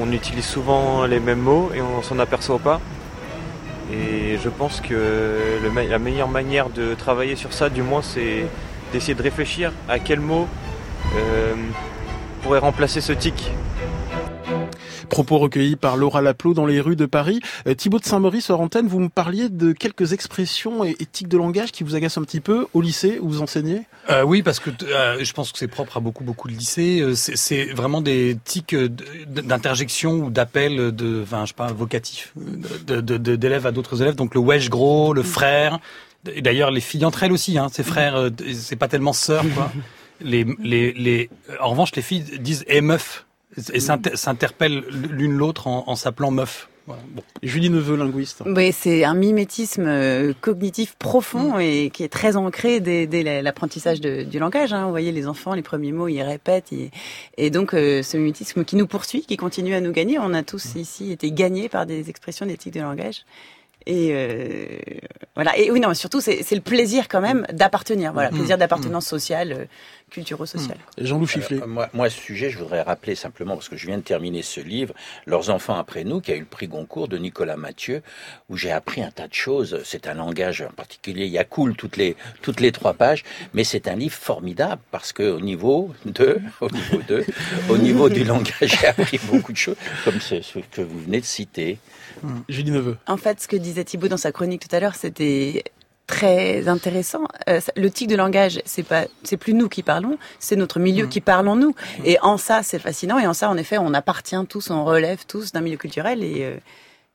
on 0.00 0.10
utilise 0.12 0.44
souvent 0.44 1.04
les 1.06 1.20
mêmes 1.20 1.40
mots 1.40 1.70
et 1.74 1.80
on 1.82 2.02
s'en 2.02 2.18
aperçoit 2.18 2.58
pas. 2.58 2.80
Et 3.92 4.38
je 4.42 4.48
pense 4.48 4.80
que 4.80 5.58
la 5.62 5.98
meilleure 5.98 6.28
manière 6.28 6.70
de 6.70 6.94
travailler 6.94 7.36
sur 7.36 7.52
ça, 7.52 7.68
du 7.68 7.82
moins, 7.82 8.00
c'est 8.02 8.46
d'essayer 8.92 9.14
de 9.14 9.22
réfléchir 9.22 9.72
à 9.88 9.98
quel 9.98 10.20
mot 10.20 10.46
euh, 11.16 11.54
pourrait 12.42 12.58
remplacer 12.58 13.00
ce 13.00 13.12
tic. 13.12 13.52
Propos 15.12 15.36
recueillis 15.36 15.76
par 15.76 15.98
Laura 15.98 16.22
Laplot 16.22 16.54
dans 16.54 16.64
les 16.64 16.80
rues 16.80 16.96
de 16.96 17.04
Paris. 17.04 17.40
Euh, 17.66 17.74
Thibaut 17.74 17.98
de 17.98 18.04
Saint-Maurice, 18.06 18.48
hors 18.48 18.62
antenne, 18.62 18.86
vous 18.88 18.98
me 18.98 19.10
parliez 19.10 19.50
de 19.50 19.72
quelques 19.72 20.14
expressions 20.14 20.84
et 20.84 20.96
éthiques 21.00 21.28
de 21.28 21.36
langage 21.36 21.70
qui 21.70 21.84
vous 21.84 21.94
agacent 21.94 22.16
un 22.16 22.22
petit 22.22 22.40
peu 22.40 22.66
au 22.72 22.80
lycée 22.80 23.18
où 23.20 23.28
vous 23.28 23.42
enseignez? 23.42 23.82
Euh, 24.08 24.22
Oui, 24.22 24.42
parce 24.42 24.58
que 24.58 24.70
euh, 24.84 25.22
je 25.22 25.32
pense 25.34 25.52
que 25.52 25.58
c'est 25.58 25.68
propre 25.68 25.98
à 25.98 26.00
beaucoup 26.00 26.24
beaucoup 26.24 26.48
de 26.48 26.54
lycées. 26.54 27.04
C'est 27.14 27.66
vraiment 27.74 28.00
des 28.00 28.38
tics 28.42 28.74
d'interjection 29.28 30.14
ou 30.14 30.30
d'appel 30.30 30.92
de, 30.96 31.20
enfin, 31.22 31.42
je 31.44 31.48
sais 31.48 31.56
pas, 31.56 31.70
vocatif 31.74 32.32
d'élèves 32.86 33.66
à 33.66 33.70
d'autres 33.70 34.00
élèves. 34.00 34.14
Donc 34.14 34.34
le 34.34 34.40
wesh 34.40 34.70
gros, 34.70 35.12
le 35.12 35.22
frère. 35.22 35.78
Et 36.34 36.40
d'ailleurs, 36.40 36.70
les 36.70 36.80
filles 36.80 37.04
entre 37.04 37.22
elles 37.22 37.32
aussi, 37.32 37.58
hein, 37.58 37.68
ces 37.70 37.82
frères, 37.82 38.30
c'est 38.54 38.76
pas 38.76 38.88
tellement 38.88 39.12
sœurs, 39.12 39.44
quoi. 39.54 39.70
Les, 40.24 40.46
les, 40.62 40.92
les, 40.92 41.30
en 41.60 41.70
revanche, 41.70 41.96
les 41.96 42.02
filles 42.02 42.22
disent 42.38 42.64
eh 42.68 42.80
meuf 42.80 43.26
et 43.72 43.80
s'interpellent 43.80 44.84
l'une 44.90 45.36
l'autre 45.36 45.66
en, 45.66 45.94
s'appelant 45.96 46.30
meuf. 46.30 46.68
Voilà. 46.86 47.02
Bon. 47.14 47.22
Julie 47.44 47.70
Neveu, 47.70 47.94
linguiste. 47.94 48.42
Oui, 48.44 48.72
c'est 48.72 49.04
un 49.04 49.14
mimétisme 49.14 49.84
euh, 49.86 50.32
cognitif 50.40 50.96
profond 50.96 51.58
mm. 51.58 51.60
et 51.60 51.90
qui 51.90 52.02
est 52.02 52.08
très 52.08 52.36
ancré 52.36 52.80
dès, 52.80 53.42
l'apprentissage 53.42 54.00
du 54.00 54.38
langage. 54.40 54.72
Hein. 54.72 54.86
Vous 54.86 54.90
voyez, 54.90 55.12
les 55.12 55.28
enfants, 55.28 55.54
les 55.54 55.62
premiers 55.62 55.92
mots, 55.92 56.08
ils 56.08 56.22
répètent. 56.22 56.72
Et 57.38 57.50
donc, 57.50 57.72
euh, 57.74 58.02
ce 58.02 58.16
mimétisme 58.16 58.64
qui 58.64 58.74
nous 58.74 58.88
poursuit, 58.88 59.22
qui 59.22 59.36
continue 59.36 59.74
à 59.74 59.80
nous 59.80 59.92
gagner. 59.92 60.18
On 60.18 60.34
a 60.34 60.42
tous 60.42 60.74
ici 60.74 61.12
été 61.12 61.30
gagnés 61.30 61.68
par 61.68 61.86
des 61.86 62.10
expressions 62.10 62.46
d'éthique 62.46 62.74
de 62.74 62.80
langage. 62.80 63.24
Et 63.86 64.10
euh, 64.12 64.66
voilà. 65.34 65.56
Et 65.58 65.70
oui, 65.70 65.80
non, 65.80 65.92
surtout, 65.94 66.20
c'est 66.20 66.50
le 66.50 66.60
plaisir 66.60 67.08
quand 67.08 67.20
même 67.20 67.46
d'appartenir. 67.52 68.12
Voilà, 68.12 68.30
mm. 68.30 68.34
plaisir 68.34 68.58
d'appartenance 68.58 69.06
sociale, 69.06 69.52
euh, 69.52 69.64
culturo-sociale. 70.10 70.78
Mm. 70.98 71.04
Jean-Loup 71.04 71.26
Chifflet. 71.26 71.62
Euh, 71.62 71.66
moi, 71.66 71.88
moi, 71.92 72.10
ce 72.10 72.18
sujet, 72.18 72.50
je 72.50 72.58
voudrais 72.58 72.82
rappeler 72.82 73.14
simplement, 73.14 73.54
parce 73.54 73.68
que 73.68 73.76
je 73.76 73.86
viens 73.86 73.98
de 73.98 74.02
terminer 74.02 74.42
ce 74.42 74.60
livre, 74.60 74.94
Leurs 75.26 75.50
enfants 75.50 75.76
après 75.76 76.04
nous, 76.04 76.20
qui 76.20 76.32
a 76.32 76.36
eu 76.36 76.40
le 76.40 76.44
prix 76.46 76.68
Goncourt 76.68 77.08
de 77.08 77.18
Nicolas 77.18 77.56
Mathieu, 77.56 78.02
où 78.48 78.56
j'ai 78.56 78.70
appris 78.70 79.02
un 79.02 79.10
tas 79.10 79.28
de 79.28 79.34
choses. 79.34 79.80
C'est 79.84 80.06
un 80.06 80.14
langage 80.14 80.62
en 80.62 80.72
particulier, 80.72 81.26
il 81.26 81.32
y 81.32 81.38
a 81.38 81.44
cool 81.44 81.74
toutes 81.76 81.96
les, 81.96 82.16
toutes 82.42 82.60
les 82.60 82.72
trois 82.72 82.94
pages, 82.94 83.24
mais 83.54 83.64
c'est 83.64 83.88
un 83.88 83.96
livre 83.96 84.14
formidable, 84.14 84.82
parce 84.90 85.12
que 85.12 85.22
au 85.22 85.40
niveau 85.40 85.92
de, 86.04 86.40
au 86.60 86.70
niveau 86.70 87.02
de, 87.08 87.24
au 87.68 87.78
niveau 87.78 88.08
du 88.08 88.24
langage, 88.24 88.52
j'ai 88.60 88.86
appris 88.86 89.18
beaucoup 89.30 89.52
de 89.52 89.56
choses, 89.56 89.76
comme 90.04 90.20
ce 90.20 90.36
que 90.70 90.82
vous 90.82 91.00
venez 91.00 91.20
de 91.20 91.26
citer. 91.26 91.78
Julie 92.48 92.70
Neveu. 92.70 92.96
En 93.06 93.16
fait, 93.16 93.40
ce 93.40 93.48
que 93.48 93.56
disait 93.56 93.84
Thibault 93.84 94.08
dans 94.08 94.16
sa 94.16 94.32
chronique 94.32 94.66
tout 94.68 94.74
à 94.74 94.80
l'heure, 94.80 94.94
c'était 94.94 95.64
très 96.06 96.68
intéressant. 96.68 97.24
Euh, 97.48 97.60
le 97.76 97.90
tic 97.90 98.08
de 98.08 98.16
langage, 98.16 98.60
c'est 98.64 98.82
pas, 98.82 99.04
c'est 99.22 99.36
plus 99.36 99.54
nous 99.54 99.68
qui 99.68 99.82
parlons, 99.82 100.18
c'est 100.38 100.56
notre 100.56 100.78
milieu 100.78 101.06
qui 101.06 101.20
parle 101.20 101.48
en 101.48 101.56
nous. 101.56 101.74
Et 102.04 102.18
en 102.20 102.36
ça, 102.36 102.62
c'est 102.62 102.78
fascinant. 102.78 103.18
Et 103.18 103.26
en 103.26 103.34
ça, 103.34 103.48
en 103.48 103.56
effet, 103.56 103.78
on 103.78 103.94
appartient 103.94 104.36
tous, 104.48 104.70
on 104.70 104.84
relève 104.84 105.24
tous 105.26 105.52
d'un 105.52 105.60
milieu 105.60 105.76
culturel 105.76 106.22
et 106.22 106.44
euh, 106.44 106.56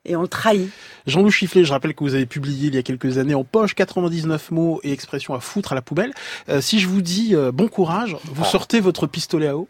et 0.09 0.15
on 0.15 0.21
le 0.21 0.29
trahit. 0.29 0.69
Jean-Loup 1.05 1.31
Chifflet, 1.31 1.65
je 1.65 1.73
rappelle 1.73 1.93
que 1.93 2.01
vous 2.01 2.15
avez 2.15 2.25
publié 2.25 2.67
il 2.67 2.75
y 2.75 2.77
a 2.77 2.81
quelques 2.81 3.17
années 3.17 3.35
en 3.35 3.43
poche 3.43 3.75
99 3.75 4.51
mots 4.51 4.79
et 4.83 4.93
expressions 4.93 5.33
à 5.33 5.41
foutre 5.41 5.73
à 5.73 5.75
la 5.75 5.81
poubelle. 5.81 6.13
Euh, 6.47 6.61
si 6.61 6.79
je 6.79 6.87
vous 6.87 7.01
dis 7.01 7.35
bon 7.53 7.67
courage, 7.67 8.15
vous 8.23 8.43
ah. 8.45 8.49
sortez 8.49 8.79
votre 8.79 9.05
pistolet 9.05 9.47
à 9.47 9.57
eau 9.57 9.67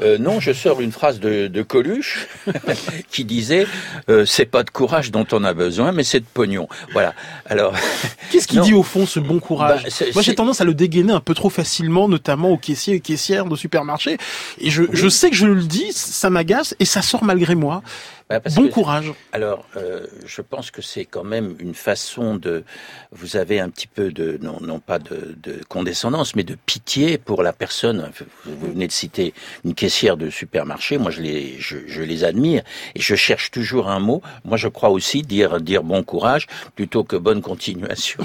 euh, 0.00 0.18
non, 0.18 0.40
je 0.40 0.52
sors 0.52 0.80
une 0.80 0.92
phrase 0.92 1.20
de, 1.20 1.46
de 1.48 1.62
Coluche 1.62 2.28
qui 3.10 3.24
disait 3.24 3.66
euh, 4.08 4.24
c'est 4.24 4.46
pas 4.46 4.62
de 4.62 4.70
courage 4.70 5.10
dont 5.10 5.26
on 5.32 5.44
a 5.44 5.52
besoin, 5.54 5.92
mais 5.92 6.04
c'est 6.04 6.20
de 6.20 6.26
pognon. 6.32 6.68
Voilà. 6.92 7.14
Alors, 7.46 7.74
qu'est-ce 8.30 8.46
qu'il 8.46 8.60
dit 8.60 8.74
au 8.74 8.82
fond 8.82 9.06
ce 9.06 9.20
bon 9.20 9.40
courage 9.40 9.84
bah, 9.84 10.06
Moi, 10.14 10.22
j'ai 10.22 10.34
tendance 10.34 10.60
à 10.60 10.64
le 10.64 10.74
dégainer 10.74 11.12
un 11.12 11.20
peu 11.20 11.34
trop 11.34 11.50
facilement, 11.50 12.08
notamment 12.08 12.50
aux 12.50 12.58
caissiers 12.58 12.94
et 12.94 13.00
caissières 13.00 13.46
de 13.46 13.56
supermarchés. 13.56 14.18
Et 14.58 14.70
je, 14.70 14.84
je 14.92 15.08
sais 15.08 15.30
que 15.30 15.36
je 15.36 15.46
le 15.46 15.62
dis, 15.62 15.92
ça 15.92 16.30
m'agace 16.30 16.74
et 16.78 16.84
ça 16.84 17.02
sort 17.02 17.24
malgré 17.24 17.54
moi. 17.54 17.82
Bah, 18.28 18.40
bon 18.54 18.68
courage. 18.68 19.10
Alors, 19.32 19.64
euh, 19.76 20.06
je 20.26 20.42
pense 20.42 20.70
que 20.70 20.82
c'est 20.82 21.06
quand 21.06 21.24
même 21.24 21.56
une 21.60 21.74
façon 21.74 22.36
de. 22.36 22.62
Vous 23.10 23.38
avez 23.38 23.58
un 23.58 23.70
petit 23.70 23.86
peu 23.86 24.12
de 24.12 24.38
non, 24.42 24.58
non 24.60 24.80
pas 24.80 24.98
de, 24.98 25.34
de 25.42 25.60
condescendance, 25.66 26.36
mais 26.36 26.42
de 26.42 26.54
pitié 26.66 27.16
pour 27.16 27.42
la 27.42 27.54
personne. 27.54 28.10
Vous 28.44 28.68
venez 28.68 28.86
de 28.86 28.92
citer 28.92 29.32
une 29.64 29.74
caissière 29.74 30.18
de 30.18 30.28
supermarché. 30.28 30.98
Moi, 30.98 31.10
je 31.10 31.22
les, 31.22 31.58
je, 31.58 31.78
je, 31.86 32.02
les 32.02 32.22
admire 32.22 32.62
et 32.94 33.00
je 33.00 33.14
cherche 33.14 33.50
toujours 33.50 33.88
un 33.88 33.98
mot. 33.98 34.20
Moi, 34.44 34.58
je 34.58 34.68
crois 34.68 34.90
aussi 34.90 35.22
dire 35.22 35.58
dire 35.58 35.82
bon 35.82 36.02
courage 36.02 36.48
plutôt 36.74 37.04
que 37.04 37.16
bonne 37.16 37.40
continuation. 37.40 38.24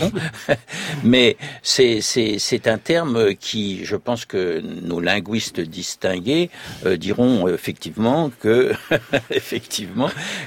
mais 1.05 1.37
c'est 1.61 2.01
c'est 2.01 2.39
c'est 2.39 2.67
un 2.67 2.77
terme 2.77 3.35
qui, 3.35 3.85
je 3.85 3.95
pense 3.95 4.25
que 4.25 4.59
nos 4.59 4.99
linguistes 4.99 5.61
distingués 5.61 6.49
euh, 6.85 6.97
diront 6.97 7.47
effectivement 7.47 8.29
que 8.41 8.73
effectivement 9.29 9.92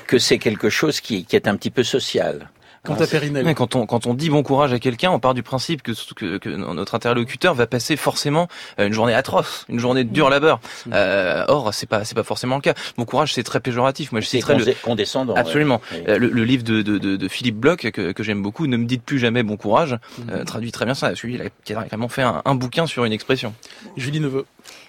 que 0.07 0.19
c'est 0.19 0.39
quelque 0.39 0.71
chose 0.71 1.01
qui, 1.01 1.25
qui, 1.25 1.37
est 1.37 1.49
un 1.49 1.57
petit 1.57 1.71
peu 1.71 1.83
social. 1.83 2.51
Quant 2.87 2.95
à 2.95 3.07
Périnelle. 3.07 3.55
Quand 3.55 3.75
on, 3.75 3.87
quand 3.87 4.07
on 4.07 4.15
dit 4.15 4.31
bon 4.31 4.43
courage 4.43 4.73
à 4.73 4.79
quelqu'un, 4.79 5.11
on 5.11 5.19
part 5.19 5.35
du 5.35 5.43
principe 5.43 5.83
que, 5.83 5.93
que, 6.15 6.39
que, 6.39 6.49
notre 6.49 6.95
interlocuteur 6.95 7.55
va 7.55 7.67
passer 7.67 7.97
forcément 7.97 8.49
euh, 8.79 8.87
une 8.87 8.93
journée 8.93 9.15
atroce, 9.15 9.67
une 9.69 9.79
journée 9.79 10.05
de 10.05 10.11
dur 10.11 10.31
labeur. 10.31 10.61
Mm. 10.87 10.91
Euh, 10.95 11.45
or, 11.49 11.75
c'est 11.75 11.87
pas, 11.87 12.05
c'est 12.05 12.15
pas 12.15 12.23
forcément 12.23 12.57
le 12.57 12.63
cas. 12.63 12.75
Bon 12.97 13.05
courage, 13.05 13.35
c'est 13.35 13.43
très 13.43 13.61
péjoratif. 13.61 14.13
Moi, 14.13 14.21
je 14.21 14.27
citerai 14.27 14.57
le 14.57 14.75
condescendant. 14.83 15.35
Absolument. 15.35 15.81
Euh, 16.09 16.19
le, 16.19 16.45
livre 16.45 16.63
de, 16.63 16.83
de, 16.83 16.99
de, 16.99 17.17
de, 17.17 17.29
Philippe 17.29 17.57
Bloch 17.57 17.91
que, 17.91 18.13
que 18.13 18.23
j'aime 18.23 18.43
beaucoup, 18.43 18.67
ne 18.67 18.77
me 18.77 18.85
dites 18.85 19.03
plus 19.03 19.19
jamais 19.19 19.43
bon 19.43 19.57
courage, 19.57 19.95
mm. 20.19 20.31
euh, 20.31 20.45
traduit 20.45 20.73
très 20.73 20.85
bien 20.85 20.95
ça. 20.95 21.15
Celui 21.15 21.41
qui 21.65 21.73
a 21.73 21.81
vraiment 21.81 22.09
fait 22.09 22.23
un, 22.23 22.43
un 22.45 22.55
bouquin 22.55 22.87
sur 22.87 23.05
une 23.05 23.13
expression. 23.13 23.55
Julie 23.97 24.21
Neveu. 24.21 24.47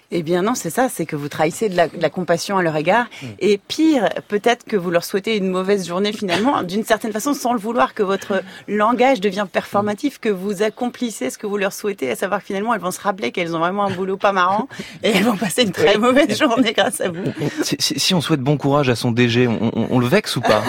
Eh 0.10 0.24
bien 0.24 0.42
non, 0.42 0.56
c'est 0.56 0.70
ça, 0.70 0.88
c'est 0.88 1.06
que 1.06 1.18
vous 1.18 1.28
trahissez 1.28 1.68
de 1.68 1.76
la, 1.76 1.90
de 1.90 2.02
la, 2.02 2.10
compassion 2.10 2.58
à 2.58 2.64
leur 2.64 2.76
égard. 2.78 3.08
Mm. 3.22 3.26
Et 3.40 3.58
pire, 3.58 4.10
peut-être 4.30 4.66
que 4.66 4.78
vous 4.78 4.90
leur 4.90 5.04
souhaitez 5.04 5.36
une 5.36 5.50
mauvaise 5.50 5.86
journée 5.86 6.14
finalement, 6.14 6.64
d'une 6.64 6.86
certaine 6.86 7.12
façon, 7.12 7.34
sans 7.34 7.52
le 7.52 7.60
vouloir, 7.60 7.94
que 7.94 8.04
votre 8.04 8.42
langage 8.70 9.20
devient 9.20 9.46
performatif, 9.52 10.20
que 10.20 10.30
vous 10.30 10.64
accomplissez 10.64 11.30
ce 11.30 11.38
que 11.38 11.46
vous 11.46 11.58
leur 11.58 11.74
souhaitez, 11.74 12.10
à 12.10 12.16
savoir 12.16 12.40
que 12.40 12.46
finalement, 12.46 12.74
elles 12.74 12.80
vont 12.80 12.92
se 12.92 13.02
rappeler 13.02 13.32
qu'elles 13.32 13.54
ont 13.54 13.60
vraiment 13.60 13.86
un 13.86 13.92
boulot 13.92 14.16
pas 14.16 14.32
marrant 14.32 14.70
et 15.04 15.10
elles 15.10 15.24
vont 15.24 15.36
passer 15.36 15.64
une 15.64 15.74
très 15.74 15.98
mauvaise 15.98 16.40
journée 16.40 16.72
grâce 16.72 17.02
à 17.02 17.10
vous. 17.10 17.24
Si, 17.64 17.76
si, 17.80 18.14
on 18.14 18.22
souhaite 18.22 18.40
bon 18.40 18.58
courage 18.58 18.88
à 18.90 18.96
son 18.96 19.12
DG, 19.12 19.48
on, 19.48 19.72
on, 19.74 20.00
le 20.00 20.08
vexe 20.08 20.36
ou 20.36 20.42
pas 20.42 20.64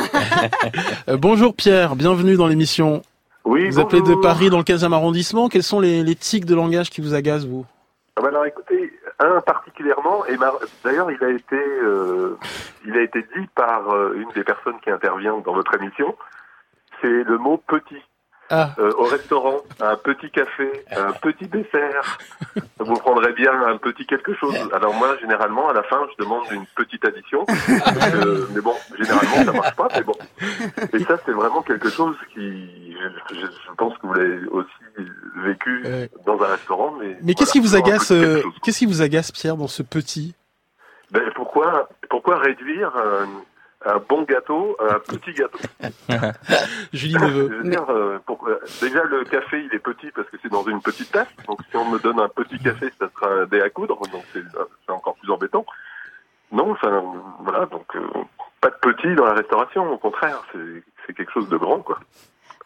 euh, 1.09 1.17
Bonjour 1.17 1.55
Pierre, 1.55 1.97
bienvenue 1.97 2.37
dans 2.37 2.47
l'émission. 2.47 3.03
Oui, 3.45 3.69
vous 3.69 3.79
appelez 3.79 4.03
de 4.03 4.15
Paris 4.15 4.51
dans 4.51 4.59
le 4.59 4.65
15e 4.65 4.93
arrondissement. 4.93 5.49
Quels 5.49 5.63
sont 5.63 5.81
les, 5.81 6.03
les 6.03 6.15
tics 6.15 6.45
de 6.45 6.55
langage 6.55 6.91
qui 6.91 7.01
vous 7.01 7.15
agacent, 7.15 7.45
vous? 7.45 7.65
Ah 8.17 8.23
bah 8.23 8.29
Alors 8.29 8.47
écoutez, 8.47 8.93
un 9.21 9.41
particulièrement, 9.41 10.25
et 10.27 10.37
d'ailleurs 10.85 11.11
il 11.11 11.23
a 11.25 11.31
été 11.31 11.57
euh, 11.57 12.39
il 12.85 12.97
a 12.97 13.03
été 13.03 13.23
dit 13.37 13.47
par 13.55 13.91
euh, 13.91 14.15
une 14.15 14.31
des 14.31 14.45
personnes 14.45 14.79
qui 14.81 14.91
intervient 14.91 15.39
dans 15.39 15.53
votre 15.53 15.75
émission, 15.75 16.17
c'est 17.01 17.25
le 17.25 17.39
mot 17.39 17.59
petit. 17.59 18.03
Ah. 18.51 18.75
Euh, 18.79 18.93
au 18.97 19.05
restaurant, 19.05 19.59
un 19.81 19.97
petit 19.97 20.31
café, 20.31 20.71
un 20.91 21.13
petit 21.13 21.47
dessert, 21.49 22.19
vous 22.79 22.95
prendrez 22.95 23.33
bien 23.35 23.53
un 23.53 23.77
petit 23.77 24.07
quelque 24.07 24.35
chose. 24.35 24.57
Alors 24.73 24.95
moi, 24.95 25.17
généralement, 25.21 25.69
à 25.69 25.75
la 25.75 25.83
fin, 25.83 26.07
je 26.13 26.25
demande 26.25 26.45
une 26.51 26.65
petite 26.75 27.05
addition. 27.05 27.45
mais 28.55 28.61
bon, 28.63 28.75
généralement, 28.99 29.45
ça 29.45 29.53
marche 29.53 29.77
pas, 29.77 29.89
mais 29.95 30.03
bon. 30.03 30.15
Et 30.95 30.99
ça, 31.01 31.19
c'est 31.27 31.33
vraiment 31.33 31.61
quelque 31.61 31.91
chose 31.91 32.17
qui, 32.33 32.97
je, 33.33 33.47
pense 33.77 33.97
que 33.99 34.07
vous 34.07 34.15
l'avez 34.15 34.47
aussi 34.47 34.71
vécu 35.45 35.85
dans 36.25 36.41
un 36.43 36.47
restaurant. 36.47 36.97
Mais, 36.99 37.19
mais 37.23 37.35
qu'est-ce 37.35 37.53
qui 37.53 37.61
vous 37.61 37.77
agace, 37.77 38.13
euh, 38.13 38.43
qu'est-ce 38.63 38.79
qui 38.79 38.87
vous 38.87 39.03
agace, 39.03 39.31
Pierre, 39.31 39.57
dans 39.57 39.69
ce 39.69 39.83
petit? 39.83 40.35
Ben, 41.11 41.31
pourquoi, 41.35 41.89
pourquoi 42.09 42.39
réduire 42.39 42.93
un 43.89 44.03
bon 44.09 44.23
gâteau, 44.23 44.77
un 44.81 44.99
petit 45.09 45.33
gâteau. 45.33 45.59
Julie 46.93 47.15
Neveu. 47.15 47.63
Euh, 47.91 48.19
euh, 48.29 48.59
déjà, 48.81 49.03
le 49.05 49.25
café, 49.25 49.65
il 49.65 49.75
est 49.75 49.79
petit 49.79 50.11
parce 50.11 50.29
que 50.29 50.37
c'est 50.43 50.51
dans 50.51 50.65
une 50.65 50.81
petite 50.81 51.11
tasse. 51.11 51.29
Donc, 51.47 51.61
si 51.71 51.77
on 51.77 51.91
me 51.91 51.99
donne 51.99 52.21
un 52.21 52.29
petit 52.29 52.59
café, 52.59 52.91
ça 52.99 53.09
sera 53.15 53.33
un 53.33 53.47
dé 53.47 53.61
à 53.61 53.71
coudre. 53.71 54.01
Donc, 54.13 54.25
c'est 54.33 54.93
encore 54.93 55.15
plus 55.17 55.31
embêtant. 55.31 55.65
Non, 56.53 56.73
enfin, 56.73 57.03
voilà. 57.41 57.67
Donc, 57.67 57.95
euh, 57.97 58.01
pas 58.61 58.71
de 58.71 58.77
petit 58.81 59.15
dans 59.15 59.27
la 59.27 59.35
restauration. 59.35 59.91
Au 59.93 59.99
contraire, 59.99 60.43
c'est 60.53 60.83
c'est 61.07 61.15
quelque 61.15 61.33
chose 61.33 61.49
de 61.49 61.57
grand, 61.57 61.79
quoi. 61.79 61.99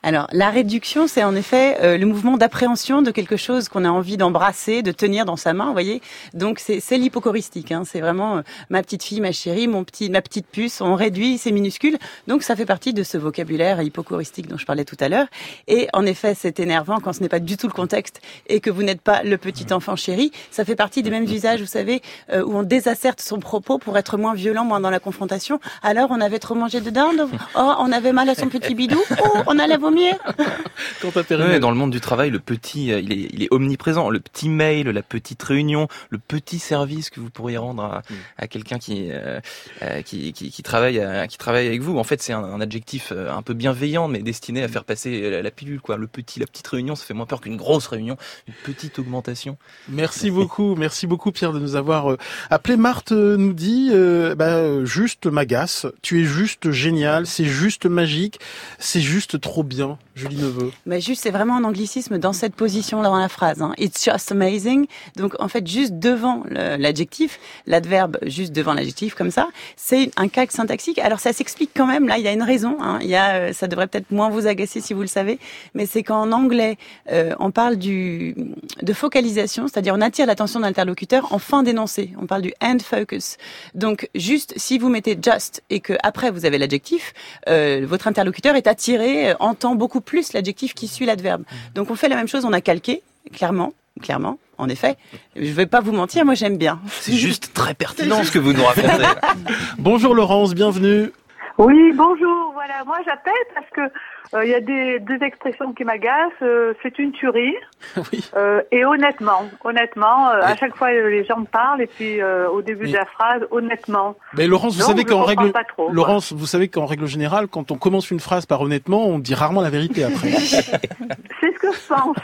Alors, 0.04 0.26
la 0.32 0.50
réduction, 0.50 1.06
c'est 1.06 1.22
en 1.22 1.36
effet 1.36 1.78
euh, 1.80 1.96
le 1.96 2.06
mouvement 2.06 2.36
d'appréhension 2.36 3.02
de 3.02 3.12
quelque 3.12 3.36
chose 3.36 3.68
qu'on 3.68 3.84
a 3.84 3.88
envie 3.88 4.16
d'embrasser, 4.16 4.82
de 4.82 4.90
tenir 4.90 5.24
dans 5.24 5.36
sa 5.36 5.52
main, 5.52 5.66
vous 5.66 5.72
voyez. 5.72 6.02
Donc, 6.34 6.58
c'est 6.58 6.98
l'hypochoristique. 6.98 7.70
Hein. 7.70 7.84
C'est 7.86 8.00
vraiment 8.00 8.38
euh, 8.38 8.42
ma 8.68 8.82
petite 8.82 9.04
fille, 9.04 9.20
ma 9.20 9.30
chérie, 9.30 9.68
mon 9.68 9.84
petit, 9.84 10.10
ma 10.10 10.20
petite 10.20 10.48
puce. 10.48 10.80
On 10.80 10.96
réduit, 10.96 11.38
c'est 11.38 11.52
minuscule. 11.52 11.98
Donc, 12.26 12.42
ça 12.42 12.56
fait 12.56 12.66
partie 12.66 12.92
de 12.92 13.04
ce 13.04 13.16
vocabulaire 13.16 13.80
hypochoristique 13.80 14.48
dont 14.48 14.58
je 14.58 14.66
parlais 14.66 14.84
tout 14.84 14.96
à 14.98 15.08
l'heure. 15.08 15.26
Et 15.68 15.86
en 15.92 16.04
effet, 16.04 16.34
c'est 16.36 16.58
énervant 16.58 16.98
quand 16.98 17.12
ce 17.12 17.20
n'est 17.20 17.28
pas 17.28 17.38
du 17.38 17.56
tout 17.56 17.68
le 17.68 17.72
contexte 17.72 18.20
et 18.48 18.58
que 18.58 18.70
vous 18.70 18.82
n'êtes 18.82 19.02
pas 19.02 19.22
le 19.22 19.38
petit 19.38 19.72
enfant 19.72 19.94
chéri. 19.94 20.32
Ça 20.50 20.64
fait 20.64 20.74
partie 20.74 21.04
des 21.04 21.10
mêmes 21.10 21.26
usages, 21.26 21.60
vous 21.60 21.66
savez, 21.66 22.02
euh, 22.32 22.42
où 22.42 22.56
on 22.56 22.64
désasserte 22.64 23.20
son 23.20 23.38
propos 23.38 23.78
pour 23.78 23.96
être 23.96 24.16
moins 24.16 24.34
violent, 24.34 24.64
moins 24.64 24.80
dans 24.80 24.90
la 24.90 24.98
confrontation. 24.98 25.60
Alors, 25.84 26.08
on 26.10 26.20
avait 26.20 26.40
trop 26.40 26.56
mangé 26.56 26.80
de 26.80 26.90
dinde? 26.90 27.28
Oh, 27.54 27.72
on 27.78 27.92
avait 27.92 28.12
mal 28.12 28.28
à 28.28 28.34
son 28.34 28.48
petit 28.48 28.74
bidou? 28.74 29.00
Oh, 29.22 29.38
on 29.46 29.60
allait 29.60 29.76
vomir 29.76 29.91
dans 31.60 31.70
le 31.70 31.76
monde 31.76 31.90
du 31.90 32.00
travail, 32.00 32.30
le 32.30 32.38
petit, 32.38 32.92
euh, 32.92 33.00
il 33.00 33.12
est, 33.12 33.28
il 33.32 33.42
est, 33.42 33.48
omniprésent. 33.50 34.10
Le 34.10 34.20
petit 34.20 34.48
mail, 34.48 34.88
la 34.88 35.02
petite 35.02 35.42
réunion, 35.42 35.88
le 36.10 36.18
petit 36.18 36.58
service 36.58 37.10
que 37.10 37.20
vous 37.20 37.30
pourriez 37.30 37.58
rendre 37.58 37.82
à, 37.84 38.02
mm. 38.44 38.48
quelqu'un 38.48 38.78
euh, 38.90 39.40
euh, 39.82 40.02
qui, 40.02 40.32
qui, 40.32 40.50
qui, 40.50 40.62
travaille, 40.62 41.02
qui 41.28 41.38
travaille 41.38 41.66
avec 41.66 41.80
vous. 41.80 41.98
En 41.98 42.04
fait, 42.04 42.22
c'est 42.22 42.32
un, 42.32 42.60
adjectif 42.60 43.12
un 43.12 43.42
peu 43.42 43.54
bienveillant, 43.54 44.08
mais 44.08 44.20
destiné 44.20 44.62
à 44.62 44.68
faire 44.68 44.84
passer 44.84 45.42
la, 45.42 45.50
pilule. 45.50 45.80
Quoi. 45.80 45.96
Le 45.96 46.06
petit, 46.06 46.40
la 46.40 46.46
petite 46.46 46.66
réunion, 46.66 46.94
ça 46.94 47.04
fait 47.04 47.14
moins 47.14 47.26
peur 47.26 47.40
qu'une 47.40 47.56
grosse 47.56 47.86
réunion, 47.86 48.16
une 48.48 48.54
petite 48.64 48.98
augmentation. 48.98 49.56
Merci 49.88 50.30
beaucoup, 50.30 50.74
merci 50.76 51.06
beaucoup 51.06 51.32
Pierre 51.32 51.52
de 51.52 51.58
nous 51.58 51.76
avoir 51.76 52.16
appelé. 52.50 52.76
Marthe 52.76 53.12
nous 53.12 53.52
dit, 53.52 53.90
bah, 54.36 54.84
juste 54.84 55.26
m'agace. 55.26 55.86
Tu 56.02 56.22
es 56.22 56.24
juste 56.24 56.70
génial, 56.70 57.26
c'est 57.26 57.44
juste 57.44 57.86
magique, 57.86 58.40
c'est 58.78 59.00
juste 59.00 59.40
trop 59.40 59.62
bien. 59.62 59.81
Julie 60.14 60.36
Neveu 60.36 60.70
Mais 60.86 61.00
juste, 61.00 61.22
c'est 61.22 61.30
vraiment 61.30 61.56
un 61.56 61.64
anglicisme 61.64 62.18
dans 62.18 62.32
cette 62.32 62.54
position-là 62.54 63.08
dans 63.08 63.18
la 63.18 63.28
phrase. 63.28 63.62
Hein. 63.62 63.72
It's 63.78 64.04
just 64.04 64.30
amazing. 64.30 64.86
Donc, 65.16 65.34
en 65.40 65.48
fait, 65.48 65.66
juste 65.66 65.94
devant 65.94 66.42
l'adjectif, 66.50 67.38
l'adverbe 67.66 68.18
juste 68.26 68.52
devant 68.52 68.74
l'adjectif, 68.74 69.14
comme 69.14 69.30
ça, 69.30 69.48
c'est 69.76 70.10
un 70.16 70.28
calque 70.28 70.52
syntaxique. 70.52 70.98
Alors, 70.98 71.20
ça 71.20 71.32
s'explique 71.32 71.70
quand 71.74 71.86
même. 71.86 72.08
Là, 72.08 72.18
il 72.18 72.24
y 72.24 72.28
a 72.28 72.32
une 72.32 72.42
raison. 72.42 72.76
Hein. 72.80 72.98
Il 73.02 73.08
y 73.08 73.16
a, 73.16 73.34
euh, 73.34 73.52
ça 73.52 73.66
devrait 73.66 73.86
peut-être 73.86 74.10
moins 74.10 74.28
vous 74.28 74.46
agacer 74.46 74.80
si 74.80 74.94
vous 74.94 75.00
le 75.00 75.06
savez, 75.06 75.38
mais 75.74 75.86
c'est 75.86 76.02
qu'en 76.02 76.32
anglais, 76.32 76.76
euh, 77.10 77.34
on 77.38 77.50
parle 77.50 77.78
de 77.78 78.92
focalisation, 78.92 79.66
c'est-à-dire 79.68 79.94
on 79.96 80.00
attire 80.00 80.26
l'attention 80.26 80.60
de 80.60 80.64
l'interlocuteur 80.64 81.32
en 81.32 81.38
fin 81.38 81.62
d'énoncé. 81.62 82.12
On 82.20 82.26
parle 82.26 82.42
du 82.42 82.52
end 82.62 82.78
focus. 82.82 83.36
Donc, 83.74 84.08
juste 84.14 84.54
si 84.56 84.78
vous 84.78 84.88
mettez 84.88 85.18
just 85.20 85.62
et 85.70 85.80
que 85.80 85.94
après 86.02 86.30
vous 86.30 86.44
avez 86.44 86.58
l'adjectif, 86.58 87.14
euh, 87.48 87.84
votre 87.86 88.06
interlocuteur 88.08 88.56
est 88.56 88.66
attiré, 88.66 89.34
entend 89.40 89.71
beaucoup 89.74 90.00
plus 90.00 90.32
l'adjectif 90.32 90.74
qui 90.74 90.88
suit 90.88 91.06
l'adverbe. 91.06 91.44
Donc 91.74 91.90
on 91.90 91.94
fait 91.94 92.08
la 92.08 92.16
même 92.16 92.28
chose, 92.28 92.44
on 92.44 92.52
a 92.52 92.60
calqué, 92.60 93.02
clairement, 93.32 93.72
clairement, 94.00 94.38
en 94.58 94.68
effet. 94.68 94.96
Je 95.36 95.42
ne 95.42 95.52
vais 95.52 95.66
pas 95.66 95.80
vous 95.80 95.92
mentir, 95.92 96.24
moi 96.24 96.34
j'aime 96.34 96.56
bien. 96.56 96.80
C'est 97.00 97.14
juste 97.14 97.52
très 97.54 97.74
pertinent 97.74 98.22
ce 98.24 98.30
que 98.30 98.38
vous 98.38 98.52
nous 98.52 98.64
racontez. 98.64 99.04
Bonjour 99.78 100.14
Laurence, 100.14 100.54
bienvenue. 100.54 101.10
Oui, 101.58 101.92
bonjour. 101.94 102.52
Voilà, 102.54 102.84
moi 102.86 102.98
j'appelle 103.04 103.32
parce 103.54 103.68
que 103.70 103.94
il 104.32 104.38
euh, 104.38 104.44
y 104.46 104.54
a 104.54 104.60
des 104.60 104.98
deux 105.00 105.22
expressions 105.22 105.72
qui 105.74 105.84
m'agacent. 105.84 106.32
Euh, 106.40 106.72
c'est 106.82 106.98
une 106.98 107.12
tuerie. 107.12 107.54
Oui. 108.12 108.24
Euh, 108.36 108.62
et 108.70 108.84
honnêtement, 108.84 109.44
honnêtement, 109.64 110.28
à 110.28 110.56
chaque 110.56 110.74
fois 110.76 110.92
les 110.92 111.24
gens 111.24 111.44
parlent 111.44 111.82
et 111.82 111.86
puis 111.86 112.22
au 112.22 112.62
début 112.62 112.88
de 112.88 112.94
la 112.94 113.04
phrase, 113.04 113.42
honnêtement. 113.50 114.16
Mais 114.34 114.46
Laurence, 114.46 114.76
vous 114.76 114.82
savez 114.82 115.04
qu'en 115.04 115.24
règle, 115.24 115.52
Laurence, 115.90 116.32
vous 116.32 116.46
savez 116.46 116.68
qu'en 116.68 116.86
règle 116.86 117.06
générale, 117.06 117.48
quand 117.48 117.70
on 117.70 117.76
commence 117.76 118.10
une 118.10 118.20
phrase 118.20 118.46
par 118.46 118.60
honnêtement, 118.62 119.06
on 119.06 119.18
dit 119.18 119.34
rarement 119.34 119.60
la 119.60 119.70
vérité 119.70 120.04
après. 120.04 120.30
c'est 120.30 120.62
ce 120.62 121.58
que 121.58 121.72
je 121.72 121.88
pense. 121.88 122.16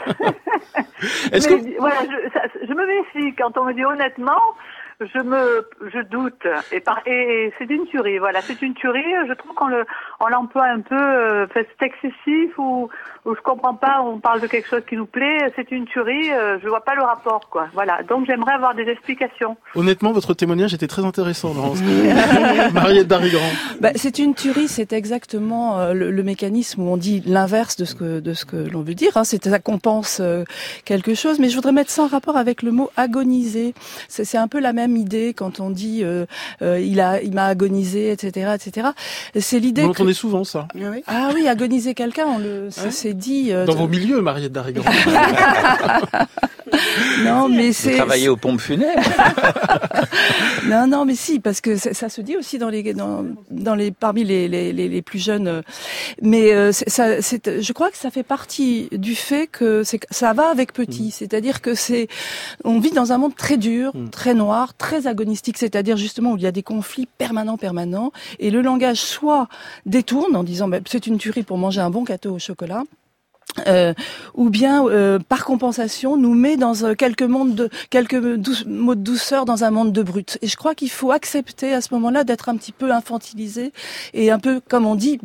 Est-ce 1.31 1.47
que 1.49 1.79
voilà, 1.79 1.97
je, 2.03 2.67
je 2.67 2.73
me 2.73 2.87
méfie 2.87 3.35
quand 3.35 3.57
on 3.57 3.65
me 3.65 3.73
dit 3.73 3.85
honnêtement 3.85 4.41
je 4.99 5.19
me, 5.19 5.67
je 5.93 5.99
doute. 6.01 6.45
Et, 6.71 6.79
par, 6.79 7.01
et 7.05 7.53
c'est 7.57 7.69
une 7.69 7.85
tuerie. 7.85 8.17
Voilà, 8.17 8.41
c'est 8.41 8.61
une 8.61 8.73
tuerie. 8.73 9.13
Je 9.27 9.33
trouve 9.33 9.53
qu'on 9.53 9.67
le, 9.67 9.85
on 10.19 10.27
l'emploie 10.27 10.65
un 10.65 10.81
peu, 10.81 10.95
euh, 10.95 11.47
c'est 11.53 11.81
excessif 11.81 12.57
ou, 12.57 12.89
ou 13.29 13.35
je 13.35 13.41
comprends 13.41 13.75
pas. 13.75 14.01
On 14.03 14.19
parle 14.19 14.41
de 14.41 14.47
quelque 14.47 14.67
chose 14.67 14.81
qui 14.87 14.95
nous 14.95 15.05
plaît. 15.05 15.51
C'est 15.55 15.71
une 15.71 15.85
tuerie. 15.85 16.31
Euh, 16.31 16.57
je 16.61 16.67
vois 16.67 16.83
pas 16.83 16.95
le 16.95 17.03
rapport, 17.03 17.49
quoi. 17.49 17.67
Voilà. 17.73 18.01
Donc 18.03 18.25
j'aimerais 18.25 18.53
avoir 18.53 18.75
des 18.75 18.83
explications. 18.83 19.57
Honnêtement, 19.75 20.11
votre 20.11 20.33
témoignage 20.33 20.73
était 20.73 20.87
très 20.87 21.05
intéressant, 21.05 21.53
Laurence. 21.53 21.79
Mariette 22.73 23.07
Darigran. 23.07 23.49
Bah, 23.79 23.91
c'est 23.95 24.19
une 24.19 24.35
tuerie. 24.35 24.67
C'est 24.67 24.93
exactement 24.93 25.79
euh, 25.79 25.93
le, 25.93 26.23
mécanisme 26.23 26.81
où 26.81 26.91
on 26.91 26.97
dit 26.97 27.23
l'inverse 27.25 27.75
de 27.75 27.85
ce 27.85 27.95
que 27.95 28.19
de 28.19 28.33
ce 28.33 28.45
que 28.45 28.57
l'on 28.57 28.81
veut 28.81 28.93
dire. 28.93 29.15
Hein. 29.15 29.23
C'est 29.23 29.47
ça 29.47 29.59
compense 29.59 30.19
euh, 30.19 30.43
quelque 30.85 31.13
chose. 31.13 31.39
Mais 31.39 31.49
je 31.49 31.55
voudrais 31.55 31.71
mettre 31.71 31.91
ça 31.91 32.03
en 32.03 32.07
rapport 32.07 32.37
avec 32.37 32.63
le 32.63 32.71
mot 32.71 32.89
agoniser. 32.97 33.73
C'est 34.07 34.37
un 34.37 34.47
peu 34.47 34.59
la 34.59 34.73
même 34.73 34.95
idée 34.95 35.33
quand 35.35 35.59
on 35.59 35.69
dit 35.69 36.03
euh, 36.03 36.25
euh, 36.61 36.79
il 36.79 36.99
a, 36.99 37.21
il 37.21 37.33
m'a 37.33 37.45
agonisé, 37.45 38.11
etc., 38.11 38.55
etc. 38.55 38.89
C'est 39.35 39.59
l'idée. 39.59 39.83
Vous 39.83 39.89
entendez 39.89 40.13
souvent 40.13 40.43
ça. 40.43 40.67
Ah 41.07 41.29
oui, 41.33 41.47
agoniser 41.47 41.93
quelqu'un, 41.93 42.25
on 42.27 42.39
le, 42.39 42.69
c'est 42.69 43.13
dit. 43.19 43.53
Euh, 43.53 43.65
Dans 43.65 43.75
vos 43.75 43.87
milieux, 43.87 44.21
Mariette 44.21 44.51
Darrigan. 44.51 44.83
non, 47.23 47.49
mais 47.49 47.73
c'est. 47.73 47.91
Vous 47.91 47.97
travaillez 47.97 48.29
aux 48.29 48.37
pompes 48.37 48.61
funèbres. 48.61 49.01
non, 50.65 50.87
non, 50.87 51.05
mais 51.05 51.15
si, 51.15 51.39
parce 51.39 51.61
que 51.61 51.75
ça 51.75 52.09
se 52.09 52.21
dit 52.21 52.37
aussi 52.37 52.57
dans 52.57 52.69
les, 52.69 52.93
dans, 52.93 53.25
dans 53.51 53.75
les, 53.75 53.91
parmi 53.91 54.23
les, 54.23 54.47
les, 54.47 54.73
les, 54.73 55.01
plus 55.01 55.19
jeunes. 55.19 55.61
Mais 56.21 56.71
ça, 56.71 57.21
c'est, 57.21 57.61
je 57.61 57.73
crois 57.73 57.91
que 57.91 57.97
ça 57.97 58.09
fait 58.09 58.23
partie 58.23 58.87
du 58.91 59.15
fait 59.15 59.47
que 59.47 59.83
c'est, 59.83 59.99
ça 60.09 60.33
va 60.33 60.49
avec 60.49 60.73
petit. 60.73 61.07
Mm. 61.07 61.11
C'est-à-dire 61.11 61.61
que 61.61 61.75
c'est, 61.75 62.07
on 62.63 62.79
vit 62.79 62.91
dans 62.91 63.11
un 63.11 63.17
monde 63.17 63.35
très 63.35 63.57
dur, 63.57 63.91
mm. 63.95 64.09
très 64.09 64.33
noir, 64.33 64.75
très 64.75 65.07
agonistique, 65.07 65.57
c'est-à-dire 65.57 65.97
justement 65.97 66.33
où 66.33 66.37
il 66.37 66.43
y 66.43 66.47
a 66.47 66.51
des 66.51 66.63
conflits 66.63 67.07
permanents, 67.17 67.57
permanents, 67.57 68.11
et 68.39 68.49
le 68.49 68.61
langage 68.61 69.01
soit 69.01 69.47
détourne 69.85 70.35
en 70.35 70.43
disant 70.43 70.67
bah, 70.67 70.79
c'est 70.85 71.07
une 71.07 71.17
tuerie 71.17 71.43
pour 71.43 71.57
manger 71.57 71.81
un 71.81 71.89
bon 71.89 72.03
gâteau 72.03 72.35
au 72.35 72.39
chocolat, 72.39 72.83
euh, 73.67 73.93
ou 74.35 74.49
bien 74.49 74.85
euh, 74.85 75.19
par 75.19 75.43
compensation 75.43 76.17
nous 76.17 76.33
met 76.33 76.55
dans 76.55 76.83
euh, 76.83 76.93
quelques 76.93 77.23
mondes 77.23 77.55
de 77.55 77.69
quelques 77.89 78.15
mots 78.15 78.95
de 78.95 79.01
douceur 79.01 79.45
dans 79.45 79.63
un 79.63 79.71
monde 79.71 79.91
de 79.91 80.03
brut. 80.03 80.37
Et 80.41 80.47
je 80.47 80.55
crois 80.55 80.75
qu'il 80.75 80.89
faut 80.89 81.11
accepter 81.11 81.73
à 81.73 81.81
ce 81.81 81.93
moment-là 81.95 82.23
d'être 82.23 82.49
un 82.49 82.57
petit 82.57 82.71
peu 82.71 82.91
infantilisé 82.91 83.73
et 84.13 84.31
un 84.31 84.39
peu 84.39 84.61
comme 84.69 84.85
on 84.85 84.95
dit, 84.95 85.19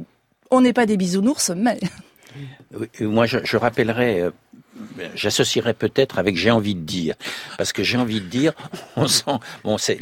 on 0.51 0.61
n'est 0.63 0.73
pas 0.73 0.87
des 0.87 0.97
bisounours, 0.97 1.51
mais 1.55 1.79
moi, 3.01 3.27
je, 3.27 3.39
je 3.45 3.57
rappellerai 3.57 4.31
j'associerais 5.15 5.75
peut-être 5.75 6.19
avec 6.19 6.37
j'ai 6.37 6.51
envie 6.51 6.75
de 6.75 6.81
dire, 6.81 7.15
parce 7.59 7.73
que 7.73 7.83
j'ai 7.83 7.97
envie 7.97 8.21
de 8.21 8.27
dire, 8.27 8.53
on 8.97 9.07
sent, 9.07 9.39
bon, 9.63 9.79
c'est 9.79 9.99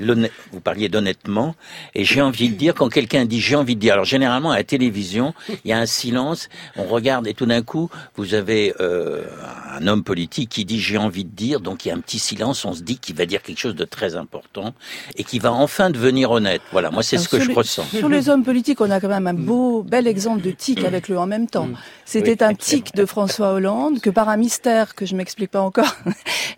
vous 0.53 0.61
parliez 0.61 0.89
d'honnêtement, 0.89 1.55
et 1.95 2.05
j'ai 2.05 2.23
envie 2.23 2.49
de 2.49 2.55
dire 2.55 2.75
quand 2.75 2.89
quelqu'un 2.89 3.25
dit 3.25 3.41
j'ai 3.41 3.57
envie 3.57 3.77
de 3.77 3.81
dire. 3.81 3.95
Alors 3.95 4.05
généralement 4.05 4.51
à 4.51 4.57
la 4.57 4.65
télévision, 4.65 5.35
il 5.49 5.71
y 5.71 5.73
a 5.73 5.79
un 5.79 5.87
silence, 5.87 6.49
on 6.77 6.85
regarde 6.85 7.27
et 7.27 7.35
tout 7.35 7.47
d'un 7.47 7.63
coup, 7.63 7.91
vous 8.17 8.35
avez 8.35 8.75
euh, 8.81 9.25
un 9.71 9.87
homme 9.87 10.05
politique 10.05 10.51
qui 10.51 10.65
dit 10.65 10.81
j'ai 10.81 10.99
envie 10.99 11.25
de 11.25 11.35
dire, 11.35 11.61
donc 11.61 11.85
il 11.85 11.89
y 11.89 11.91
a 11.91 11.95
un 11.95 12.01
petit 12.01 12.19
silence, 12.19 12.65
on 12.65 12.73
se 12.73 12.83
dit 12.83 12.99
qu'il 12.99 13.17
va 13.17 13.27
dire 13.27 13.43
quelque 13.43 13.59
chose 13.59 13.75
de 13.75 13.85
très 13.85 14.17
important 14.17 14.75
et 15.17 15.25
qui 15.25 15.39
va 15.39 15.53
enfin 15.53 15.91
devenir 15.91 16.31
honnête. 16.31 16.63
Voilà, 16.73 16.91
moi 16.91 17.03
c'est 17.03 17.19
ce 17.19 17.29
que 17.29 17.41
je 17.41 17.51
ressens. 17.53 17.85
Sur 17.85 18.09
les 18.09 18.29
hommes 18.29 18.45
politiques, 18.45 18.81
on 18.81 18.91
a 18.91 19.01
quand 19.01 19.09
même 19.09 19.27
un 19.27 19.35
beau, 19.35 19.83
bel 19.83 20.07
exemple 20.07 20.41
de 20.43 20.51
tic 20.51 20.85
avec 20.85 21.09
le 21.09 21.19
en 21.19 21.27
même 21.27 21.49
temps. 21.49 21.67
Mm. 21.67 21.77
C'était 22.05 22.43
un 22.43 22.55
tic 22.55 22.95
de 22.95 23.07
François 23.07 23.53
Hollande 23.53 24.01
que 24.01 24.11
par 24.11 24.29
un 24.29 24.37
mystère 24.37 24.62
que 24.95 25.07
je 25.07 25.15
m'explique 25.15 25.51
pas 25.51 25.61
encore, 25.61 25.97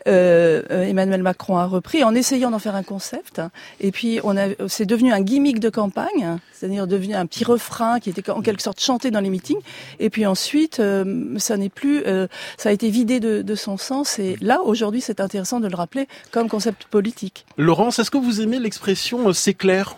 euh, 0.07 0.63
euh, 0.71 0.83
Emmanuel 0.83 1.23
Macron 1.23 1.57
a 1.57 1.67
repris 1.67 2.05
en 2.05 2.15
essayant 2.15 2.51
d'en 2.51 2.59
faire 2.59 2.75
un 2.75 2.83
concept. 2.83 3.41
Et 3.81 3.93
puis 3.93 4.21
on 4.25 4.37
a, 4.37 4.49
c'est 4.69 4.87
devenu 4.87 5.13
un 5.13 5.21
gimmick 5.21 5.61
de 5.61 5.71
campagne, 5.71 6.39
c'est-à-dire 6.53 6.87
devenu 6.87 7.15
un 7.15 7.27
petit 7.27 7.45
refrain 7.45 8.01
qui 8.01 8.11
était 8.11 8.31
en 8.31 8.43
quelque 8.43 8.63
sorte 8.63 8.81
chanté 8.81 9.11
dans 9.11 9.21
les 9.21 9.31
meetings. 9.31 9.61
Et 9.99 10.11
puis 10.11 10.27
ensuite, 10.27 10.81
euh, 10.81 11.35
ça 11.39 11.57
n'est 11.57 11.69
plus, 11.69 12.03
ça 12.57 12.69
a 12.69 12.73
été 12.73 12.91
vidé 12.91 13.21
de, 13.21 13.43
de 13.43 13.55
son 13.55 13.77
sens. 13.77 14.19
Et 14.19 14.37
là, 14.41 14.61
aujourd'hui, 14.63 15.01
c'est 15.01 15.21
intéressant 15.21 15.61
de 15.61 15.69
le 15.69 15.77
rappeler 15.77 16.07
comme 16.31 16.49
concept 16.49 16.85
politique. 16.85 17.47
Laurence, 17.57 17.99
est-ce 17.99 18.11
que 18.11 18.19
vous 18.19 18.41
aimez 18.41 18.59
l'expression 18.59 19.33
c'est 19.33 19.55
clair? 19.55 19.97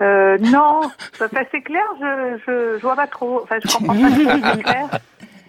Euh, 0.00 0.36
non, 0.38 0.90
c'est 1.18 1.62
clair, 1.62 1.84
je, 2.00 2.38
je, 2.46 2.78
je, 2.78 2.82
vois 2.82 2.96
pas 2.96 3.06
trop. 3.06 3.40
Enfin, 3.42 3.56
je 3.62 3.72
comprends 3.72 3.94
pas 3.94 4.54
c'est 4.54 4.62
clair. 4.62 5.00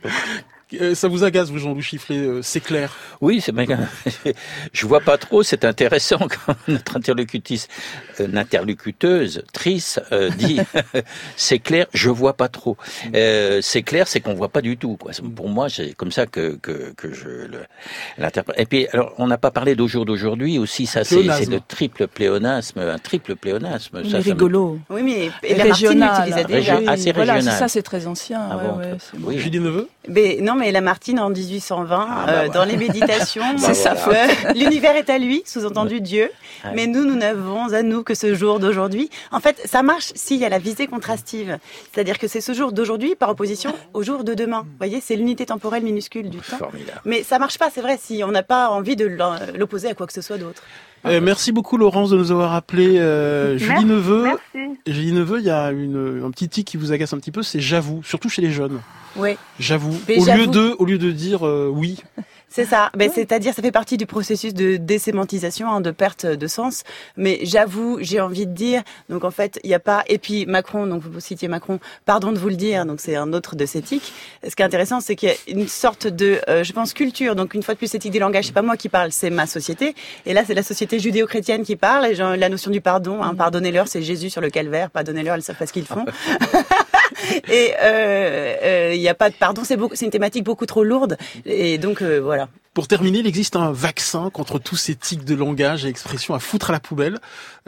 Euh, 0.82 0.96
ça 0.96 1.08
vous 1.08 1.24
agace, 1.24 1.50
vous, 1.50 1.60
Jean-Louis 1.60 1.82
Chifflet, 1.82 2.18
euh, 2.18 2.42
c'est 2.42 2.60
clair 2.60 2.96
Oui, 3.22 3.42
c'est 3.42 3.54
je 4.74 4.86
vois 4.86 5.00
pas 5.02 5.18
trop, 5.18 5.44
c'est 5.44 5.66
intéressant 5.66 6.18
quand 6.20 6.56
notre 6.68 6.98
interlocutrice, 6.98 7.68
euh, 8.20 8.28
interlocuteuse, 8.36 9.44
Trice, 9.54 10.00
dit 10.38 10.60
c'est 11.36 11.60
clair, 11.60 11.88
je 11.94 12.10
vois 12.10 12.34
pas 12.34 12.48
trop. 12.48 12.78
c'est 13.14 13.84
clair, 13.84 14.08
c'est 14.08 14.20
qu'on 14.20 14.34
voit 14.34 14.50
pas 14.50 14.62
du 14.62 14.78
tout. 14.78 14.98
Quoi. 14.98 15.12
Pour 15.36 15.50
moi, 15.50 15.70
c'est 15.70 15.94
comme 15.94 16.12
ça 16.12 16.26
que, 16.26 16.58
que, 16.62 16.94
que 16.96 17.14
je 17.14 17.48
l'interprète. 18.18 18.60
Et 18.60 18.66
puis, 18.66 18.88
alors, 18.94 19.14
on 19.18 19.28
n'a 19.28 19.38
pas 19.38 19.52
parlé 19.52 19.76
d'au 19.76 19.88
jour 19.88 20.06
d'aujourd'hui 20.06 20.58
aussi, 20.58 20.86
ça 20.86 21.04
c'est 21.04 21.22
le 21.24 21.60
triple 21.60 22.08
pléonasme, 22.08 22.80
un 22.80 23.00
triple 23.00 23.36
pléonasme. 23.36 24.02
C'est 24.10 24.18
rigolo. 24.18 24.80
Oui, 24.90 25.04
mais 25.04 25.32
et 25.44 25.56
la 25.56 25.66
régional. 25.66 26.46
déjà. 26.48 26.80
Ah, 26.88 26.98
c'est 26.98 27.12
voilà, 27.12 27.42
ça 27.42 27.68
c'est 27.68 27.84
très 27.84 28.08
ancien. 28.08 28.42
Ah 28.50 28.58
ouais, 28.58 28.86
ouais, 28.86 28.98
oui. 29.22 29.38
Julie 29.40 29.60
Neveu 29.60 29.88
mais, 30.08 30.40
Non, 30.42 30.56
mais 30.56 30.63
Lamartine 30.72 31.20
en 31.20 31.30
1820, 31.30 32.08
ah, 32.10 32.26
bah 32.26 32.32
euh, 32.32 32.50
dans 32.50 32.64
les 32.64 32.78
méditations, 32.78 33.44
c'est 33.58 33.74
sa 33.74 33.96
faute. 33.96 34.16
L'univers 34.56 34.96
est 34.96 35.10
à 35.10 35.18
lui, 35.18 35.44
sous-entendu 35.46 36.02
Dieu, 36.02 36.32
mais 36.74 36.88
nous, 36.88 37.06
nous 37.06 37.16
n'avons 37.16 37.74
à 37.74 37.82
nous 37.82 38.04
que 38.04 38.16
ce 38.16 38.36
jour 38.36 38.60
d'aujourd'hui. 38.60 39.10
En 39.32 39.40
fait, 39.40 39.62
ça 39.66 39.84
marche 39.84 40.12
s'il 40.16 40.40
y 40.40 40.46
a 40.46 40.50
la 40.50 40.60
visée 40.60 40.88
contrastive, 40.88 41.58
c'est-à-dire 41.92 42.18
que 42.20 42.28
c'est 42.28 42.42
ce 42.42 42.54
jour 42.54 42.72
d'aujourd'hui 42.72 43.16
par 43.16 43.30
opposition 43.30 43.74
au 43.94 44.04
jour 44.04 44.24
de 44.24 44.34
demain. 44.34 44.62
Vous 44.62 44.78
voyez, 44.78 45.02
c'est 45.02 45.16
l'unité 45.16 45.46
temporelle 45.46 45.84
minuscule 45.84 46.30
du 46.30 46.40
temps. 46.40 46.58
Mais 47.06 47.24
ça 47.24 47.40
marche 47.40 47.58
pas, 47.58 47.70
c'est 47.74 47.82
vrai, 47.82 48.00
si 48.02 48.24
on 48.24 48.32
n'a 48.32 48.44
pas 48.44 48.70
envie 48.70 48.96
de 48.96 49.06
l'opposer 49.56 49.90
à 49.90 49.94
quoi 49.94 50.08
que 50.08 50.14
ce 50.14 50.22
soit 50.22 50.38
d'autre. 50.38 50.62
Euh, 51.06 51.20
merci 51.22 51.52
beaucoup 51.52 51.78
Laurence 51.78 52.10
de 52.10 52.18
nous 52.18 52.32
avoir 52.32 52.54
appelé. 52.54 52.98
Euh, 52.98 53.58
Julie 53.58 53.86
Neveu. 53.86 54.24
Merci. 54.24 54.80
Julie 54.88 55.12
Neveu, 55.12 55.40
il 55.40 55.46
y 55.46 55.50
a 55.50 55.72
une, 55.72 56.22
un 56.24 56.32
petit 56.32 56.50
tic 56.50 56.68
qui 56.68 56.78
vous 56.78 56.92
agace 56.92 57.14
un 57.14 57.18
petit 57.18 57.32
peu, 57.32 57.44
c'est 57.44 57.60
j'avoue, 57.60 58.02
surtout 58.04 58.30
chez 58.30 58.42
les 58.42 58.52
jeunes. 58.52 58.80
Oui. 59.16 59.38
J'avoue. 59.60 59.98
Au 60.18 60.26
lieu 60.26 60.48
de, 60.48 60.76
au 60.80 60.86
lieu 60.86 60.98
de 60.98 61.12
dire 61.12 61.46
euh, 61.46 61.70
oui. 61.72 62.00
C'est 62.56 62.66
ça. 62.66 62.92
Mais 62.96 63.10
c'est-à-dire, 63.10 63.52
ça 63.52 63.64
fait 63.64 63.72
partie 63.72 63.98
du 63.98 64.06
processus 64.06 64.54
de 64.54 64.78
désémantisation, 64.78 65.72
hein, 65.72 65.82
de 65.82 65.90
perte 65.90 66.28
de 66.28 66.46
sens. 66.46 66.84
Mais 67.18 67.40
j'avoue, 67.42 67.98
j'ai 68.00 68.22
envie 68.22 68.46
de 68.46 68.52
dire. 68.52 68.84
Donc 69.10 69.24
en 69.24 69.32
fait, 69.32 69.60
il 69.64 69.70
n'y 69.70 69.74
a 69.74 69.80
pas. 69.80 70.04
Et 70.06 70.20
puis 70.20 70.46
Macron, 70.46 70.86
donc 70.86 71.02
vous 71.02 71.20
citiez 71.20 71.48
Macron. 71.48 71.80
Pardon 72.06 72.32
de 72.32 72.38
vous 72.38 72.50
le 72.50 72.56
dire. 72.56 72.86
Donc 72.86 73.00
c'est 73.00 73.16
un 73.16 73.34
autre 73.34 73.56
de 73.56 73.66
ces 73.66 73.82
tics. 73.82 74.14
Ce 74.48 74.56
qui 74.56 74.62
est 74.62 74.66
intéressant, 74.66 75.00
c'est 75.00 75.16
qu'il 75.16 75.30
y 75.30 75.32
a 75.32 75.36
une 75.48 75.68
sorte 75.68 76.06
de, 76.06 76.42
euh, 76.48 76.64
je 76.64 76.74
pense, 76.74 76.94
culture. 76.94 77.36
Donc 77.36 77.56
une 77.56 77.64
fois 77.64 77.74
de 77.74 77.80
plus, 77.80 77.92
éthique 77.96 78.12
des 78.12 78.20
langages, 78.20 78.46
c'est 78.46 78.54
pas 78.54 78.62
moi 78.62 78.78
qui 78.78 78.88
parle, 78.88 79.12
c'est 79.12 79.32
ma 79.32 79.48
société. 79.48 79.96
Et 80.28 80.34
là, 80.34 80.44
c'est 80.46 80.54
la 80.54 80.62
société 80.62 81.00
judéo-chrétienne 81.00 81.64
qui 81.64 81.76
parle. 81.76 82.06
Et 82.06 82.14
genre, 82.14 82.36
la 82.36 82.50
notion 82.50 82.70
du 82.70 82.82
pardon, 82.82 83.24
hein, 83.24 83.34
pardonnez-leur, 83.34 83.88
c'est 83.88 84.04
Jésus 84.04 84.30
sur 84.30 84.42
le 84.42 84.52
calvaire. 84.52 84.92
Pardonnez-leur, 84.92 85.38
ils 85.38 85.42
savent 85.42 85.58
pas 85.58 85.66
ce 85.66 85.74
qu'ils 85.74 85.88
font. 85.88 86.06
et 87.50 87.70
il 87.70 87.76
euh, 87.82 88.56
euh, 88.92 88.96
y 88.96 89.08
a 89.10 89.14
pas 89.14 89.30
de 89.30 89.36
pardon. 89.36 89.64
C'est 89.64 89.78
c'est 89.94 90.06
une 90.06 90.12
thématique 90.12 90.44
beaucoup 90.44 90.66
trop 90.66 90.84
lourde. 90.84 91.18
Et 91.46 91.78
donc 91.78 92.02
euh, 92.02 92.20
voilà. 92.20 92.50
Pour 92.74 92.88
terminer, 92.88 93.20
il 93.20 93.28
existe 93.28 93.56
un 93.56 93.72
vaccin 93.72 94.32
contre 94.32 94.58
tous 94.58 94.76
ces 94.76 94.96
tics 94.96 95.24
de 95.24 95.36
langage 95.36 95.86
et 95.86 95.90
expressions 95.90 96.34
à 96.34 96.40
foutre 96.40 96.72
à 96.72 96.74
la 96.74 96.80
poubelle. 96.80 97.20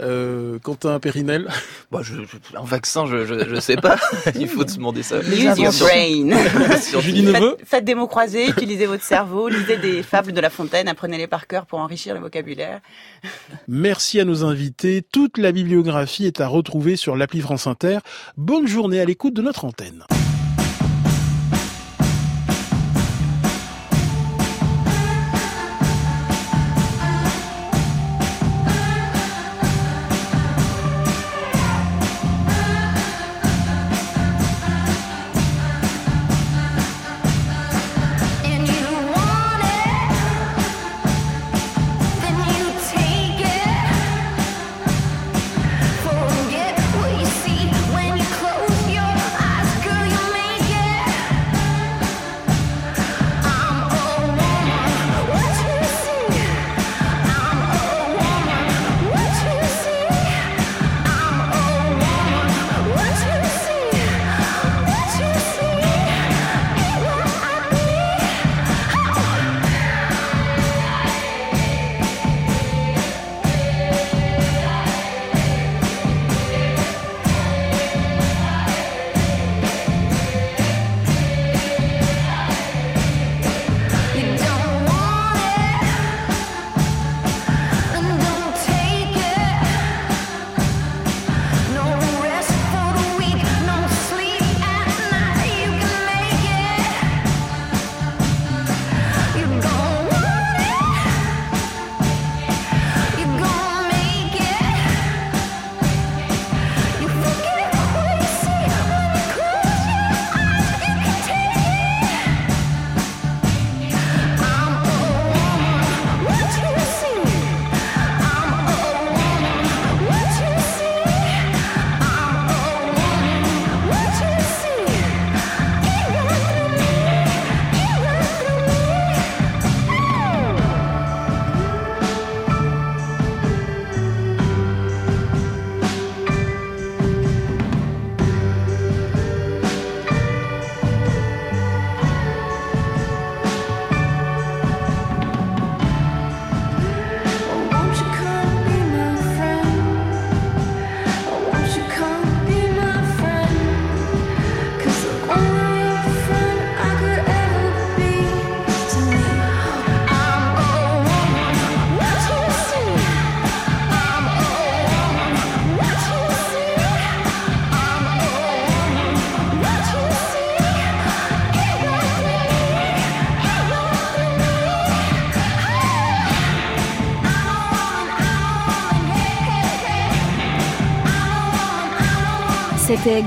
Euh, 0.01 0.57
Quentin 0.57 0.99
Périnel 0.99 1.47
bah, 1.91 1.99
je, 2.01 2.15
Un 2.55 2.63
vaccin, 2.63 3.05
je, 3.05 3.23
je, 3.23 3.47
je, 3.47 3.59
sais 3.59 3.75
pas. 3.75 3.97
il 4.35 4.47
faut 4.47 4.67
se 4.67 4.77
demander 4.77 5.03
ça. 5.03 5.19
Use 5.19 5.59
your 5.59 5.73
brain. 5.79 6.35
Julie 7.01 7.21
Neveu 7.21 7.55
faites, 7.59 7.67
faites, 7.67 7.85
des 7.85 7.93
mots 7.93 8.07
croisés, 8.07 8.47
utilisez 8.47 8.87
votre 8.87 9.03
cerveau, 9.03 9.47
lisez 9.47 9.77
des 9.77 10.01
fables 10.01 10.31
de 10.31 10.41
La 10.41 10.49
Fontaine, 10.49 10.87
apprenez-les 10.87 11.27
par 11.27 11.45
cœur 11.45 11.67
pour 11.67 11.79
enrichir 11.79 12.15
le 12.15 12.19
vocabulaire. 12.19 12.81
Merci 13.67 14.19
à 14.19 14.25
nos 14.25 14.43
invités. 14.43 15.03
Toute 15.03 15.37
la 15.37 15.51
bibliographie 15.51 16.25
est 16.25 16.41
à 16.41 16.47
retrouver 16.47 16.95
sur 16.95 17.15
l'appli 17.15 17.41
France 17.41 17.67
Inter. 17.67 17.99
Bonne 18.37 18.67
journée 18.67 18.99
à 18.99 19.05
l'écoute 19.05 19.35
de 19.35 19.43
notre 19.43 19.65
antenne. 19.65 20.03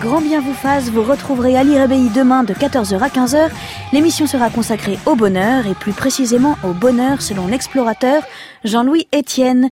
Grand 0.00 0.20
Bien 0.20 0.40
vous 0.40 0.54
fasse. 0.54 0.90
Vous 0.90 1.02
retrouverez 1.02 1.56
Ali 1.56 1.78
Rabéi 1.78 2.10
demain 2.10 2.42
de 2.42 2.52
14h 2.52 2.98
à 3.00 3.08
15h. 3.08 3.48
L'émission 3.92 4.26
sera 4.26 4.50
consacrée 4.50 4.98
au 5.06 5.14
bonheur 5.14 5.66
et 5.66 5.74
plus 5.74 5.92
précisément 5.92 6.56
au 6.64 6.72
bonheur 6.72 7.22
selon 7.22 7.46
l'explorateur 7.46 8.22
Jean-Louis 8.64 9.06
Etienne. 9.14 9.66